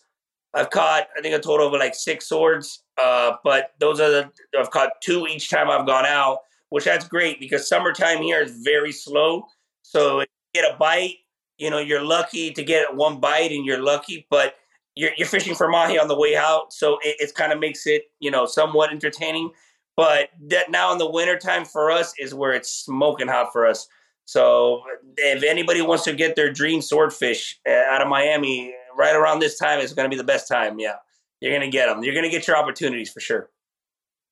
I've 0.54 0.70
caught 0.72 1.08
I 1.18 1.22
think 1.22 1.34
a 1.36 1.40
total 1.40 1.68
of 1.68 1.74
like 1.74 1.96
six 1.96 2.28
swords, 2.28 2.84
uh, 3.02 3.38
but 3.46 3.72
those 3.80 4.02
are 4.02 4.10
the 4.10 4.32
I've 4.60 4.72
caught 4.72 4.92
two 5.02 5.26
each 5.26 5.50
time 5.50 5.70
I've 5.70 5.88
gone 5.88 6.06
out 6.06 6.40
which 6.70 6.86
that's 6.86 7.08
great 7.08 7.40
because 7.40 7.68
summertime 7.68 8.22
here 8.22 8.42
is 8.42 8.62
very 8.64 8.92
slow. 8.92 9.46
So 9.84 10.24
get 10.54 10.74
a 10.74 10.78
bite, 10.78 11.16
you 11.58 11.70
know, 11.70 11.80
you're 11.80 12.04
lucky 12.04 12.52
to 12.52 12.64
get 12.64 12.96
one 12.96 13.20
bite 13.20 13.52
and 13.52 13.66
you're 13.66 13.82
lucky, 13.82 14.28
but 14.30 14.56
you're, 14.96 15.12
you're 15.18 15.28
fishing 15.28 15.56
for 15.56 15.70
mahi 15.70 16.00
on 16.00 16.08
the 16.08 16.18
way 16.18 16.36
out. 16.36 16.74
So 16.74 16.98
it, 17.04 17.16
it 17.20 17.36
kind 17.36 17.52
of 17.52 17.60
makes 17.60 17.88
it, 17.88 18.04
you 18.20 18.32
know, 18.32 18.46
somewhat 18.46 18.92
entertaining. 18.92 19.52
But 19.96 20.30
that 20.50 20.70
now 20.70 20.92
in 20.92 21.00
the 21.00 21.10
wintertime 21.10 21.66
for 21.66 21.90
us 21.90 22.14
is 22.20 22.34
where 22.34 22.54
it's 22.54 22.70
smoking 22.70 23.28
hot 23.28 23.52
for 23.52 23.66
us. 23.66 23.88
So 24.26 24.84
if 25.16 25.44
anybody 25.44 25.82
wants 25.82 26.04
to 26.04 26.14
get 26.14 26.36
their 26.36 26.52
dream 26.52 26.82
swordfish 26.82 27.60
uh, 27.68 27.72
out 27.72 28.02
of 28.02 28.08
Miami, 28.08 28.76
right 28.98 29.16
around 29.16 29.40
this 29.40 29.58
time 29.58 29.80
is 29.80 29.94
going 29.94 30.06
to 30.06 30.14
be 30.14 30.18
the 30.18 30.24
best 30.26 30.48
time. 30.48 30.80
Yeah, 30.80 30.96
you're 31.40 31.52
going 31.52 31.70
to 31.70 31.76
get 31.76 31.88
them. 31.88 32.04
You're 32.04 32.14
going 32.14 32.26
to 32.26 32.30
get 32.30 32.46
your 32.46 32.58
opportunities 32.58 33.10
for 33.10 33.22
sure. 33.22 33.50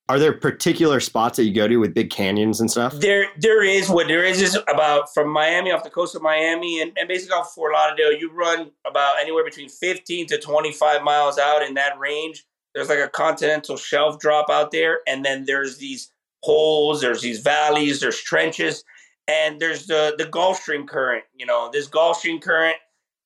Are 0.08 0.20
there 0.20 0.34
particular 0.34 1.00
spots 1.00 1.38
that 1.38 1.46
you 1.46 1.54
go 1.54 1.68
to 1.68 1.78
with 1.78 1.96
big 1.96 2.12
canyons 2.12 2.62
and 2.62 2.70
stuff? 2.70 2.94
There, 2.94 3.28
there 3.40 3.64
is. 3.64 3.90
What 3.90 4.08
there 4.08 4.24
is 4.24 4.40
is 4.40 4.56
about 4.68 5.12
from 5.12 5.30
Miami 5.30 5.72
off 5.72 5.84
the 5.84 5.90
coast 5.90 6.16
of 6.16 6.22
Miami 6.22 6.80
and, 6.80 6.92
and 6.96 7.08
basically 7.08 7.34
off 7.34 7.54
Fort 7.56 7.74
Lauderdale. 7.74 8.14
You 8.14 8.32
run 8.32 8.72
about 8.86 9.16
anywhere 9.20 9.44
between 9.44 9.68
15 9.68 10.28
to 10.28 10.38
25 10.38 11.02
miles 11.02 11.40
out 11.40 11.64
in 11.64 11.74
that 11.74 11.98
range. 11.98 12.46
There's 12.76 12.90
like 12.90 13.00
a 13.00 13.08
continental 13.08 13.78
shelf 13.78 14.20
drop 14.20 14.50
out 14.50 14.70
there, 14.70 15.00
and 15.08 15.26
then 15.26 15.46
there's 15.46 15.78
these 15.78 16.12
holes, 16.44 17.02
there's 17.02 17.22
these 17.22 17.40
valleys, 17.40 18.00
there's 18.00 18.22
trenches, 18.22 18.84
and 19.28 19.60
there's 19.60 19.88
the 19.88 20.14
the 20.20 20.26
Gulf 20.26 20.60
Stream 20.60 20.86
current. 20.86 21.24
You 21.34 21.48
know, 21.48 21.70
this 21.74 21.88
Gulf 21.88 22.20
Stream 22.20 22.40
current, 22.40 22.76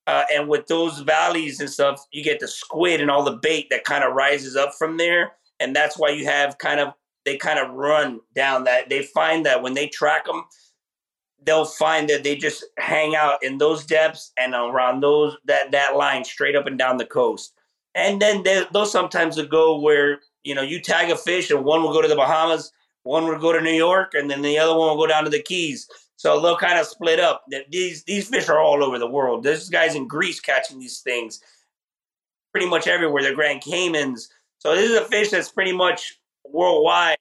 uh, 0.08 0.24
and 0.34 0.48
with 0.48 0.68
those 0.68 1.00
valleys 1.00 1.60
and 1.60 1.70
stuff, 1.70 2.06
you 2.12 2.24
get 2.24 2.39
the 2.39 2.48
squid 2.48 3.02
and 3.02 3.12
all 3.12 3.24
the 3.24 3.39
bait 3.42 3.68
that 3.70 3.84
kind 3.84 4.06
of 4.06 4.13
rises 4.13 4.56
up 4.56 4.76
from 4.76 4.96
there 4.96 5.34
and 5.60 5.76
that's 5.76 5.98
why 5.98 6.10
you 6.10 6.26
have 6.26 6.58
kind 6.58 6.80
of 6.80 6.93
they 7.26 7.38
kind 7.38 7.60
of 7.60 7.72
run 7.72 8.19
down 8.34 8.63
that 8.63 8.89
they 8.89 9.04
find 9.04 9.45
that 9.45 9.62
when 9.62 9.74
they 9.74 9.88
track 9.88 10.26
them 10.26 10.43
they'll 11.45 11.65
find 11.65 12.10
that 12.10 12.24
they 12.24 12.36
just 12.36 12.65
hang 12.78 13.15
out 13.15 13.43
in 13.43 13.58
those 13.58 13.86
depths 13.86 14.32
and 14.38 14.54
around 14.54 15.02
those 15.02 15.38
that 15.45 15.72
that 15.72 15.95
line 15.95 16.24
straight 16.24 16.56
up 16.56 16.67
and 16.67 16.78
down 16.78 16.98
the 16.98 17.06
coast. 17.06 17.54
And 17.95 18.22
then 18.22 18.43
they, 18.43 18.65
they'll 18.72 18.86
sometimes 18.86 19.41
go 19.48 19.80
where 19.80 20.19
you 20.43 20.56
know 20.56 20.62
you 20.62 20.82
tag 20.82 21.10
a 21.10 21.15
fish 21.15 21.50
and 21.50 21.63
one 21.63 21.82
will 21.82 21.93
go 21.93 22.02
to 22.02 22.08
the 22.08 22.15
bahamas 22.15 22.72
one 23.04 23.26
will 23.26 23.39
go 23.39 23.54
to 23.54 23.62
new 23.62 23.72
york 23.72 24.13
and 24.13 24.30
then 24.30 24.41
the 24.41 24.58
other 24.58 24.76
one 24.78 24.89
will 24.89 25.04
go 25.04 25.08
down 25.08 25.24
to 25.24 25.30
the 25.30 25.41
keys. 25.41 25.88
So 26.17 26.41
they'll 26.41 26.58
kind 26.58 26.78
of 26.78 26.86
split 26.86 27.19
up. 27.19 27.45
These 27.72 28.04
these 28.04 28.28
fish 28.28 28.50
are 28.50 28.60
all 28.60 28.84
over 28.84 29.00
the 29.00 29.10
world. 29.10 29.43
There's 29.43 29.69
guys 29.69 29.95
in 29.95 30.08
greece 30.08 30.39
catching 30.39 30.80
these 30.80 31.00
things 31.00 31.39
pretty 32.52 32.67
much 32.67 32.88
everywhere. 32.88 33.24
The 33.24 33.34
grand 33.34 33.62
caymans 33.62 34.30
so 34.60 34.76
this 34.76 34.89
is 34.89 34.98
a 34.98 35.06
fish 35.06 35.32
that's 35.32 35.50
pretty 35.50 35.74
much 35.74 36.19
worldwide 36.45 37.17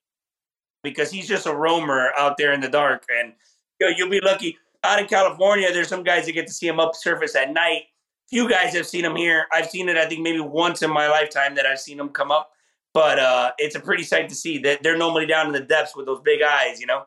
because 0.82 1.10
he's 1.10 1.28
just 1.28 1.46
a 1.46 1.54
roamer 1.54 2.10
out 2.18 2.36
there 2.36 2.52
in 2.52 2.60
the 2.60 2.68
dark. 2.68 3.04
And 3.16 3.32
you 3.80 3.88
know, 3.88 3.96
you'll 3.96 4.10
be 4.10 4.20
lucky. 4.20 4.58
Out 4.84 5.00
in 5.00 5.06
California, 5.06 5.72
there's 5.72 5.88
some 5.88 6.02
guys 6.02 6.26
that 6.26 6.32
get 6.32 6.46
to 6.46 6.52
see 6.52 6.68
him 6.68 6.78
up 6.78 6.94
surface 6.94 7.34
at 7.34 7.52
night. 7.52 7.82
Few 8.28 8.48
guys 8.48 8.74
have 8.74 8.86
seen 8.86 9.04
him 9.04 9.16
here. 9.16 9.46
I've 9.52 9.70
seen 9.70 9.88
it, 9.88 9.96
I 9.96 10.06
think, 10.06 10.20
maybe 10.20 10.40
once 10.40 10.82
in 10.82 10.90
my 10.90 11.08
lifetime 11.08 11.54
that 11.54 11.66
I've 11.66 11.80
seen 11.80 11.98
him 11.98 12.10
come 12.10 12.30
up. 12.30 12.50
But 12.94 13.18
uh, 13.18 13.52
it's 13.58 13.74
a 13.74 13.80
pretty 13.80 14.02
sight 14.02 14.28
to 14.28 14.34
see 14.34 14.58
that 14.58 14.82
they're 14.82 14.96
normally 14.96 15.26
down 15.26 15.46
in 15.46 15.52
the 15.52 15.60
depths 15.60 15.96
with 15.96 16.06
those 16.06 16.20
big 16.20 16.42
eyes, 16.42 16.80
you 16.80 16.86
know. 16.86 17.04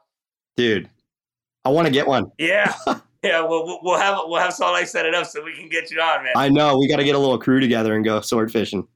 Dude, 0.58 0.90
I 1.64 1.70
want 1.70 1.88
to 1.88 1.94
get 1.94 2.08
one. 2.08 2.32
Yeah, 2.38 2.74
yeah. 3.24 3.42
Well, 3.42 3.80
we'll 3.84 4.00
have 4.00 4.20
we'll 4.26 4.40
have 4.40 4.54
Salt 4.54 4.74
Life 4.74 4.90
set 4.90 5.06
it 5.06 5.16
up 5.16 5.28
so 5.28 5.44
we 5.44 5.56
can 5.56 5.70
get 5.70 5.92
you 5.92 6.00
on, 6.02 6.24
man. 6.24 6.34
I 6.36 6.50
know 6.50 6.78
we 6.78 6.88
got 6.88 6.98
to 6.98 7.04
get 7.04 7.16
a 7.16 7.20
little 7.20 7.38
crew 7.38 7.60
together 7.60 7.96
and 7.96 8.04
go 8.04 8.22
sword 8.22 8.52
fishing. 8.52 8.88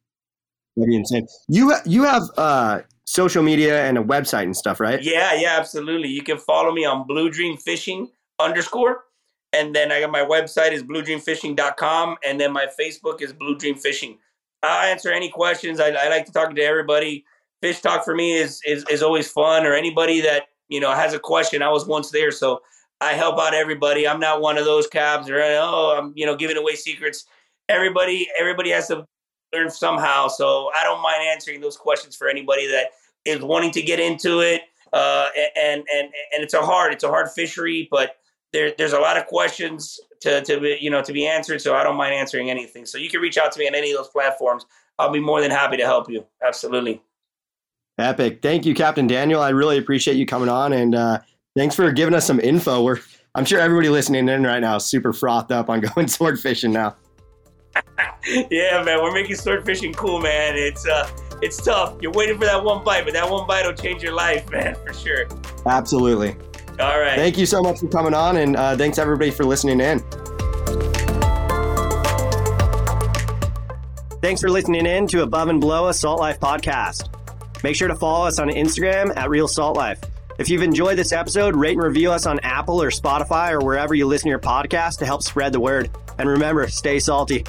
Be 0.75 0.95
insane. 0.95 1.27
You 1.47 1.73
you 1.85 2.03
have 2.03 2.23
uh, 2.37 2.81
social 3.05 3.43
media 3.43 3.85
and 3.85 3.97
a 3.97 4.03
website 4.03 4.43
and 4.43 4.55
stuff, 4.55 4.79
right? 4.79 5.01
Yeah, 5.01 5.33
yeah, 5.33 5.55
absolutely. 5.57 6.09
You 6.09 6.21
can 6.21 6.37
follow 6.37 6.71
me 6.71 6.83
on 6.85 7.07
Blue 7.07 7.29
Dream 7.29 7.55
Fishing 7.57 8.09
underscore, 8.39 9.05
and 9.53 9.73
then 9.73 9.91
I 9.91 10.01
got 10.01 10.11
my 10.11 10.23
website 10.23 10.71
is 10.71 10.83
bluedreamfishing.com, 10.83 12.17
and 12.27 12.39
then 12.39 12.51
my 12.51 12.67
Facebook 12.79 13.21
is 13.21 13.31
Blue 13.31 13.57
Dream 13.57 13.75
Fishing. 13.75 14.17
I 14.63 14.87
answer 14.87 15.11
any 15.11 15.29
questions. 15.29 15.79
I, 15.79 15.89
I 15.89 16.09
like 16.09 16.25
to 16.25 16.31
talk 16.31 16.53
to 16.53 16.61
everybody. 16.61 17.23
Fish 17.61 17.81
talk 17.81 18.03
for 18.03 18.15
me 18.15 18.33
is, 18.35 18.61
is 18.65 18.83
is 18.89 19.01
always 19.01 19.29
fun. 19.29 19.65
Or 19.65 19.73
anybody 19.73 20.19
that 20.21 20.43
you 20.67 20.81
know 20.81 20.91
has 20.91 21.13
a 21.13 21.19
question. 21.19 21.61
I 21.61 21.69
was 21.69 21.87
once 21.87 22.11
there, 22.11 22.31
so 22.31 22.59
I 22.99 23.13
help 23.13 23.39
out 23.39 23.53
everybody. 23.53 24.07
I'm 24.07 24.19
not 24.19 24.41
one 24.41 24.57
of 24.57 24.65
those 24.65 24.87
cabs 24.87 25.29
or 25.29 25.41
oh, 25.41 25.95
I'm 25.97 26.11
you 26.15 26.25
know 26.25 26.35
giving 26.35 26.57
away 26.57 26.75
secrets. 26.75 27.25
Everybody, 27.69 28.27
everybody 28.39 28.69
has 28.71 28.87
to 28.89 29.07
learn 29.55 29.69
somehow. 29.69 30.27
So 30.27 30.71
I 30.79 30.83
don't 30.83 31.01
mind 31.01 31.21
answering 31.31 31.61
those 31.61 31.77
questions 31.77 32.15
for 32.15 32.27
anybody 32.27 32.67
that 32.67 32.87
is 33.25 33.41
wanting 33.41 33.71
to 33.71 33.81
get 33.81 33.99
into 33.99 34.41
it. 34.41 34.61
Uh, 34.93 35.27
and 35.55 35.83
and 35.93 36.09
and 36.33 36.43
it's 36.43 36.53
a 36.53 36.61
hard, 36.61 36.93
it's 36.93 37.03
a 37.03 37.09
hard 37.09 37.29
fishery, 37.31 37.87
but 37.91 38.17
there, 38.53 38.73
there's 38.77 38.93
a 38.93 38.99
lot 38.99 39.17
of 39.17 39.25
questions 39.25 39.99
to 40.21 40.41
to 40.41 40.59
be, 40.59 40.77
you 40.79 40.89
know 40.89 41.01
to 41.01 41.11
be 41.11 41.25
answered. 41.25 41.61
So 41.61 41.75
I 41.75 41.83
don't 41.83 41.97
mind 41.97 42.13
answering 42.13 42.49
anything. 42.49 42.85
So 42.85 42.97
you 42.97 43.09
can 43.09 43.19
reach 43.19 43.37
out 43.37 43.51
to 43.53 43.59
me 43.59 43.67
on 43.67 43.75
any 43.75 43.91
of 43.91 43.97
those 43.97 44.09
platforms. 44.09 44.65
I'll 44.97 45.11
be 45.11 45.19
more 45.19 45.41
than 45.41 45.51
happy 45.51 45.75
to 45.77 45.85
help 45.85 46.09
you. 46.09 46.25
Absolutely. 46.45 47.01
Epic. 47.97 48.41
Thank 48.41 48.65
you, 48.65 48.73
Captain 48.73 49.07
Daniel. 49.07 49.41
I 49.41 49.49
really 49.49 49.77
appreciate 49.77 50.15
you 50.15 50.25
coming 50.25 50.49
on 50.49 50.73
and 50.73 50.95
uh, 50.95 51.19
thanks 51.57 51.75
for 51.75 51.91
giving 51.91 52.13
us 52.13 52.25
some 52.25 52.39
info. 52.39 52.83
We're 52.83 52.99
I'm 53.35 53.43
sure 53.43 53.59
everybody 53.59 53.89
listening 53.89 54.29
in 54.29 54.43
right 54.43 54.59
now 54.59 54.77
is 54.77 54.85
super 54.85 55.11
frothed 55.11 55.51
up 55.51 55.69
on 55.69 55.81
going 55.95 56.07
sword 56.07 56.39
fishing 56.39 56.71
now. 56.71 56.95
Yeah, 58.49 58.83
man, 58.83 59.01
we're 59.01 59.13
making 59.13 59.35
sword 59.35 59.65
fishing 59.65 59.93
cool, 59.93 60.19
man. 60.19 60.55
It's 60.55 60.87
uh 60.87 61.09
it's 61.41 61.61
tough. 61.61 61.97
You're 62.01 62.11
waiting 62.11 62.37
for 62.37 62.45
that 62.45 62.63
one 62.63 62.83
bite, 62.83 63.03
but 63.03 63.13
that 63.13 63.29
one 63.29 63.45
bite 63.45 63.65
will 63.65 63.73
change 63.73 64.01
your 64.01 64.13
life, 64.13 64.49
man, 64.51 64.75
for 64.75 64.93
sure. 64.93 65.27
Absolutely. 65.65 66.35
All 66.79 66.99
right. 66.99 67.15
Thank 67.15 67.37
you 67.37 67.45
so 67.45 67.61
much 67.61 67.79
for 67.79 67.87
coming 67.87 68.13
on, 68.13 68.37
and 68.37 68.55
uh, 68.55 68.75
thanks 68.75 68.97
everybody 68.97 69.31
for 69.31 69.45
listening 69.45 69.79
in. 69.79 69.99
Thanks 74.21 74.41
for 74.41 74.49
listening 74.49 74.85
in 74.85 75.07
to 75.07 75.21
Above 75.21 75.49
and 75.49 75.59
Below 75.59 75.87
a 75.87 75.93
Salt 75.93 76.19
Life 76.19 76.39
podcast. 76.39 77.09
Make 77.63 77.75
sure 77.75 77.87
to 77.87 77.95
follow 77.95 78.25
us 78.25 78.39
on 78.39 78.49
Instagram 78.49 79.15
at 79.15 79.29
Real 79.29 79.47
Salt 79.47 79.77
Life. 79.77 80.01
If 80.37 80.49
you've 80.49 80.63
enjoyed 80.63 80.97
this 80.97 81.13
episode, 81.13 81.55
rate 81.55 81.77
and 81.77 81.83
review 81.83 82.11
us 82.11 82.25
on 82.25 82.39
Apple 82.39 82.81
or 82.81 82.89
Spotify 82.89 83.51
or 83.51 83.59
wherever 83.63 83.95
you 83.95 84.05
listen 84.05 84.25
to 84.25 84.29
your 84.29 84.39
podcast 84.39 84.97
to 84.97 85.05
help 85.05 85.23
spread 85.23 85.53
the 85.53 85.59
word. 85.59 85.89
And 86.17 86.27
remember, 86.27 86.67
stay 86.67 86.99
salty. 86.99 87.45